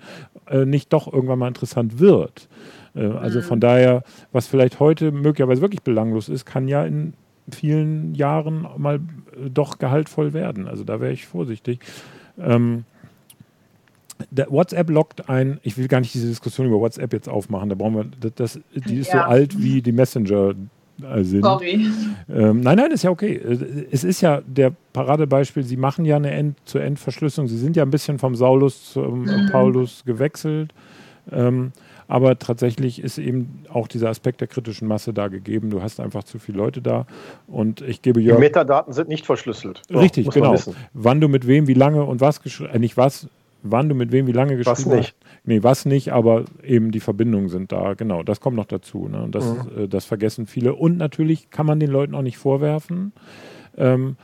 äh, 0.47 0.65
nicht 0.65 0.93
doch 0.93 1.11
irgendwann 1.11 1.39
mal 1.39 1.47
interessant 1.47 1.99
wird? 1.99 2.47
Äh, 2.95 3.05
also 3.05 3.41
von 3.41 3.59
mhm. 3.59 3.61
daher, 3.61 4.03
was 4.31 4.47
vielleicht 4.47 4.79
heute 4.79 5.11
möglicherweise 5.11 5.61
wirklich 5.61 5.83
belanglos 5.83 6.29
ist, 6.29 6.45
kann 6.45 6.67
ja 6.67 6.85
in 6.85 7.13
vielen 7.49 8.13
Jahren 8.15 8.67
mal 8.77 8.95
äh, 8.95 9.49
doch 9.49 9.77
gehaltvoll 9.79 10.33
werden. 10.33 10.67
Also 10.67 10.83
da 10.83 10.99
wäre 11.01 11.11
ich 11.11 11.25
vorsichtig. 11.25 11.79
Ähm, 12.39 12.85
WhatsApp 14.29 14.89
lockt 14.89 15.29
ein, 15.29 15.59
ich 15.63 15.77
will 15.77 15.87
gar 15.87 15.99
nicht 15.99 16.13
diese 16.13 16.27
Diskussion 16.27 16.67
über 16.67 16.79
WhatsApp 16.79 17.13
jetzt 17.13 17.29
aufmachen, 17.29 17.69
da 17.69 17.75
brauchen 17.75 17.95
wir, 17.95 18.31
das, 18.35 18.59
die 18.73 18.97
ist 18.97 19.13
ja. 19.13 19.23
so 19.23 19.29
alt 19.29 19.61
wie 19.61 19.81
die 19.81 19.91
Messenger 19.91 20.53
äh, 21.01 21.23
Sinn. 21.23 21.41
Sorry. 21.41 21.87
Ähm, 22.29 22.61
nein, 22.61 22.77
nein, 22.77 22.91
ist 22.91 23.03
ja 23.03 23.09
okay. 23.09 23.35
Äh, 23.35 23.85
es 23.91 24.03
ist 24.03 24.21
ja 24.21 24.41
der 24.45 24.73
Paradebeispiel, 24.93 25.63
Sie 25.63 25.77
machen 25.77 26.05
ja 26.05 26.15
eine 26.15 26.31
End 26.31 26.57
zur 26.65 26.81
Endverschlüsselung. 26.81 27.47
Sie 27.47 27.57
sind 27.57 27.75
ja 27.75 27.83
ein 27.83 27.91
bisschen 27.91 28.19
vom 28.19 28.35
Saulus 28.35 28.91
zum 28.91 29.23
mhm. 29.23 29.49
Paulus 29.51 30.03
gewechselt. 30.05 30.73
Ähm, 31.31 31.71
aber 32.07 32.37
tatsächlich 32.37 33.01
ist 33.01 33.17
eben 33.17 33.63
auch 33.71 33.87
dieser 33.87 34.09
Aspekt 34.09 34.41
der 34.41 34.49
kritischen 34.49 34.85
Masse 34.85 35.13
da 35.13 35.29
gegeben. 35.29 35.69
Du 35.69 35.81
hast 35.81 36.01
einfach 36.01 36.25
zu 36.25 36.39
viele 36.39 36.57
Leute 36.57 36.81
da. 36.81 37.05
Und 37.47 37.79
ich 37.81 38.01
gebe 38.01 38.19
Jörg. 38.19 38.37
Die 38.37 38.41
Metadaten 38.41 38.91
sind 38.91 39.07
nicht 39.07 39.25
verschlüsselt. 39.25 39.81
Richtig, 39.89 40.29
genau. 40.29 40.55
Wann 40.93 41.21
du 41.21 41.29
mit 41.29 41.47
wem, 41.47 41.67
wie 41.67 41.73
lange 41.73 42.03
und 42.03 42.19
was 42.19 42.41
geschrieben, 42.41 42.73
äh, 42.73 42.79
nicht 42.79 42.97
was, 42.97 43.27
wann 43.63 43.89
du 43.89 43.95
mit 43.95 44.11
wem, 44.11 44.27
wie 44.27 44.31
lange 44.31 44.57
geschrieben 44.57 44.75
hast. 44.75 44.85
Was 44.85 44.95
nicht. 44.95 45.15
Hast. 45.21 45.45
Nee, 45.45 45.63
was 45.63 45.85
nicht, 45.85 46.11
aber 46.11 46.45
eben 46.63 46.91
die 46.91 46.99
Verbindungen 46.99 47.49
sind 47.49 47.71
da. 47.71 47.93
Genau, 47.93 48.23
das 48.23 48.39
kommt 48.39 48.55
noch 48.55 48.65
dazu. 48.65 49.07
Ne? 49.07 49.23
Und 49.23 49.35
das, 49.35 49.45
mhm. 49.45 49.83
äh, 49.83 49.87
das 49.87 50.05
vergessen 50.05 50.47
viele. 50.47 50.75
Und 50.75 50.97
natürlich 50.97 51.49
kann 51.49 51.65
man 51.65 51.79
den 51.79 51.89
Leuten 51.89 52.15
auch 52.15 52.21
nicht 52.21 52.37
vorwerfen. 52.37 53.13
Ähm, 53.77 54.17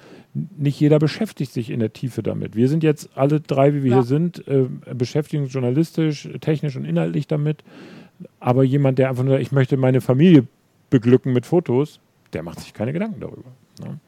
nicht 0.56 0.80
jeder 0.80 1.00
beschäftigt 1.00 1.52
sich 1.52 1.70
in 1.70 1.80
der 1.80 1.94
Tiefe 1.94 2.22
damit. 2.22 2.56
Wir 2.56 2.68
sind 2.68 2.84
jetzt 2.84 3.10
alle 3.16 3.40
drei, 3.42 3.74
wie 3.74 3.84
wir 3.84 3.92
ja. 3.92 3.98
hier 3.98 4.04
sind, 4.04 4.48
äh, 4.48 4.66
beschäftigen 4.94 5.44
uns 5.44 5.54
journalistisch, 5.54 6.30
technisch 6.42 6.76
und 6.76 6.86
inhaltlich 6.86 7.28
damit. 7.28 7.64
Aber 8.40 8.64
jemand, 8.64 9.00
der 9.00 9.10
einfach 9.10 9.24
nur, 9.24 9.40
ich 9.40 9.52
möchte 9.52 9.78
meine 9.78 10.02
Familie 10.02 10.46
beglücken 10.90 11.34
mit 11.34 11.46
Fotos, 11.46 12.00
der 12.34 12.44
macht 12.44 12.60
sich 12.60 12.74
keine 12.74 12.94
Gedanken 12.94 13.20
darüber. 13.20 13.52
Ne? 13.84 14.00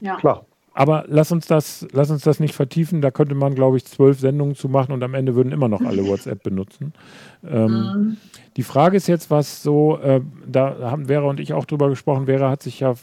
Ja. 0.00 0.16
Klar. 0.16 0.46
Aber 0.76 1.04
lass 1.06 1.30
uns 1.30 1.46
das, 1.46 1.86
lass 1.92 2.10
uns 2.10 2.22
das 2.22 2.40
nicht 2.40 2.52
vertiefen. 2.52 3.00
Da 3.00 3.12
könnte 3.12 3.36
man, 3.36 3.54
glaube 3.54 3.76
ich, 3.76 3.84
zwölf 3.84 4.18
Sendungen 4.18 4.56
zu 4.56 4.68
machen 4.68 4.92
und 4.92 5.04
am 5.04 5.14
Ende 5.14 5.36
würden 5.36 5.52
immer 5.52 5.68
noch 5.68 5.80
alle 5.82 6.04
WhatsApp 6.06 6.42
benutzen. 6.42 6.92
Ähm. 7.48 8.16
Die 8.56 8.62
Frage 8.64 8.96
ist 8.96 9.06
jetzt, 9.06 9.30
was 9.30 9.62
so, 9.62 9.98
äh, 9.98 10.20
da 10.46 10.90
haben 10.90 11.06
Vera 11.06 11.28
und 11.28 11.40
ich 11.40 11.52
auch 11.52 11.64
drüber 11.64 11.88
gesprochen. 11.88 12.26
Vera 12.26 12.50
hat 12.50 12.62
sich 12.62 12.80
ja 12.80 12.94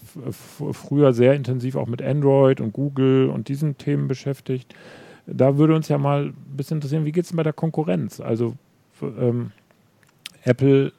früher 0.71 1.13
sehr 1.13 1.33
intensiv 1.33 1.75
auch 1.75 1.87
mit 1.87 2.01
Android 2.01 2.61
und 2.61 2.73
Google 2.73 3.29
und 3.29 3.47
diesen 3.47 3.77
Themen 3.77 4.07
beschäftigt. 4.07 4.73
Da 5.25 5.57
würde 5.57 5.75
uns 5.75 5.87
ja 5.87 5.97
mal 5.97 6.27
ein 6.27 6.35
bisschen 6.57 6.77
interessieren, 6.77 7.05
wie 7.05 7.11
geht 7.11 7.25
es 7.25 7.35
bei 7.35 7.43
der 7.43 7.53
Konkurrenz? 7.53 8.19
Also 8.19 8.55
ähm, 9.01 9.51
Apple 10.43 10.91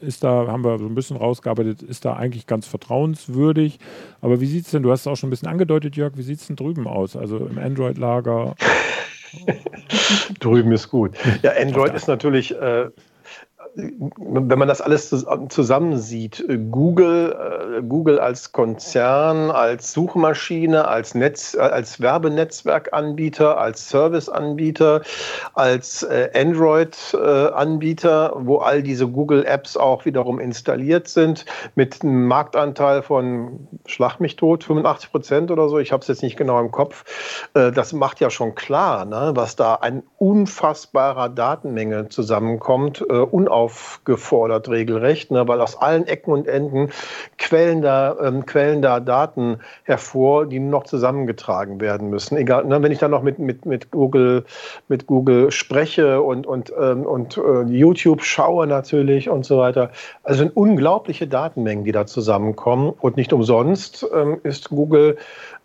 ist 0.00 0.24
da, 0.24 0.46
haben 0.46 0.64
wir 0.64 0.78
so 0.78 0.86
ein 0.86 0.94
bisschen 0.94 1.16
rausgearbeitet, 1.16 1.82
ist 1.82 2.04
da 2.04 2.14
eigentlich 2.14 2.46
ganz 2.46 2.66
vertrauenswürdig. 2.66 3.78
Aber 4.20 4.40
wie 4.40 4.46
sieht 4.46 4.66
es 4.66 4.70
denn, 4.70 4.82
du 4.82 4.90
hast 4.90 5.00
es 5.00 5.06
auch 5.06 5.16
schon 5.16 5.28
ein 5.28 5.30
bisschen 5.30 5.48
angedeutet, 5.48 5.96
Jörg, 5.96 6.16
wie 6.16 6.22
sieht 6.22 6.40
es 6.40 6.46
denn 6.46 6.56
drüben 6.56 6.86
aus? 6.86 7.16
Also 7.16 7.38
im 7.38 7.58
Android-Lager? 7.58 8.54
drüben 10.40 10.72
ist 10.72 10.88
gut. 10.88 11.12
Ja, 11.42 11.52
Android 11.60 11.94
ist 11.94 12.08
natürlich 12.08 12.54
äh, 12.54 12.88
wenn 13.78 14.58
man 14.58 14.66
das 14.66 14.80
alles 14.80 15.08
zusammensieht, 15.48 16.44
äh, 16.48 16.58
Google, 16.58 17.78
äh, 17.78 17.82
Google 17.82 18.18
als 18.18 18.50
Konzern, 18.50 19.52
als 19.52 19.92
Suchmaschine, 19.92 20.88
als 20.88 21.14
Netz, 21.14 21.54
äh, 21.54 21.60
als 21.60 22.00
Werbenetzwerkanbieter, 22.00 23.56
als 23.58 23.88
Serviceanbieter, 23.88 25.02
als 25.54 26.04
Android-Anbieter, 26.34 28.32
wo 28.36 28.56
all 28.58 28.82
diese 28.82 29.06
Google-Apps 29.06 29.76
auch 29.76 30.04
wiederum 30.04 30.40
installiert 30.40 31.06
sind, 31.08 31.44
mit 31.74 32.02
einem 32.02 32.26
Marktanteil 32.26 33.02
von 33.02 33.68
Schlag 33.86 34.18
mich 34.20 34.34
tot, 34.36 34.64
85 34.64 35.10
Prozent 35.10 35.50
oder 35.50 35.68
so, 35.68 35.78
ich 35.78 35.92
habe 35.92 36.00
es 36.02 36.08
jetzt 36.08 36.22
nicht 36.22 36.36
genau 36.36 36.58
im 36.60 36.70
Kopf. 36.70 37.04
Das 37.52 37.92
macht 37.92 38.20
ja 38.20 38.30
schon 38.30 38.54
klar, 38.54 39.04
ne, 39.04 39.32
was 39.34 39.56
da 39.56 39.74
an 39.74 40.02
unfassbarer 40.16 41.28
Datenmenge 41.28 42.08
zusammenkommt, 42.08 43.02
unauf 43.02 43.67
aufgefordert, 43.68 44.70
regelrecht, 44.70 45.30
ne, 45.30 45.46
weil 45.46 45.60
aus 45.60 45.76
allen 45.76 46.06
Ecken 46.06 46.32
und 46.32 46.48
Enden 46.48 46.90
quellen 47.36 47.82
da, 47.82 48.16
ähm, 48.22 48.46
quellen 48.46 48.80
da 48.80 48.98
Daten 48.98 49.58
hervor, 49.84 50.46
die 50.46 50.58
noch 50.58 50.84
zusammengetragen 50.84 51.78
werden 51.80 52.08
müssen. 52.08 52.38
Egal, 52.38 52.64
ne, 52.64 52.82
wenn 52.82 52.92
ich 52.92 52.98
dann 52.98 53.10
noch 53.10 53.22
mit, 53.22 53.38
mit, 53.38 53.66
mit, 53.66 53.90
Google, 53.90 54.44
mit 54.88 55.06
Google 55.06 55.50
spreche 55.50 56.22
und, 56.22 56.46
und, 56.46 56.72
ähm, 56.80 57.04
und 57.04 57.36
äh, 57.36 57.62
YouTube 57.64 58.22
schaue 58.22 58.66
natürlich 58.66 59.28
und 59.28 59.44
so 59.44 59.58
weiter. 59.58 59.90
Also 60.22 60.38
sind 60.38 60.56
unglaubliche 60.56 61.26
Datenmengen, 61.26 61.84
die 61.84 61.92
da 61.92 62.06
zusammenkommen. 62.06 62.94
Und 62.98 63.18
nicht 63.18 63.34
umsonst 63.34 64.06
ähm, 64.14 64.40
ist 64.44 64.70
Google 64.70 65.18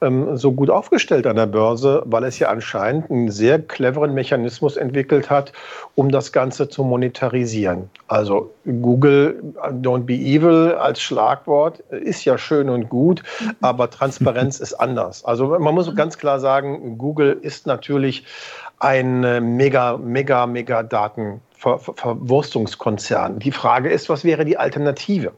ähm, 0.04 0.38
so 0.38 0.52
gut 0.52 0.70
aufgestellt 0.70 1.26
an 1.26 1.36
der 1.36 1.46
Börse, 1.46 2.04
weil 2.06 2.24
es 2.24 2.40
ja 2.40 2.50
anscheinend 2.50 3.10
einen 3.10 3.32
sehr 3.32 3.60
cleveren 3.60 4.14
Mechanismus 4.14 4.78
entwickelt 4.78 5.30
hat, 5.30 5.54
um 5.96 6.12
das 6.12 6.32
Ganze 6.32 6.70
zu 6.70 6.84
monetarisieren. 6.84 7.90
Also 8.08 8.52
Google 8.66 9.42
Don't 9.82 10.04
Be 10.04 10.14
Evil 10.14 10.76
als 10.80 11.02
Schlagwort 11.02 11.80
ist 11.90 12.26
ja 12.26 12.38
schön 12.38 12.70
und 12.70 12.90
gut, 12.90 13.24
aber 13.62 13.90
Transparenz 13.90 14.60
ist 14.62 14.74
anders. 14.74 15.26
Also 15.26 15.58
man 15.60 15.74
muss 15.74 15.96
ganz 15.96 16.18
klar 16.18 16.40
sagen, 16.40 16.98
Google 16.98 17.38
ist 17.42 17.68
natürlich 17.68 18.26
ein 18.80 19.22
mega, 19.56 19.98
mega, 19.98 20.46
mega 20.46 20.84
Daten 20.84 21.42
Ver 21.64 21.80
Ver 21.80 21.94
Verwurstungskonzern. 21.96 23.40
Die 23.40 23.54
Frage 23.54 23.90
ist, 23.90 24.10
was 24.10 24.26
wäre 24.26 24.44
die 24.44 24.58
Alternative? 24.58 25.32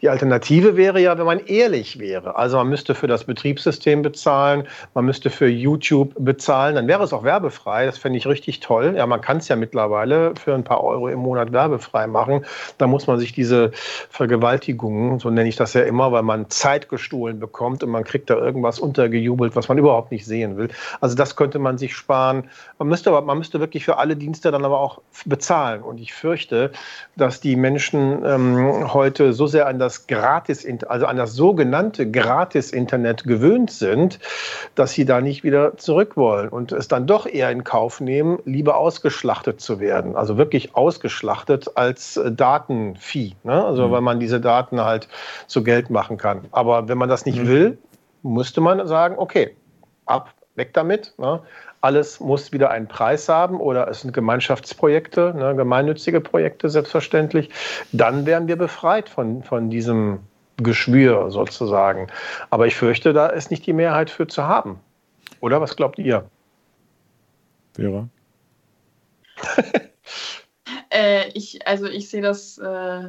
Die 0.00 0.08
Alternative 0.08 0.76
wäre 0.76 1.00
ja, 1.00 1.18
wenn 1.18 1.26
man 1.26 1.40
ehrlich 1.40 1.98
wäre. 1.98 2.36
Also 2.36 2.56
man 2.58 2.68
müsste 2.68 2.94
für 2.94 3.08
das 3.08 3.24
Betriebssystem 3.24 4.02
bezahlen, 4.02 4.68
man 4.94 5.04
müsste 5.06 5.28
für 5.28 5.48
YouTube 5.48 6.14
bezahlen, 6.16 6.76
dann 6.76 6.86
wäre 6.86 7.02
es 7.02 7.12
auch 7.12 7.24
werbefrei. 7.24 7.84
Das 7.84 7.98
fände 7.98 8.16
ich 8.16 8.28
richtig 8.28 8.60
toll. 8.60 8.94
Ja, 8.96 9.06
man 9.08 9.20
kann 9.20 9.38
es 9.38 9.48
ja 9.48 9.56
mittlerweile 9.56 10.34
für 10.36 10.54
ein 10.54 10.62
paar 10.62 10.84
Euro 10.84 11.08
im 11.08 11.18
Monat 11.18 11.52
werbefrei 11.52 12.06
machen. 12.06 12.46
Da 12.78 12.86
muss 12.86 13.08
man 13.08 13.18
sich 13.18 13.32
diese 13.32 13.72
Vergewaltigungen, 14.08 15.18
so 15.18 15.30
nenne 15.30 15.48
ich 15.48 15.56
das 15.56 15.74
ja 15.74 15.82
immer, 15.82 16.12
weil 16.12 16.22
man 16.22 16.48
Zeit 16.48 16.88
gestohlen 16.90 17.40
bekommt 17.40 17.82
und 17.82 17.90
man 17.90 18.04
kriegt 18.04 18.30
da 18.30 18.36
irgendwas 18.36 18.78
untergejubelt, 18.78 19.56
was 19.56 19.68
man 19.68 19.78
überhaupt 19.78 20.12
nicht 20.12 20.26
sehen 20.26 20.56
will. 20.56 20.68
Also 21.00 21.16
das 21.16 21.34
könnte 21.34 21.58
man 21.58 21.76
sich 21.76 21.96
sparen. 21.96 22.44
Man 22.78 22.86
müsste 22.86 23.10
aber, 23.10 23.22
man 23.22 23.38
müsste 23.38 23.58
wirklich 23.58 23.84
für 23.84 23.96
alle 23.96 24.14
Dienste 24.14 24.52
dann 24.52 24.64
aber 24.64 24.78
auch 24.78 25.00
bezahlen 25.24 25.71
zahlen. 25.72 25.82
Und 25.82 26.00
ich 26.00 26.12
fürchte, 26.12 26.70
dass 27.16 27.40
die 27.40 27.56
Menschen 27.56 28.24
ähm, 28.24 28.92
heute 28.92 29.32
so 29.32 29.46
sehr 29.46 29.66
an 29.66 29.78
das 29.78 30.06
Gratis, 30.06 30.66
also 30.86 31.06
an 31.06 31.16
das 31.16 31.34
sogenannte 31.34 32.10
Gratis-Internet 32.10 33.24
gewöhnt 33.24 33.70
sind, 33.70 34.18
dass 34.74 34.92
sie 34.92 35.04
da 35.04 35.20
nicht 35.20 35.44
wieder 35.44 35.76
zurück 35.76 36.16
wollen 36.16 36.48
und 36.48 36.72
es 36.72 36.88
dann 36.88 37.06
doch 37.06 37.26
eher 37.26 37.50
in 37.50 37.64
Kauf 37.64 38.00
nehmen, 38.00 38.38
lieber 38.44 38.76
ausgeschlachtet 38.76 39.60
zu 39.60 39.80
werden. 39.80 40.16
Also 40.16 40.36
wirklich 40.36 40.74
ausgeschlachtet 40.74 41.76
als 41.76 42.16
äh, 42.16 42.32
Datenvieh. 42.32 43.34
Ne? 43.44 43.64
Also 43.64 43.88
mhm. 43.88 43.92
weil 43.92 44.00
man 44.00 44.20
diese 44.20 44.40
Daten 44.40 44.80
halt 44.80 45.08
zu 45.46 45.62
Geld 45.62 45.90
machen 45.90 46.16
kann. 46.16 46.42
Aber 46.52 46.88
wenn 46.88 46.98
man 46.98 47.08
das 47.08 47.26
nicht 47.26 47.42
mhm. 47.42 47.48
will, 47.48 47.78
müsste 48.22 48.60
man 48.60 48.86
sagen, 48.86 49.16
okay, 49.18 49.56
ab, 50.06 50.32
weg 50.54 50.72
damit. 50.74 51.14
Ne? 51.18 51.40
Alles 51.82 52.20
muss 52.20 52.52
wieder 52.52 52.70
einen 52.70 52.86
Preis 52.86 53.28
haben 53.28 53.60
oder 53.60 53.88
es 53.88 54.00
sind 54.00 54.12
Gemeinschaftsprojekte, 54.12 55.34
ne, 55.36 55.54
gemeinnützige 55.56 56.20
Projekte 56.20 56.70
selbstverständlich, 56.70 57.50
dann 57.90 58.24
wären 58.24 58.46
wir 58.48 58.56
befreit 58.56 59.08
von, 59.08 59.42
von 59.42 59.68
diesem 59.68 60.20
Geschwür 60.58 61.30
sozusagen. 61.30 62.06
Aber 62.50 62.66
ich 62.66 62.76
fürchte, 62.76 63.12
da 63.12 63.26
ist 63.26 63.50
nicht 63.50 63.66
die 63.66 63.72
Mehrheit 63.72 64.10
für 64.10 64.26
zu 64.28 64.44
haben. 64.44 64.78
Oder 65.40 65.60
was 65.60 65.76
glaubt 65.76 65.98
ihr? 65.98 66.24
Vera? 67.74 68.08
äh, 70.90 71.28
ich, 71.30 71.66
also 71.66 71.86
ich 71.86 72.08
sehe 72.08 72.22
das 72.22 72.58
äh, 72.58 73.08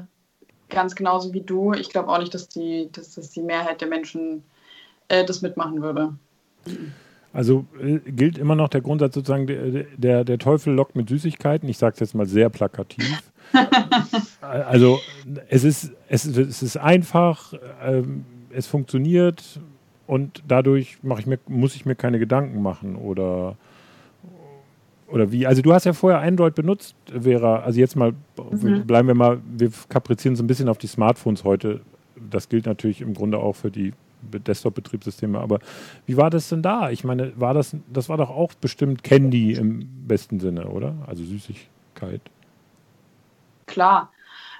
ganz 0.69 0.95
genauso 0.95 1.31
wie 1.33 1.41
du. 1.41 1.73
Ich 1.73 1.89
glaube 1.89 2.09
auch 2.09 2.17
nicht, 2.17 2.33
dass 2.33 2.49
die, 2.49 2.89
dass, 2.91 3.13
dass 3.13 3.29
die 3.29 3.41
Mehrheit 3.41 3.81
der 3.81 3.87
Menschen 3.87 4.43
äh, 5.09 5.23
das 5.23 5.43
mitmachen 5.43 5.81
würde. 5.83 6.15
Also 7.33 7.65
äh, 7.81 7.99
gilt 8.11 8.37
immer 8.37 8.55
noch 8.55 8.69
der 8.69 8.81
Grundsatz 8.81 9.15
sozusagen, 9.15 9.47
der, 9.47 9.85
der, 9.97 10.23
der 10.23 10.37
Teufel 10.37 10.73
lockt 10.73 10.95
mit 10.95 11.09
Süßigkeiten. 11.09 11.67
Ich 11.67 11.79
sage 11.79 11.95
es 11.95 11.99
jetzt 11.99 12.15
mal 12.15 12.27
sehr 12.27 12.49
plakativ. 12.49 13.23
also 14.41 14.99
es 15.49 15.63
ist, 15.63 15.91
es, 16.07 16.25
es 16.25 16.61
ist 16.61 16.77
einfach, 16.77 17.53
ähm, 17.83 18.25
es 18.51 18.67
funktioniert 18.67 19.59
und 20.05 20.43
dadurch 20.47 20.99
ich 21.17 21.25
mir, 21.25 21.39
muss 21.47 21.75
ich 21.75 21.87
mir 21.87 21.95
keine 21.95 22.19
Gedanken 22.19 22.61
machen 22.61 22.95
oder, 22.95 23.57
oder 25.07 25.31
wie. 25.31 25.47
Also 25.47 25.63
du 25.63 25.73
hast 25.73 25.85
ja 25.85 25.93
vorher 25.93 26.21
Android 26.21 26.53
benutzt, 26.53 26.95
Vera. 27.19 27.61
Also 27.61 27.79
jetzt 27.79 27.95
mal, 27.95 28.13
mhm. 28.51 28.85
bleiben 28.85 29.07
wir 29.07 29.15
mal, 29.15 29.41
wir 29.57 29.71
kaprizieren 29.89 30.35
so 30.35 30.43
ein 30.43 30.47
bisschen 30.47 30.69
auf 30.69 30.77
die 30.77 30.87
Smartphones 30.87 31.43
heute. 31.43 31.81
Das 32.29 32.47
gilt 32.47 32.67
natürlich 32.67 33.01
im 33.01 33.15
Grunde 33.15 33.39
auch 33.39 33.53
für 33.53 33.71
die 33.71 33.93
Desktop-Betriebssysteme. 34.31 35.39
Aber 35.39 35.59
wie 36.05 36.17
war 36.17 36.29
das 36.29 36.49
denn 36.49 36.61
da? 36.61 36.89
Ich 36.89 37.03
meine, 37.03 37.39
war 37.39 37.53
das, 37.53 37.75
das 37.91 38.09
war 38.09 38.17
doch 38.17 38.29
auch 38.29 38.53
bestimmt 38.55 39.03
Candy 39.03 39.53
im 39.53 40.07
besten 40.07 40.39
Sinne, 40.39 40.67
oder? 40.67 40.95
Also 41.07 41.23
Süßigkeit. 41.23 42.21
Klar. 43.65 44.11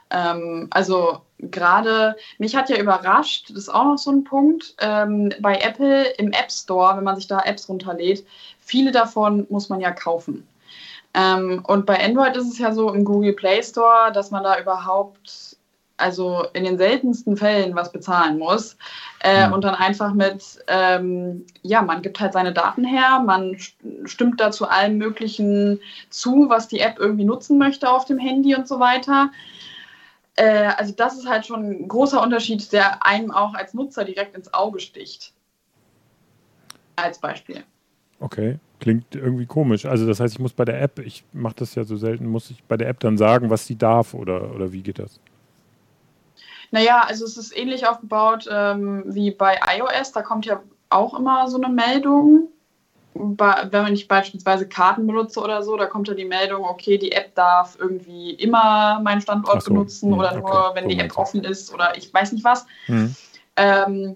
Ähm, 0.10 0.68
also 0.70 1.22
gerade, 1.40 2.16
mich 2.38 2.56
hat 2.56 2.70
ja 2.70 2.78
überrascht, 2.78 3.50
das 3.50 3.58
ist 3.58 3.70
auch 3.70 3.86
noch 3.86 3.98
so 3.98 4.12
ein 4.12 4.24
Punkt, 4.24 4.76
ähm, 4.80 5.34
bei 5.42 5.56
Apple 5.56 6.10
im 6.18 6.32
App 6.32 6.52
Store, 6.52 6.96
wenn 6.98 7.04
man 7.04 7.16
sich 7.16 7.28
da 7.28 7.40
Apps 7.40 7.68
runterlädt, 7.68 8.26
viele 8.60 8.92
davon 8.92 9.46
muss 9.50 9.70
man 9.70 9.82
ja 9.82 9.92
kaufen. 9.92 10.48
Ähm, 11.16 11.64
und 11.68 11.86
bei 11.86 12.04
Android 12.04 12.36
ist 12.36 12.52
es 12.52 12.58
ja 12.58 12.74
so 12.74 12.92
im 12.92 13.06
Google 13.06 13.34
Play 13.34 13.62
Store, 13.62 14.12
dass 14.12 14.32
man 14.32 14.44
da 14.44 14.60
überhaupt 14.60 15.53
also 15.98 16.46
in 16.54 16.64
den 16.64 16.78
seltensten 16.78 17.38
Fällen 17.38 17.76
was 17.76 17.92
bezahlen 17.92 18.38
muss. 18.38 18.78
Äh, 19.22 19.48
mhm. 19.48 19.54
Und 19.54 19.64
dann 19.64 19.76
einfach 19.76 20.14
mit, 20.14 20.64
ähm, 20.68 21.46
ja, 21.62 21.82
man 21.82 22.02
gibt 22.02 22.20
halt 22.20 22.34
seine 22.34 22.54
Daten 22.54 22.84
her, 22.84 23.22
man 23.26 23.58
stimmt 24.06 24.40
da 24.40 24.52
zu 24.52 24.68
allem 24.68 24.98
Möglichen 24.98 25.80
zu, 26.10 26.48
was 26.50 26.68
die 26.68 26.80
App 26.80 27.00
irgendwie 27.00 27.26
nutzen 27.26 27.58
möchte 27.58 27.90
auf 27.90 28.06
dem 28.06 28.18
Handy 28.18 28.56
und 28.56 28.68
so 28.68 28.80
weiter. 28.80 29.32
Äh, 30.36 30.72
also 30.78 30.94
das 30.94 31.18
ist 31.18 31.28
halt 31.28 31.46
schon 31.46 31.64
ein 31.70 31.88
großer 31.88 32.22
Unterschied, 32.22 32.72
der 32.74 33.06
einem 33.06 33.32
auch 33.32 33.54
als 33.54 33.74
Nutzer 33.74 34.04
direkt 34.04 34.36
ins 34.36 34.54
Auge 34.54 34.80
sticht. 34.80 35.34
Als 36.96 37.20
Beispiel. 37.20 37.64
Okay, 38.20 38.58
klingt 38.80 39.16
irgendwie 39.16 39.46
komisch. 39.46 39.86
Also 39.86 40.08
das 40.08 40.20
heißt, 40.20 40.34
ich 40.34 40.40
muss 40.40 40.54
bei 40.54 40.66
der 40.66 40.82
App, 40.82 41.00
ich 41.00 41.24
mache 41.34 41.56
das 41.58 41.76
ja 41.76 41.84
so 41.84 41.98
selten, 41.98 42.26
muss 42.28 42.50
ich 42.50 42.64
bei 42.64 42.78
der 42.78 42.88
App 42.88 43.00
dann 43.00 43.18
sagen, 43.18 43.50
was 43.50 43.66
sie 43.66 43.76
darf 43.76 44.14
oder, 44.14 44.54
oder 44.54 44.72
wie 44.72 44.82
geht 44.82 45.00
das? 45.00 45.20
Naja, 46.74 47.06
also 47.08 47.26
es 47.26 47.38
ist 47.38 47.56
ähnlich 47.56 47.88
aufgebaut 47.88 48.50
ähm, 48.52 49.04
wie 49.06 49.30
bei 49.30 49.60
iOS. 49.78 50.12
Da 50.12 50.24
kommt 50.24 50.48
ja 50.48 50.60
auch 50.90 51.14
immer 51.14 51.48
so 51.48 51.62
eine 51.62 51.72
Meldung. 51.72 52.48
Bei, 53.14 53.68
wenn 53.70 53.94
ich 53.94 54.08
beispielsweise 54.08 54.68
Karten 54.68 55.06
benutze 55.06 55.40
oder 55.40 55.62
so, 55.62 55.78
da 55.78 55.86
kommt 55.86 56.08
ja 56.08 56.16
die 56.16 56.26
Meldung, 56.26 56.66
okay, 56.66 56.98
die 56.98 57.12
App 57.12 57.36
darf 57.36 57.78
irgendwie 57.80 58.32
immer 58.32 59.00
meinen 59.04 59.22
Standort 59.22 59.62
so, 59.62 59.70
benutzen 59.70 60.10
mh, 60.10 60.18
oder 60.18 60.32
okay, 60.32 60.40
nur, 60.40 60.72
wenn 60.74 60.90
die 60.90 60.98
App 60.98 61.16
offen 61.16 61.44
ist 61.44 61.72
oder 61.72 61.96
ich 61.96 62.12
weiß 62.12 62.32
nicht 62.32 62.44
was. 62.44 62.66
Mhm. 62.88 63.16
Ähm, 63.56 64.16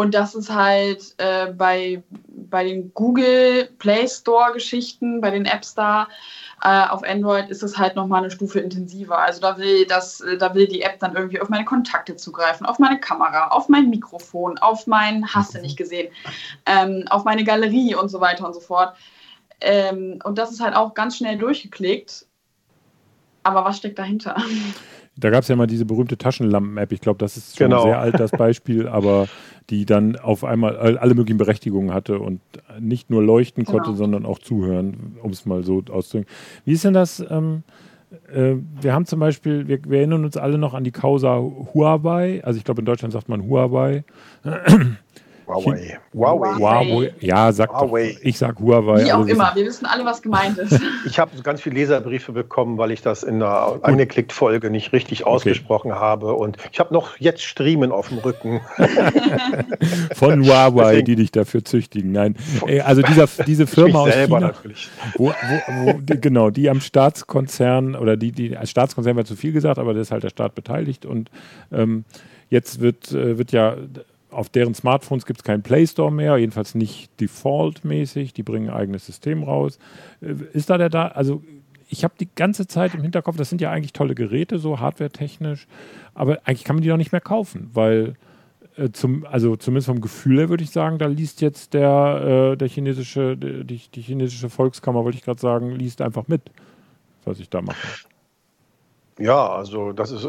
und 0.00 0.14
das 0.14 0.34
ist 0.34 0.50
halt 0.50 1.14
äh, 1.18 1.52
bei, 1.52 2.02
bei 2.26 2.64
den 2.64 2.94
Google 2.94 3.68
Play 3.78 4.08
Store 4.08 4.50
Geschichten, 4.54 5.20
bei 5.20 5.30
den 5.30 5.44
Apps 5.44 5.74
da, 5.74 6.08
äh, 6.62 6.86
auf 6.88 7.02
Android 7.02 7.50
ist 7.50 7.62
es 7.62 7.76
halt 7.76 7.96
nochmal 7.96 8.22
eine 8.22 8.30
Stufe 8.30 8.60
intensiver. 8.60 9.18
Also 9.18 9.42
da 9.42 9.58
will, 9.58 9.84
das, 9.84 10.22
äh, 10.22 10.38
da 10.38 10.54
will 10.54 10.66
die 10.66 10.80
App 10.80 11.00
dann 11.00 11.14
irgendwie 11.14 11.38
auf 11.38 11.50
meine 11.50 11.66
Kontakte 11.66 12.16
zugreifen, 12.16 12.64
auf 12.64 12.78
meine 12.78 12.98
Kamera, 12.98 13.48
auf 13.48 13.68
mein 13.68 13.90
Mikrofon, 13.90 14.56
auf 14.56 14.86
mein 14.86 15.26
Hasse 15.34 15.60
nicht 15.60 15.76
gesehen, 15.76 16.10
ähm, 16.64 17.04
auf 17.10 17.24
meine 17.24 17.44
Galerie 17.44 17.94
und 17.94 18.08
so 18.08 18.22
weiter 18.22 18.46
und 18.46 18.54
so 18.54 18.60
fort. 18.60 18.96
Ähm, 19.60 20.18
und 20.24 20.38
das 20.38 20.50
ist 20.50 20.60
halt 20.60 20.74
auch 20.74 20.94
ganz 20.94 21.18
schnell 21.18 21.36
durchgeklickt. 21.36 22.24
Aber 23.42 23.66
was 23.66 23.76
steckt 23.76 23.98
dahinter? 23.98 24.36
Da 25.20 25.30
gab 25.30 25.42
es 25.42 25.48
ja 25.48 25.56
mal 25.56 25.66
diese 25.66 25.84
berühmte 25.84 26.18
Taschenlampen-App. 26.18 26.92
Ich 26.92 27.00
glaube, 27.00 27.18
das 27.18 27.36
ist 27.36 27.58
schon 27.58 27.70
genau. 27.70 27.82
ein 27.82 27.88
sehr 27.88 27.98
alt, 27.98 28.18
das 28.18 28.30
Beispiel, 28.30 28.88
aber 28.88 29.28
die 29.70 29.86
dann 29.86 30.16
auf 30.16 30.44
einmal 30.44 30.76
alle 30.76 31.14
möglichen 31.14 31.38
Berechtigungen 31.38 31.94
hatte 31.94 32.18
und 32.18 32.40
nicht 32.80 33.10
nur 33.10 33.22
leuchten 33.22 33.64
genau. 33.64 33.78
konnte, 33.78 33.96
sondern 33.96 34.26
auch 34.26 34.38
zuhören, 34.38 35.16
um 35.22 35.30
es 35.30 35.46
mal 35.46 35.62
so 35.62 35.82
auszudrücken. 35.90 36.32
Wie 36.64 36.72
ist 36.72 36.84
denn 36.84 36.94
das? 36.94 37.24
Ähm, 37.30 37.62
äh, 38.32 38.54
wir 38.80 38.92
haben 38.92 39.06
zum 39.06 39.20
Beispiel, 39.20 39.68
wir, 39.68 39.78
wir, 39.84 39.98
erinnern 39.98 40.24
uns 40.24 40.36
alle 40.36 40.58
noch 40.58 40.74
an 40.74 40.84
die 40.84 40.90
Causa 40.90 41.36
Huawei. 41.38 42.42
Also 42.44 42.58
ich 42.58 42.64
glaube, 42.64 42.80
in 42.80 42.86
Deutschland 42.86 43.12
sagt 43.12 43.28
man 43.28 43.48
Huawei. 43.48 44.04
Huawei. 45.50 45.98
Huawei. 46.14 46.54
Huawei. 46.58 47.14
Ja, 47.20 47.52
sag 47.52 47.72
Huawei. 47.72 48.12
Doch, 48.12 48.20
ich 48.22 48.38
sag 48.38 48.58
Huawei. 48.58 49.04
Wie 49.04 49.12
auch 49.12 49.18
also 49.18 49.30
immer, 49.30 49.52
wir 49.54 49.64
wissen 49.66 49.86
alle, 49.86 50.04
was 50.04 50.22
gemeint 50.22 50.58
ist. 50.58 50.80
ich 51.06 51.18
habe 51.18 51.40
ganz 51.42 51.60
viele 51.60 51.76
Leserbriefe 51.76 52.32
bekommen, 52.32 52.78
weil 52.78 52.90
ich 52.90 53.02
das 53.02 53.22
in 53.22 53.36
einer 53.36 53.78
angeklickt-Folge 53.82 54.70
nicht 54.70 54.92
richtig 54.92 55.22
okay. 55.22 55.30
ausgesprochen 55.30 55.94
habe. 55.94 56.34
Und 56.34 56.56
ich 56.72 56.80
habe 56.80 56.94
noch 56.94 57.16
jetzt 57.18 57.42
Striemen 57.42 57.92
auf 57.92 58.08
dem 58.08 58.18
Rücken. 58.18 58.60
Von 60.14 60.44
Huawei, 60.44 60.90
Deswegen. 60.90 61.06
die 61.06 61.16
dich 61.16 61.32
dafür 61.32 61.64
züchtigen. 61.64 62.12
Nein, 62.12 62.36
also 62.84 63.02
dieser, 63.02 63.26
diese 63.46 63.66
Firma 63.66 64.00
aus 64.00 64.14
China, 64.14 64.40
natürlich. 64.40 64.88
Wo, 65.16 65.28
wo, 65.28 65.84
wo, 65.84 65.92
die, 66.00 66.20
genau, 66.20 66.50
die 66.50 66.70
am 66.70 66.80
Staatskonzern 66.80 67.94
oder 67.94 68.16
die, 68.16 68.32
die 68.32 68.56
als 68.56 68.70
Staatskonzern 68.70 69.16
wird 69.16 69.26
zu 69.26 69.36
viel 69.36 69.52
gesagt, 69.52 69.78
aber 69.78 69.94
da 69.94 70.00
ist 70.00 70.10
halt 70.10 70.22
der 70.22 70.30
Staat 70.30 70.54
beteiligt 70.54 71.06
und 71.06 71.30
ähm, 71.72 72.04
Jetzt 72.50 72.80
wird, 72.80 73.12
äh, 73.12 73.38
wird 73.38 73.52
ja 73.52 73.76
auf 74.30 74.48
deren 74.48 74.74
Smartphones 74.74 75.26
gibt 75.26 75.40
es 75.40 75.44
keinen 75.44 75.62
Play 75.62 75.86
Store 75.86 76.12
mehr, 76.12 76.36
jedenfalls 76.36 76.74
nicht 76.74 77.10
default-mäßig. 77.20 78.32
Die 78.32 78.42
bringen 78.42 78.70
ein 78.70 78.76
eigenes 78.76 79.06
System 79.06 79.42
raus. 79.42 79.78
Äh, 80.20 80.34
ist 80.52 80.70
da 80.70 80.78
der 80.78 80.88
da? 80.90 81.08
Also 81.08 81.42
ich 81.88 82.04
habe 82.04 82.14
die 82.18 82.28
ganze 82.34 82.66
Zeit 82.66 82.94
im 82.94 83.02
Hinterkopf, 83.02 83.36
das 83.36 83.50
sind 83.50 83.60
ja 83.60 83.70
eigentlich 83.70 83.92
tolle 83.92 84.14
Geräte, 84.14 84.58
so 84.58 84.78
hardware-technisch, 84.78 85.66
aber 86.14 86.38
eigentlich 86.44 86.64
kann 86.64 86.76
man 86.76 86.82
die 86.82 86.88
doch 86.88 86.96
nicht 86.96 87.12
mehr 87.12 87.20
kaufen, 87.20 87.68
weil 87.74 88.14
äh, 88.76 88.90
zum, 88.90 89.26
also 89.26 89.56
zumindest 89.56 89.88
vom 89.88 90.00
Gefühl 90.00 90.38
her 90.38 90.48
würde 90.48 90.62
ich 90.62 90.70
sagen, 90.70 90.98
da 90.98 91.06
liest 91.06 91.40
jetzt 91.40 91.74
der, 91.74 92.52
äh, 92.52 92.56
der 92.56 92.68
chinesische, 92.68 93.36
die, 93.36 93.64
die 93.64 94.00
chinesische 94.00 94.48
Volkskammer, 94.48 95.04
wollte 95.04 95.18
ich 95.18 95.24
gerade 95.24 95.40
sagen, 95.40 95.72
liest 95.72 96.00
einfach 96.00 96.28
mit, 96.28 96.42
was 97.24 97.40
ich 97.40 97.50
da 97.50 97.60
mache. 97.60 98.06
Ja, 99.20 99.48
also 99.50 99.92
das 99.92 100.10
ist 100.10 100.26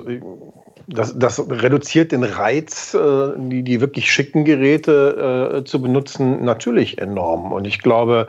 das, 0.87 1.17
das 1.17 1.39
reduziert 1.49 2.11
den 2.11 2.23
Reiz, 2.23 2.93
äh, 2.93 3.31
die, 3.37 3.63
die 3.63 3.81
wirklich 3.81 4.11
schicken 4.11 4.45
Geräte 4.45 5.59
äh, 5.59 5.63
zu 5.63 5.81
benutzen, 5.81 6.43
natürlich 6.43 6.97
enorm. 6.97 7.51
Und 7.51 7.65
ich 7.65 7.79
glaube, 7.79 8.27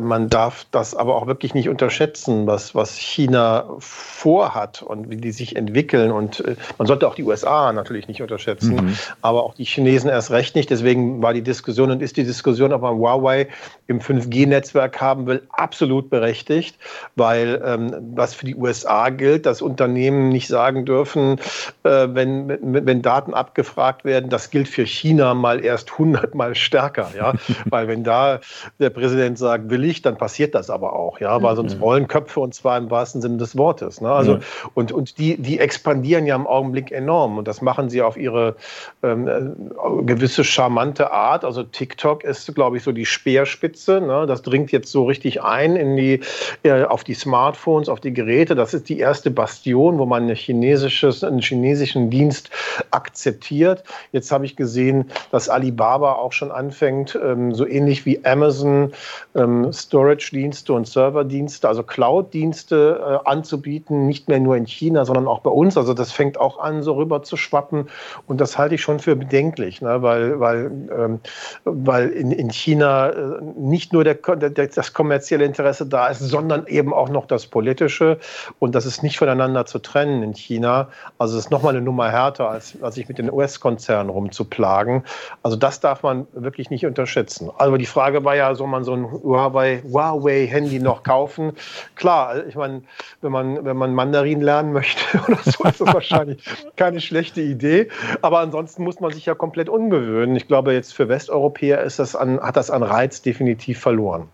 man 0.00 0.28
darf 0.28 0.66
das 0.70 0.94
aber 0.94 1.16
auch 1.16 1.26
wirklich 1.26 1.54
nicht 1.54 1.68
unterschätzen, 1.68 2.46
was, 2.46 2.74
was 2.74 2.96
China 2.96 3.66
vorhat 3.78 4.82
und 4.82 5.10
wie 5.10 5.16
die 5.16 5.32
sich 5.32 5.56
entwickeln. 5.56 6.10
Und 6.10 6.40
äh, 6.40 6.56
man 6.78 6.86
sollte 6.86 7.06
auch 7.06 7.14
die 7.14 7.24
USA 7.24 7.72
natürlich 7.72 8.08
nicht 8.08 8.22
unterschätzen, 8.22 8.74
mhm. 8.76 8.96
aber 9.20 9.44
auch 9.44 9.54
die 9.54 9.64
Chinesen 9.64 10.08
erst 10.08 10.30
recht 10.30 10.54
nicht. 10.54 10.70
Deswegen 10.70 11.22
war 11.22 11.34
die 11.34 11.42
Diskussion 11.42 11.90
und 11.90 12.02
ist 12.02 12.16
die 12.16 12.24
Diskussion, 12.24 12.72
ob 12.72 12.82
man 12.82 12.96
Huawei 12.96 13.48
im 13.86 14.00
5G-Netzwerk 14.00 15.00
haben 15.00 15.26
will, 15.26 15.42
absolut 15.50 16.10
berechtigt, 16.10 16.78
weil 17.16 17.60
ähm, 17.64 17.94
was 18.14 18.34
für 18.34 18.46
die 18.46 18.54
USA 18.54 19.10
gilt, 19.10 19.46
dass 19.46 19.60
Unternehmen 19.62 19.97
nicht 19.98 20.48
sagen 20.48 20.84
dürfen, 20.84 21.38
äh, 21.82 22.08
wenn, 22.10 22.58
wenn 22.62 23.02
Daten 23.02 23.34
abgefragt 23.34 24.04
werden, 24.04 24.30
das 24.30 24.50
gilt 24.50 24.68
für 24.68 24.84
China 24.86 25.34
mal 25.34 25.64
erst 25.64 25.98
hundertmal 25.98 26.54
stärker, 26.54 27.10
ja, 27.16 27.34
weil 27.66 27.88
wenn 27.88 28.04
da 28.04 28.40
der 28.78 28.90
Präsident 28.90 29.38
sagt, 29.38 29.70
will 29.70 29.84
ich, 29.84 30.02
dann 30.02 30.16
passiert 30.16 30.54
das 30.54 30.70
aber 30.70 30.94
auch, 30.94 31.20
ja, 31.20 31.42
weil 31.42 31.56
sonst 31.56 31.76
mhm. 31.76 31.82
rollen 31.82 32.08
Köpfe 32.08 32.40
und 32.40 32.54
zwar 32.54 32.78
im 32.78 32.90
wahrsten 32.90 33.20
Sinne 33.20 33.38
des 33.38 33.56
Wortes. 33.56 34.00
Ne? 34.00 34.10
Also, 34.10 34.34
ja. 34.34 34.40
und, 34.74 34.92
und 34.92 35.18
die, 35.18 35.36
die 35.40 35.58
expandieren 35.58 36.26
ja 36.26 36.36
im 36.36 36.46
Augenblick 36.46 36.92
enorm 36.92 37.38
und 37.38 37.48
das 37.48 37.62
machen 37.62 37.90
sie 37.90 38.02
auf 38.02 38.16
ihre 38.16 38.56
ähm, 39.02 39.28
äh, 39.28 40.02
gewisse 40.04 40.44
charmante 40.44 41.12
Art. 41.12 41.44
Also 41.44 41.62
TikTok 41.62 42.24
ist, 42.24 42.54
glaube 42.54 42.76
ich, 42.76 42.82
so 42.82 42.92
die 42.92 43.06
Speerspitze. 43.06 44.00
Ne? 44.00 44.26
Das 44.26 44.42
dringt 44.42 44.72
jetzt 44.72 44.90
so 44.90 45.04
richtig 45.04 45.42
ein 45.42 45.76
in 45.76 45.96
die, 45.96 46.20
äh, 46.62 46.84
auf 46.84 47.04
die 47.04 47.14
Smartphones, 47.14 47.88
auf 47.88 48.00
die 48.00 48.12
Geräte. 48.12 48.54
Das 48.54 48.74
ist 48.74 48.88
die 48.88 48.98
erste 48.98 49.30
Bastion, 49.30 49.77
wo 49.78 50.06
man 50.06 50.24
eine 50.24 50.34
chinesisches, 50.34 51.22
einen 51.22 51.40
chinesischen 51.40 52.10
Dienst 52.10 52.50
akzeptiert. 52.90 53.84
Jetzt 54.12 54.32
habe 54.32 54.44
ich 54.44 54.56
gesehen, 54.56 55.10
dass 55.30 55.48
Alibaba 55.48 56.14
auch 56.14 56.32
schon 56.32 56.50
anfängt, 56.50 57.18
ähm, 57.22 57.54
so 57.54 57.66
ähnlich 57.66 58.04
wie 58.06 58.24
Amazon 58.24 58.92
ähm, 59.34 59.72
Storage-Dienste 59.72 60.72
und 60.72 60.86
Server-Dienste, 60.86 61.68
also 61.68 61.82
Cloud-Dienste 61.82 63.20
äh, 63.24 63.28
anzubieten, 63.28 64.06
nicht 64.06 64.28
mehr 64.28 64.40
nur 64.40 64.56
in 64.56 64.66
China, 64.66 65.04
sondern 65.04 65.28
auch 65.28 65.40
bei 65.40 65.50
uns. 65.50 65.76
Also 65.76 65.94
das 65.94 66.12
fängt 66.12 66.38
auch 66.38 66.58
an, 66.58 66.82
so 66.82 66.94
rüber 66.94 67.22
zu 67.22 67.36
schwappen. 67.36 67.88
Und 68.26 68.40
das 68.40 68.58
halte 68.58 68.74
ich 68.74 68.82
schon 68.82 68.98
für 68.98 69.14
bedenklich, 69.16 69.80
ne? 69.80 70.02
weil, 70.02 70.40
weil, 70.40 70.70
ähm, 70.96 71.20
weil 71.64 72.08
in, 72.08 72.32
in 72.32 72.50
China 72.50 73.10
äh, 73.10 73.40
nicht 73.56 73.92
nur 73.92 74.04
der, 74.04 74.14
der, 74.14 74.66
das 74.66 74.92
kommerzielle 74.92 75.44
Interesse 75.44 75.86
da 75.86 76.08
ist, 76.08 76.20
sondern 76.20 76.66
eben 76.66 76.92
auch 76.92 77.08
noch 77.08 77.26
das 77.26 77.46
politische. 77.46 78.18
Und 78.58 78.74
das 78.74 78.86
ist 78.86 79.02
nicht 79.02 79.18
voneinander 79.18 79.66
zu 79.68 79.78
trennen 79.78 80.22
in 80.22 80.34
China. 80.34 80.88
Also 81.18 81.36
es 81.36 81.46
ist 81.46 81.50
nochmal 81.50 81.74
eine 81.74 81.84
Nummer 81.84 82.10
härter, 82.10 82.50
als, 82.50 82.80
als 82.82 82.94
sich 82.96 83.08
mit 83.08 83.18
den 83.18 83.30
US-Konzernen 83.30 84.10
rumzuplagen. 84.10 85.04
Also 85.42 85.56
das 85.56 85.80
darf 85.80 86.02
man 86.02 86.26
wirklich 86.32 86.70
nicht 86.70 86.86
unterschätzen. 86.86 87.50
Also 87.56 87.76
die 87.76 87.86
Frage 87.86 88.24
war 88.24 88.34
ja, 88.36 88.54
soll 88.54 88.68
man 88.68 88.84
so 88.84 88.94
ein 88.94 89.10
Huawei-Handy 89.10 90.80
noch 90.80 91.02
kaufen? 91.02 91.52
Klar, 91.94 92.46
ich 92.46 92.56
meine, 92.56 92.82
wenn 93.20 93.32
man, 93.32 93.64
wenn 93.64 93.76
man 93.76 93.94
Mandarin 93.94 94.40
lernen 94.40 94.72
möchte 94.72 95.18
oder 95.28 95.38
so, 95.44 95.64
ist 95.64 95.80
das 95.80 95.94
wahrscheinlich 95.94 96.42
keine 96.76 97.00
schlechte 97.00 97.40
Idee. 97.40 97.88
Aber 98.22 98.40
ansonsten 98.40 98.84
muss 98.84 99.00
man 99.00 99.12
sich 99.12 99.26
ja 99.26 99.34
komplett 99.34 99.68
umgewöhnen. 99.68 100.36
Ich 100.36 100.48
glaube, 100.48 100.72
jetzt 100.72 100.94
für 100.94 101.08
Westeuropäer 101.08 101.82
ist 101.82 101.98
das 101.98 102.16
an, 102.16 102.40
hat 102.40 102.56
das 102.56 102.70
an 102.70 102.82
Reiz 102.82 103.22
definitiv 103.22 103.80
verloren. 103.80 104.28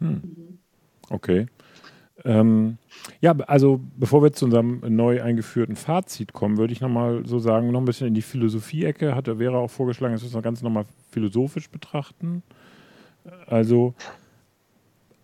Hm. 0.00 0.58
Okay. 1.10 1.46
Ähm, 2.24 2.78
ja, 3.20 3.32
also 3.46 3.80
bevor 3.96 4.22
wir 4.22 4.32
zu 4.32 4.44
unserem 4.46 4.80
neu 4.88 5.22
eingeführten 5.22 5.76
Fazit 5.76 6.32
kommen, 6.32 6.56
würde 6.56 6.72
ich 6.72 6.80
nochmal 6.80 7.22
so 7.26 7.38
sagen, 7.38 7.70
noch 7.70 7.80
ein 7.80 7.84
bisschen 7.84 8.08
in 8.08 8.14
die 8.14 8.22
Philosophie-Ecke. 8.22 9.14
Hatte 9.14 9.36
Vera 9.36 9.58
auch 9.58 9.70
vorgeschlagen, 9.70 10.14
dass 10.14 10.22
wir 10.22 10.28
es 10.28 10.34
noch 10.34 10.42
ganz 10.42 10.62
nochmal 10.62 10.84
philosophisch 11.10 11.70
betrachten. 11.70 12.42
Also 13.46 13.94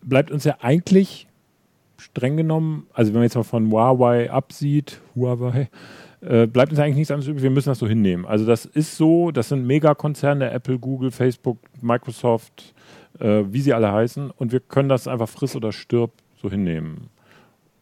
bleibt 0.02 0.30
uns 0.30 0.44
ja 0.44 0.56
eigentlich 0.60 1.26
streng 1.96 2.36
genommen, 2.36 2.86
also 2.92 3.12
wenn 3.12 3.20
man 3.20 3.24
jetzt 3.24 3.34
mal 3.34 3.42
von 3.42 3.70
Huawei 3.70 4.30
absieht, 4.30 5.00
Huawei, 5.16 5.68
äh, 6.20 6.46
bleibt 6.46 6.70
uns 6.70 6.78
eigentlich 6.78 6.96
nichts 6.96 7.10
anderes 7.10 7.28
übrig, 7.28 7.42
wir 7.42 7.50
müssen 7.50 7.70
das 7.70 7.80
so 7.80 7.88
hinnehmen. 7.88 8.24
Also 8.24 8.46
das 8.46 8.64
ist 8.64 8.96
so, 8.96 9.32
das 9.32 9.48
sind 9.48 9.66
Megakonzerne, 9.66 10.50
Apple, 10.50 10.78
Google, 10.78 11.10
Facebook, 11.10 11.58
Microsoft, 11.80 12.74
äh, 13.18 13.42
wie 13.48 13.60
sie 13.60 13.72
alle 13.72 13.92
heißen, 13.92 14.30
und 14.30 14.52
wir 14.52 14.60
können 14.60 14.88
das 14.88 15.08
einfach 15.08 15.28
friss 15.28 15.56
oder 15.56 15.72
stirb 15.72 16.12
so 16.40 16.48
hinnehmen. 16.48 17.10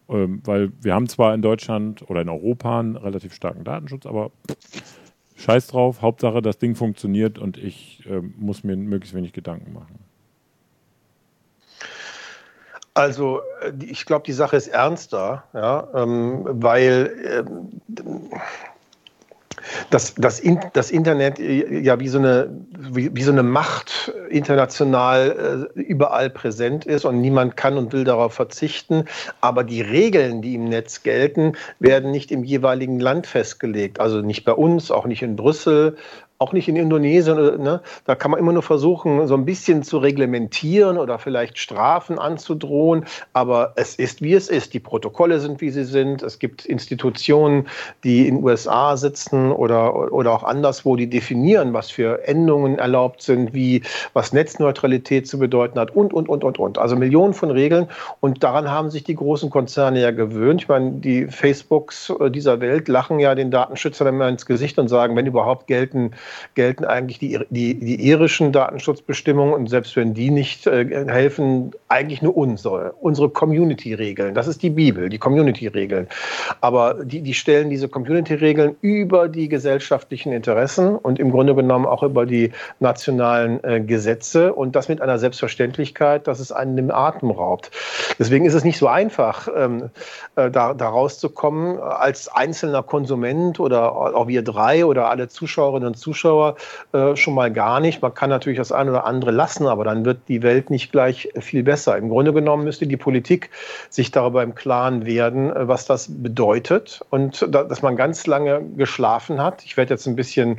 Ähm, 0.09 0.41
weil 0.45 0.71
wir 0.81 0.93
haben 0.93 1.07
zwar 1.07 1.33
in 1.33 1.41
Deutschland 1.41 2.09
oder 2.09 2.21
in 2.21 2.29
Europa 2.29 2.79
einen 2.79 2.95
relativ 2.95 3.33
starken 3.33 3.63
Datenschutz, 3.63 4.05
aber 4.05 4.31
scheiß 5.35 5.67
drauf, 5.67 6.01
Hauptsache 6.01 6.41
das 6.41 6.57
Ding 6.57 6.75
funktioniert 6.75 7.37
und 7.37 7.57
ich 7.57 8.05
äh, 8.09 8.21
muss 8.37 8.63
mir 8.63 8.77
möglichst 8.77 9.15
wenig 9.15 9.33
Gedanken 9.33 9.73
machen. 9.73 9.99
Also 12.93 13.41
äh, 13.61 13.73
ich 13.83 14.05
glaube, 14.05 14.23
die 14.25 14.33
Sache 14.33 14.55
ist 14.55 14.69
ernster, 14.69 15.43
ja, 15.53 15.87
ähm, 15.93 16.45
weil 16.45 17.45
ähm, 17.89 18.31
das, 19.89 20.15
das, 20.15 20.39
in, 20.39 20.59
das 20.73 20.91
Internet 20.91 21.39
äh, 21.39 21.79
ja 21.79 21.99
wie 21.99 22.07
so 22.07 22.17
eine, 22.17 22.49
wie, 22.77 23.15
wie 23.15 23.23
so 23.23 23.31
eine 23.31 23.43
Macht 23.43 24.13
international 24.29 25.69
äh, 25.75 25.79
überall 25.79 26.29
präsent 26.29 26.85
ist 26.85 27.05
und 27.05 27.21
niemand 27.21 27.57
kann 27.57 27.77
und 27.77 27.93
will 27.93 28.03
darauf 28.03 28.33
verzichten. 28.33 29.05
Aber 29.41 29.63
die 29.63 29.81
Regeln, 29.81 30.41
die 30.41 30.55
im 30.55 30.65
Netz 30.65 31.03
gelten, 31.03 31.53
werden 31.79 32.11
nicht 32.11 32.31
im 32.31 32.43
jeweiligen 32.43 32.99
Land 32.99 33.27
festgelegt. 33.27 33.99
Also 33.99 34.21
nicht 34.21 34.43
bei 34.43 34.53
uns, 34.53 34.91
auch 34.91 35.05
nicht 35.05 35.21
in 35.21 35.35
Brüssel, 35.35 35.97
auch 36.39 36.53
nicht 36.53 36.67
in 36.67 36.75
Indonesien, 36.75 37.63
ne? 37.63 37.81
da 38.05 38.13
kann 38.15 38.29
man 38.29 38.39
immer 38.39 38.53
nur 38.53 38.61
versuchen, 38.61 39.25
so 39.27 39.33
ein 39.33 39.45
bisschen 39.45 39.81
zu 39.81 39.97
reglementieren 39.97 40.99
oder 40.99 41.17
vielleicht 41.17 41.57
Strafen 41.57 42.19
anzudrohen. 42.19 43.05
Aber 43.33 43.73
es 43.75 43.95
ist, 43.95 44.21
wie 44.21 44.33
es 44.33 44.47
ist. 44.47 44.75
Die 44.75 44.79
Protokolle 44.79 45.39
sind, 45.39 45.61
wie 45.61 45.71
sie 45.71 45.83
sind. 45.83 46.21
Es 46.21 46.37
gibt 46.37 46.65
Institutionen, 46.65 47.67
die 48.03 48.27
in 48.27 48.35
den 48.35 48.43
USA 48.43 48.97
sitzen 48.97 49.51
oder, 49.51 50.13
oder 50.13 50.31
auch 50.31 50.43
anderswo, 50.43 50.95
die 50.95 51.09
definieren, 51.09 51.73
was 51.73 51.89
für 51.89 52.27
Endungen 52.27 52.77
erlaubt 52.77 53.23
sind, 53.23 53.55
wie 53.55 53.81
was 54.13 54.31
Netzneutralität 54.31 55.27
zu 55.27 55.39
bedeuten 55.39 55.79
hat 55.79 55.95
und, 55.95 56.13
und, 56.13 56.29
und, 56.29 56.43
und, 56.43 56.59
und. 56.59 56.77
Also 56.77 56.95
Millionen 56.95 57.33
von 57.33 57.49
Regeln. 57.49 57.87
Und 58.19 58.43
daran 58.43 58.69
haben 58.69 58.91
sich 58.91 59.03
die 59.03 59.15
großen 59.15 59.49
Konzerne 59.49 60.01
ja 60.01 60.11
gewöhnt. 60.11 60.61
Ich 60.61 60.67
meine, 60.67 60.91
die 60.91 61.25
Facebooks 61.25 62.13
dieser 62.29 62.61
Welt 62.61 62.87
lachen 62.87 63.19
ja 63.19 63.33
den 63.33 63.49
Datenschützern 63.49 64.07
immer 64.07 64.27
ins 64.29 64.45
Gesicht 64.45 64.77
und 64.77 64.87
sagen, 64.87 65.15
wenn 65.15 65.25
überhaupt 65.25 65.65
gelten 65.65 66.11
gelten 66.55 66.85
eigentlich 66.85 67.19
die, 67.19 67.39
die, 67.49 67.75
die 67.75 68.07
irischen 68.07 68.51
Datenschutzbestimmungen 68.51 69.53
und 69.53 69.69
selbst 69.69 69.95
wenn 69.95 70.13
die 70.13 70.31
nicht 70.31 70.67
äh, 70.67 71.05
helfen, 71.07 71.71
eigentlich 71.87 72.21
nur 72.21 72.35
unsere, 72.35 72.93
unsere 72.99 73.29
Community-Regeln. 73.29 74.33
Das 74.33 74.47
ist 74.47 74.63
die 74.63 74.69
Bibel, 74.69 75.09
die 75.09 75.17
Community-Regeln. 75.17 76.07
Aber 76.61 77.03
die, 77.03 77.21
die 77.21 77.33
stellen 77.33 77.69
diese 77.69 77.87
Community-Regeln 77.87 78.75
über 78.81 79.27
die 79.27 79.49
gesellschaftlichen 79.49 80.31
Interessen 80.33 80.95
und 80.95 81.19
im 81.19 81.31
Grunde 81.31 81.55
genommen 81.55 81.85
auch 81.85 82.03
über 82.03 82.25
die 82.25 82.51
nationalen 82.79 83.63
äh, 83.63 83.81
Gesetze 83.81 84.53
und 84.53 84.75
das 84.75 84.89
mit 84.89 85.01
einer 85.01 85.19
Selbstverständlichkeit, 85.19 86.27
dass 86.27 86.39
es 86.39 86.51
einen 86.51 86.75
den 86.75 86.91
Atem 86.91 87.31
raubt. 87.31 87.71
Deswegen 88.19 88.45
ist 88.45 88.53
es 88.53 88.63
nicht 88.63 88.77
so 88.77 88.87
einfach, 88.87 89.47
ähm, 89.55 89.89
äh, 90.35 90.49
da, 90.49 90.73
da 90.73 90.89
rauszukommen 90.89 91.79
als 91.79 92.27
einzelner 92.27 92.83
Konsument 92.83 93.59
oder 93.59 93.95
auch 93.95 94.27
wir 94.27 94.41
drei 94.41 94.85
oder 94.85 95.09
alle 95.09 95.27
Zuschauerinnen 95.27 95.87
und 95.87 95.95
Zuschauer 95.95 96.16
Zuschauer 96.17 96.55
äh, 96.93 97.15
schon 97.15 97.35
mal 97.35 97.51
gar 97.51 97.79
nicht. 97.79 98.01
Man 98.01 98.13
kann 98.13 98.29
natürlich 98.29 98.57
das 98.57 98.71
eine 98.71 98.89
oder 98.89 99.05
andere 99.05 99.31
lassen, 99.31 99.67
aber 99.67 99.83
dann 99.83 100.03
wird 100.03 100.19
die 100.27 100.41
Welt 100.41 100.69
nicht 100.69 100.91
gleich 100.91 101.29
viel 101.39 101.63
besser. 101.63 101.97
Im 101.97 102.09
Grunde 102.09 102.33
genommen 102.33 102.63
müsste 102.63 102.87
die 102.87 102.97
Politik 102.97 103.51
sich 103.89 104.11
darüber 104.11 104.41
im 104.43 104.55
Klaren 104.55 105.05
werden, 105.05 105.55
äh, 105.55 105.67
was 105.67 105.85
das 105.85 106.07
bedeutet 106.09 107.01
und 107.09 107.45
da, 107.49 107.63
dass 107.63 107.81
man 107.81 107.95
ganz 107.95 108.25
lange 108.25 108.61
geschlafen 108.75 109.41
hat. 109.41 109.63
Ich 109.63 109.77
werde 109.77 109.93
jetzt 109.93 110.07
ein 110.07 110.15
bisschen 110.15 110.57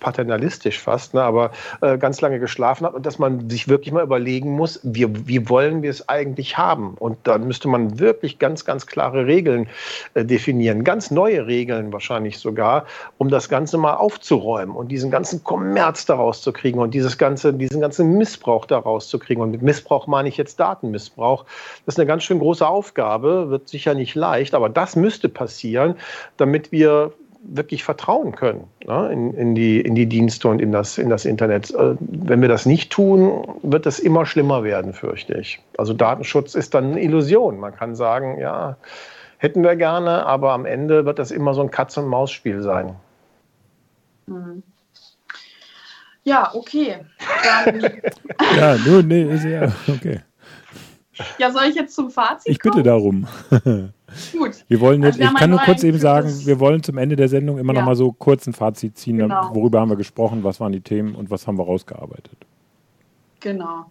paternalistisch 0.00 0.78
fast, 0.78 1.14
ne, 1.14 1.22
aber 1.22 1.50
äh, 1.80 1.98
ganz 1.98 2.20
lange 2.20 2.40
geschlafen 2.40 2.86
hat 2.86 2.94
und 2.94 3.06
dass 3.06 3.18
man 3.18 3.48
sich 3.48 3.68
wirklich 3.68 3.92
mal 3.92 4.02
überlegen 4.02 4.50
muss, 4.50 4.80
wie, 4.82 5.06
wie 5.28 5.48
wollen 5.48 5.82
wir 5.82 5.90
es 5.90 6.08
eigentlich 6.08 6.58
haben? 6.58 6.94
Und 6.98 7.18
dann 7.24 7.46
müsste 7.46 7.68
man 7.68 7.98
wirklich 7.98 8.38
ganz, 8.38 8.64
ganz 8.64 8.86
klare 8.86 9.26
Regeln 9.26 9.68
äh, 10.14 10.24
definieren, 10.24 10.82
ganz 10.84 11.10
neue 11.10 11.46
Regeln 11.46 11.92
wahrscheinlich 11.92 12.38
sogar, 12.38 12.86
um 13.18 13.28
das 13.28 13.48
Ganze 13.48 13.78
mal 13.78 13.94
aufzuräumen 13.94 14.74
und 14.74 14.88
diesen 14.88 15.10
ganzen 15.10 15.44
Kommerz 15.44 16.06
daraus 16.06 16.42
zu 16.42 16.52
kriegen 16.52 16.80
und 16.80 16.94
dieses 16.94 17.18
ganze, 17.18 17.52
diesen 17.52 17.80
ganzen 17.80 18.16
Missbrauch 18.16 18.64
daraus 18.66 19.08
zu 19.08 19.18
kriegen. 19.18 19.40
Und 19.40 19.50
mit 19.50 19.62
Missbrauch 19.62 20.06
meine 20.06 20.28
ich 20.28 20.36
jetzt 20.36 20.58
Datenmissbrauch. 20.58 21.44
Das 21.84 21.94
ist 21.94 21.98
eine 21.98 22.06
ganz 22.06 22.24
schön 22.24 22.38
große 22.38 22.66
Aufgabe, 22.66 23.50
wird 23.50 23.68
sicher 23.68 23.94
nicht 23.94 24.14
leicht, 24.14 24.54
aber 24.54 24.68
das 24.68 24.96
müsste 24.96 25.28
passieren, 25.28 25.96
damit 26.36 26.72
wir 26.72 27.12
wirklich 27.42 27.84
vertrauen 27.84 28.32
können 28.32 28.64
ne, 28.86 29.10
in, 29.12 29.34
in, 29.34 29.54
die, 29.54 29.80
in 29.80 29.94
die 29.94 30.06
Dienste 30.06 30.48
und 30.48 30.60
in 30.60 30.72
das, 30.72 30.98
in 30.98 31.08
das 31.08 31.24
Internet. 31.24 31.70
Äh, 31.70 31.96
wenn 31.98 32.40
wir 32.42 32.48
das 32.48 32.66
nicht 32.66 32.92
tun, 32.92 33.46
wird 33.62 33.86
es 33.86 33.98
immer 33.98 34.26
schlimmer 34.26 34.62
werden, 34.62 34.92
fürchte 34.92 35.34
ich. 35.34 35.60
Also 35.78 35.94
Datenschutz 35.94 36.54
ist 36.54 36.74
dann 36.74 36.92
eine 36.92 37.02
Illusion. 37.02 37.58
Man 37.58 37.74
kann 37.74 37.94
sagen, 37.94 38.38
ja, 38.38 38.76
hätten 39.38 39.62
wir 39.62 39.76
gerne, 39.76 40.26
aber 40.26 40.52
am 40.52 40.66
Ende 40.66 41.06
wird 41.06 41.18
das 41.18 41.30
immer 41.30 41.54
so 41.54 41.62
ein 41.62 41.70
Katz-und-Maus-Spiel 41.70 42.62
sein. 42.62 42.94
Mhm. 44.26 44.62
Ja, 46.24 46.50
okay. 46.54 46.98
Dann 47.42 47.80
ja, 48.56 48.76
nur, 48.76 49.02
nee, 49.02 49.22
ist 49.22 49.44
ja, 49.44 49.72
okay. 49.88 50.20
Ja, 51.38 51.50
soll 51.50 51.64
ich 51.64 51.74
jetzt 51.74 51.94
zum 51.94 52.10
Fazit 52.10 52.52
Ich 52.52 52.58
bitte 52.58 52.82
darum. 52.82 53.26
Gut. 54.32 54.64
Wir 54.68 54.80
wollen 54.80 55.02
jetzt, 55.02 55.20
also 55.20 55.32
ich 55.32 55.38
kann 55.38 55.50
nur 55.50 55.60
kurz 55.60 55.82
eben 55.82 55.98
sagen, 55.98 56.28
wir 56.44 56.60
wollen 56.60 56.82
zum 56.82 56.98
Ende 56.98 57.16
der 57.16 57.28
Sendung 57.28 57.58
immer 57.58 57.72
ja. 57.74 57.80
noch 57.80 57.86
mal 57.86 57.96
so 57.96 58.12
kurz 58.12 58.46
ein 58.46 58.52
Fazit 58.52 58.96
ziehen. 58.98 59.18
Genau. 59.18 59.54
Worüber 59.54 59.80
haben 59.80 59.90
wir 59.90 59.96
gesprochen, 59.96 60.44
was 60.44 60.60
waren 60.60 60.72
die 60.72 60.80
Themen 60.80 61.14
und 61.14 61.30
was 61.30 61.46
haben 61.46 61.58
wir 61.58 61.64
rausgearbeitet? 61.64 62.38
Genau. 63.40 63.86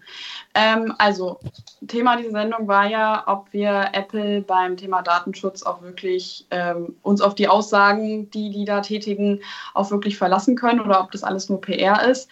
Ähm, 0.53 0.93
also, 0.97 1.39
Thema 1.87 2.17
dieser 2.17 2.31
Sendung 2.31 2.67
war 2.67 2.87
ja, 2.87 3.23
ob 3.27 3.51
wir 3.51 3.89
Apple 3.93 4.41
beim 4.41 4.77
Thema 4.77 5.01
Datenschutz 5.01 5.63
auch 5.63 5.81
wirklich 5.81 6.45
ähm, 6.51 6.95
uns 7.01 7.21
auf 7.21 7.35
die 7.35 7.47
Aussagen, 7.47 8.29
die 8.29 8.51
die 8.51 8.65
da 8.65 8.81
tätigen, 8.81 9.41
auch 9.73 9.91
wirklich 9.91 10.17
verlassen 10.17 10.55
können 10.55 10.79
oder 10.79 11.01
ob 11.01 11.11
das 11.11 11.23
alles 11.23 11.49
nur 11.49 11.61
PR 11.61 12.07
ist. 12.07 12.29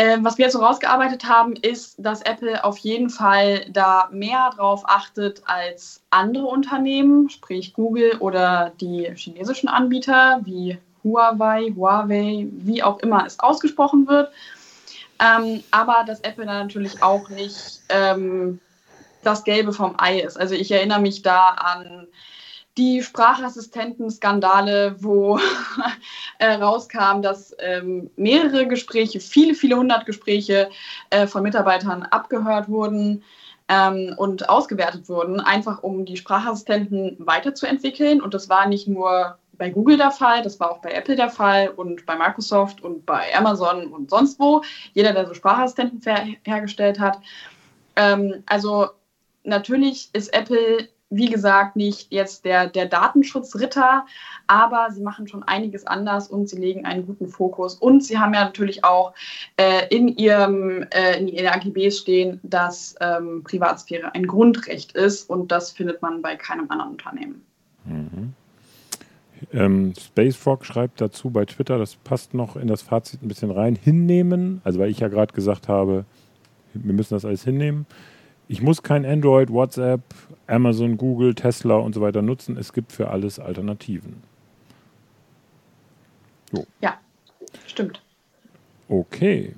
Ähm, 0.00 0.24
was 0.24 0.38
wir 0.38 0.44
jetzt 0.44 0.52
so 0.52 0.60
rausgearbeitet 0.60 1.24
haben, 1.24 1.56
ist, 1.56 1.96
dass 1.98 2.22
Apple 2.22 2.62
auf 2.62 2.78
jeden 2.78 3.10
Fall 3.10 3.66
da 3.68 4.08
mehr 4.12 4.52
drauf 4.54 4.84
achtet 4.86 5.42
als 5.46 6.00
andere 6.10 6.46
Unternehmen, 6.46 7.28
sprich 7.30 7.74
Google 7.74 8.16
oder 8.20 8.70
die 8.80 9.12
chinesischen 9.16 9.68
Anbieter 9.68 10.38
wie 10.44 10.78
Huawei, 11.02 11.72
Huawei, 11.74 12.46
wie 12.48 12.80
auch 12.80 13.00
immer 13.00 13.26
es 13.26 13.40
ausgesprochen 13.40 14.06
wird. 14.06 14.30
Ähm, 15.18 15.64
aber 15.72 16.04
dass 16.06 16.20
Apple 16.20 16.46
da 16.46 16.62
natürlich 16.62 17.02
auch 17.02 17.28
nicht 17.28 17.80
ähm, 17.88 18.60
das 19.24 19.42
Gelbe 19.42 19.72
vom 19.72 19.96
Ei 19.98 20.20
ist. 20.20 20.38
Also 20.38 20.54
ich 20.54 20.70
erinnere 20.70 21.00
mich 21.00 21.22
da 21.22 21.48
an 21.48 22.06
die 22.78 23.02
Sprachassistenten-Skandale, 23.02 24.96
wo 25.00 25.38
äh, 26.38 26.52
rauskam, 26.52 27.20
dass 27.20 27.54
ähm, 27.58 28.08
mehrere 28.16 28.68
Gespräche, 28.68 29.20
viele, 29.20 29.54
viele 29.54 29.76
hundert 29.76 30.06
Gespräche 30.06 30.70
äh, 31.10 31.26
von 31.26 31.42
Mitarbeitern 31.42 32.04
abgehört 32.04 32.68
wurden 32.68 33.24
ähm, 33.68 34.14
und 34.16 34.48
ausgewertet 34.48 35.08
wurden, 35.08 35.40
einfach 35.40 35.82
um 35.82 36.06
die 36.06 36.16
Sprachassistenten 36.16 37.16
weiterzuentwickeln. 37.18 38.22
Und 38.22 38.32
das 38.32 38.48
war 38.48 38.68
nicht 38.68 38.86
nur 38.86 39.36
bei 39.58 39.70
Google 39.70 39.96
der 39.96 40.12
Fall, 40.12 40.42
das 40.42 40.60
war 40.60 40.70
auch 40.70 40.78
bei 40.78 40.92
Apple 40.92 41.16
der 41.16 41.30
Fall 41.30 41.70
und 41.70 42.06
bei 42.06 42.16
Microsoft 42.16 42.80
und 42.80 43.04
bei 43.04 43.34
Amazon 43.34 43.88
und 43.88 44.08
sonst 44.08 44.38
wo. 44.38 44.62
Jeder, 44.94 45.12
der 45.12 45.26
so 45.26 45.34
Sprachassistenten 45.34 46.00
hergestellt 46.44 47.00
hat. 47.00 47.18
Ähm, 47.96 48.44
also 48.46 48.90
natürlich 49.42 50.10
ist 50.12 50.32
Apple, 50.32 50.88
wie 51.10 51.30
gesagt, 51.30 51.76
nicht 51.76 52.12
jetzt 52.12 52.44
der, 52.44 52.66
der 52.66 52.86
Datenschutzritter, 52.86 54.04
aber 54.46 54.88
sie 54.90 55.00
machen 55.00 55.26
schon 55.26 55.42
einiges 55.42 55.86
anders 55.86 56.28
und 56.28 56.48
sie 56.48 56.58
legen 56.58 56.84
einen 56.84 57.06
guten 57.06 57.28
Fokus. 57.28 57.74
Und 57.74 58.04
sie 58.04 58.18
haben 58.18 58.34
ja 58.34 58.44
natürlich 58.44 58.84
auch 58.84 59.14
äh, 59.56 59.86
in, 59.88 60.08
ihrem, 60.08 60.86
äh, 60.90 61.18
in 61.18 61.28
ihren 61.28 61.48
AGBs 61.48 61.98
stehen, 61.98 62.40
dass 62.42 62.94
ähm, 63.00 63.42
Privatsphäre 63.42 64.14
ein 64.14 64.26
Grundrecht 64.26 64.92
ist 64.92 65.30
und 65.30 65.50
das 65.50 65.72
findet 65.72 66.02
man 66.02 66.20
bei 66.20 66.36
keinem 66.36 66.70
anderen 66.70 66.92
Unternehmen. 66.92 67.42
Mhm. 67.84 68.34
Ähm, 69.52 69.94
Space 69.98 70.38
schreibt 70.62 71.00
dazu 71.00 71.30
bei 71.30 71.44
Twitter, 71.44 71.78
das 71.78 71.94
passt 71.96 72.34
noch 72.34 72.56
in 72.56 72.66
das 72.66 72.82
Fazit 72.82 73.22
ein 73.22 73.28
bisschen 73.28 73.50
rein, 73.50 73.76
hinnehmen. 73.76 74.60
Also 74.64 74.78
weil 74.78 74.90
ich 74.90 74.98
ja 74.98 75.08
gerade 75.08 75.32
gesagt 75.32 75.68
habe, 75.68 76.04
wir 76.74 76.92
müssen 76.92 77.14
das 77.14 77.24
alles 77.24 77.44
hinnehmen. 77.44 77.86
Ich 78.48 78.62
muss 78.62 78.82
kein 78.82 79.04
Android, 79.04 79.50
WhatsApp, 79.50 80.00
Amazon, 80.48 80.96
Google, 80.96 81.34
Tesla 81.34 81.76
und 81.76 81.94
so 81.94 82.00
weiter 82.00 82.22
nutzen. 82.22 82.56
Es 82.56 82.72
gibt 82.72 82.92
für 82.92 83.10
alles 83.10 83.38
Alternativen. 83.38 84.22
Jo. 86.52 86.66
Ja, 86.80 86.98
stimmt. 87.66 88.02
Okay. 88.88 89.54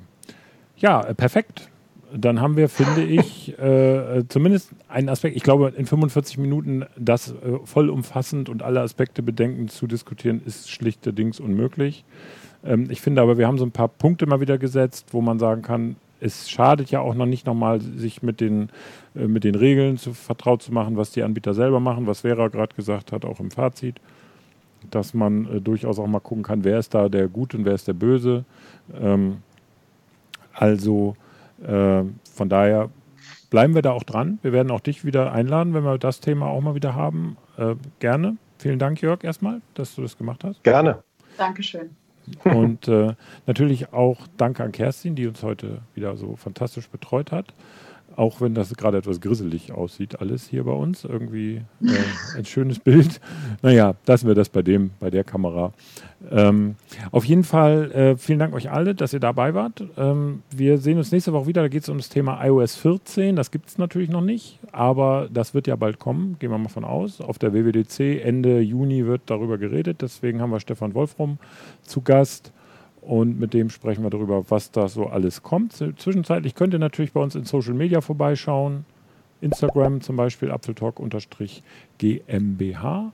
Ja, 0.77 1.03
äh, 1.03 1.15
perfekt 1.15 1.71
dann 2.13 2.41
haben 2.41 2.57
wir, 2.57 2.69
finde 2.69 3.05
ich, 3.05 3.59
äh, 3.59 4.25
zumindest 4.29 4.73
einen 4.89 5.09
Aspekt, 5.09 5.37
ich 5.37 5.43
glaube, 5.43 5.73
in 5.77 5.87
45 5.87 6.39
Minuten 6.39 6.85
das 6.97 7.31
äh, 7.31 7.59
vollumfassend 7.65 8.49
und 8.49 8.63
alle 8.63 8.81
Aspekte 8.81 9.23
bedenkend 9.23 9.73
zu 9.73 9.87
diskutieren, 9.87 10.43
ist 10.45 10.71
schlichterdings 10.71 11.41
unmöglich. 11.41 12.05
Ähm, 12.65 12.89
ich 12.91 13.01
finde 13.01 13.23
aber, 13.23 13.39
wir 13.39 13.47
haben 13.47 13.59
so 13.59 13.65
ein 13.65 13.73
paar 13.73 13.89
Punkte 13.89 14.27
mal 14.27 14.41
wieder 14.41 14.59
gesetzt, 14.59 15.09
wo 15.13 15.21
man 15.21 15.39
sagen 15.39 15.63
kann, 15.63 15.97
es 16.21 16.51
schadet 16.51 16.91
ja 16.91 17.01
auch 17.01 17.15
noch 17.15 17.27
nicht 17.27 17.47
nochmal, 17.47 17.81
sich 17.81 18.23
mit 18.23 18.41
den, 18.41 18.71
äh, 19.15 19.27
mit 19.27 19.45
den 19.45 19.55
Regeln 19.55 19.97
zu, 19.97 20.13
vertraut 20.13 20.63
zu 20.63 20.73
machen, 20.73 20.97
was 20.97 21.11
die 21.11 21.23
Anbieter 21.23 21.55
selber 21.55 21.81
machen, 21.81 22.07
was 22.07 22.21
Vera 22.21 22.49
gerade 22.49 22.75
gesagt 22.75 23.13
hat, 23.13 23.25
auch 23.25 23.41
im 23.41 23.51
Fazit, 23.51 24.01
dass 24.91 25.15
man 25.15 25.47
äh, 25.47 25.61
durchaus 25.61 25.99
auch 25.99 26.07
mal 26.07 26.21
gucken 26.21 26.45
kann, 26.45 26.65
wer 26.65 26.79
ist 26.79 26.95
da 26.95 27.09
der 27.09 27.29
Gute 27.29 27.57
und 27.57 27.65
wer 27.65 27.75
ist 27.75 27.89
der 27.89 27.95
Böse. 27.95 28.45
Ähm, 29.01 29.39
also 30.53 31.17
äh, 31.67 32.03
von 32.35 32.49
daher 32.49 32.91
bleiben 33.51 33.75
wir 33.75 33.83
da 33.83 33.93
auch 33.93 34.05
dran. 34.05 34.39
Wir 34.43 34.53
werden 34.53 34.71
auch 34.71 34.81
dich 34.81 35.05
wieder 35.05 35.33
einladen, 35.33 35.75
wenn 35.75 35.85
wir 35.85 35.99
das 35.99 36.21
Thema 36.21 36.47
auch 36.47 36.61
mal 36.61 36.75
wieder 36.75 36.95
haben. 36.95 37.37
Äh, 37.57 37.75
gerne. 37.99 38.37
Vielen 38.59 38.79
Dank, 38.79 39.01
Jörg, 39.01 39.25
erstmal, 39.25 39.63
dass 39.75 39.95
du 39.95 40.03
das 40.03 40.19
gemacht 40.19 40.45
hast. 40.45 40.63
Gerne. 40.65 41.03
Dankeschön. 41.37 41.97
Und 42.45 42.89
äh, 42.89 43.15
natürlich 43.47 43.93
auch 43.93 44.27
danke 44.37 44.63
an 44.63 44.73
Kerstin, 44.73 45.15
die 45.15 45.27
uns 45.27 45.43
heute 45.43 45.83
wieder 45.95 46.17
so 46.17 46.37
fantastisch 46.37 46.89
betreut 46.89 47.33
hat. 47.33 47.55
Auch 48.21 48.43
wenn 48.43 48.53
das 48.53 48.75
gerade 48.75 48.99
etwas 48.99 49.23
grisselig 49.23 49.73
aussieht, 49.73 50.21
alles 50.21 50.47
hier 50.47 50.65
bei 50.65 50.73
uns. 50.73 51.05
Irgendwie 51.05 51.63
äh, 51.83 52.37
ein 52.37 52.45
schönes 52.45 52.79
Bild. 52.85 53.19
Naja, 53.63 53.95
lassen 54.07 54.29
wir 54.29 54.35
das 54.35 54.51
bei 54.51 54.61
dem, 54.61 54.91
bei 55.01 55.09
der 55.09 55.25
Kamera. 55.25 55.73
Ähm, 56.31 56.75
auf 57.13 57.25
jeden 57.25 57.45
Fall 57.45 57.91
äh, 57.93 58.17
vielen 58.19 58.39
Dank 58.39 58.53
euch 58.53 58.71
alle, 58.71 58.95
dass 58.95 59.15
ihr 59.15 59.21
dabei 59.21 59.55
wart. 59.55 59.85
Ähm, 59.97 60.43
wir 60.51 60.77
sehen 60.77 60.99
uns 60.99 61.13
nächste 61.13 61.33
Woche 61.33 61.47
wieder. 61.47 61.63
Da 61.63 61.69
geht 61.69 61.85
es 61.85 61.89
um 61.89 61.97
das 61.97 62.11
Thema 62.11 62.45
iOS 62.45 62.77
14. 62.77 63.37
Das 63.37 63.51
gibt 63.51 63.71
es 63.71 63.79
natürlich 63.79 64.11
noch 64.11 64.21
nicht, 64.21 64.59
aber 64.71 65.27
das 65.33 65.55
wird 65.55 65.67
ja 65.67 65.77
bald 65.77 65.99
kommen. 65.99 66.37
Gehen 66.41 66.51
wir 66.51 66.59
mal 66.59 66.69
von 66.69 66.85
aus. 66.85 67.23
Auf 67.23 67.39
der 67.39 67.55
WWDC 67.55 68.23
Ende 68.23 68.61
Juni 68.61 69.07
wird 69.07 69.23
darüber 69.29 69.57
geredet. 69.57 70.03
Deswegen 70.03 70.43
haben 70.43 70.51
wir 70.51 70.61
Stefan 70.61 70.93
Wolfram 70.93 71.39
zu 71.85 72.03
Gast 72.03 72.53
und 73.03 73.41
mit 73.41 73.55
dem 73.55 73.71
sprechen 73.71 74.03
wir 74.03 74.11
darüber, 74.11 74.51
was 74.51 74.71
da 74.71 74.89
so 74.89 75.07
alles 75.07 75.43
kommt. 75.43 75.73
Zwischenzeitlich 75.73 76.55
könnt 76.55 76.75
ihr 76.75 76.79
natürlich 76.79 77.13
bei 77.13 77.21
uns 77.21 77.35
in 77.35 77.45
Social 77.45 77.75
Media 77.75 78.01
vorbeischauen. 78.01 78.85
Instagram 79.41 80.03
zum 80.03 80.17
Beispiel 80.17 80.51
apfeltalk-gmbh 80.51 83.13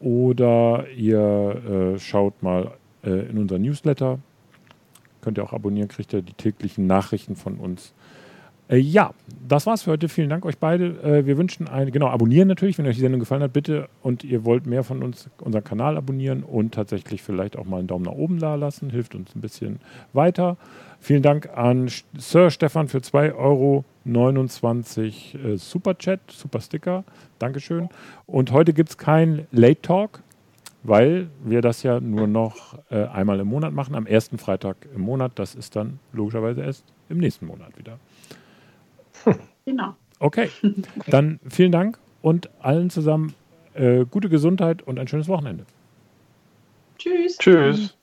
oder 0.00 0.86
ihr 0.96 1.94
äh, 1.94 1.98
schaut 1.98 2.42
mal 2.42 2.72
äh, 3.04 3.30
in 3.30 3.38
unser 3.38 3.58
Newsletter. 3.58 4.18
Könnt 5.22 5.38
ihr 5.38 5.44
auch 5.44 5.52
abonnieren, 5.52 5.88
kriegt 5.88 6.12
ihr 6.12 6.20
die 6.20 6.34
täglichen 6.34 6.86
Nachrichten 6.86 7.36
von 7.36 7.56
uns 7.56 7.94
ja, 8.70 9.12
das 9.48 9.66
war's 9.66 9.82
für 9.82 9.90
heute. 9.90 10.08
Vielen 10.08 10.30
Dank 10.30 10.46
euch 10.46 10.58
beide. 10.58 10.86
Äh, 11.02 11.26
wir 11.26 11.36
wünschen 11.36 11.68
eine, 11.68 11.90
genau, 11.90 12.06
abonnieren 12.06 12.48
natürlich, 12.48 12.78
wenn 12.78 12.86
euch 12.86 12.94
die 12.94 13.02
Sendung 13.02 13.20
gefallen 13.20 13.42
hat, 13.42 13.52
bitte. 13.52 13.88
Und 14.02 14.24
ihr 14.24 14.44
wollt 14.44 14.66
mehr 14.66 14.82
von 14.82 15.02
uns, 15.02 15.28
unseren 15.40 15.64
Kanal 15.64 15.96
abonnieren 15.96 16.42
und 16.42 16.72
tatsächlich 16.72 17.22
vielleicht 17.22 17.58
auch 17.58 17.66
mal 17.66 17.78
einen 17.78 17.88
Daumen 17.88 18.04
nach 18.04 18.12
oben 18.12 18.38
da 18.38 18.54
lassen. 18.54 18.90
Hilft 18.90 19.14
uns 19.14 19.34
ein 19.34 19.40
bisschen 19.40 19.80
weiter. 20.12 20.56
Vielen 21.00 21.22
Dank 21.22 21.50
an 21.54 21.90
Sir 22.16 22.50
Stefan 22.50 22.88
für 22.88 22.98
2,29 22.98 23.34
Euro 23.36 23.84
äh, 24.06 25.56
Super 25.58 25.98
Chat, 25.98 26.20
Super 26.30 26.60
Sticker. 26.60 27.04
Dankeschön. 27.38 27.88
Und 28.26 28.52
heute 28.52 28.72
gibt 28.72 28.90
es 28.90 28.98
kein 28.98 29.46
Late 29.50 29.82
Talk, 29.82 30.22
weil 30.84 31.28
wir 31.44 31.60
das 31.60 31.82
ja 31.82 32.00
nur 32.00 32.26
noch 32.26 32.78
äh, 32.90 33.04
einmal 33.06 33.40
im 33.40 33.48
Monat 33.48 33.72
machen, 33.72 33.94
am 33.96 34.06
ersten 34.06 34.38
Freitag 34.38 34.76
im 34.94 35.02
Monat. 35.02 35.32
Das 35.34 35.54
ist 35.54 35.76
dann 35.76 35.98
logischerweise 36.12 36.62
erst 36.62 36.84
im 37.08 37.18
nächsten 37.18 37.46
Monat 37.46 37.76
wieder. 37.76 37.98
Genau. 39.64 39.94
Okay, 40.18 40.50
dann 41.06 41.38
vielen 41.48 41.70
Dank 41.70 41.98
und 42.20 42.50
allen 42.60 42.90
zusammen 42.90 43.34
äh, 43.74 44.04
gute 44.04 44.28
Gesundheit 44.28 44.82
und 44.82 44.98
ein 44.98 45.06
schönes 45.06 45.28
Wochenende. 45.28 45.66
Tschüss. 46.98 47.38
Tschüss. 47.38 47.96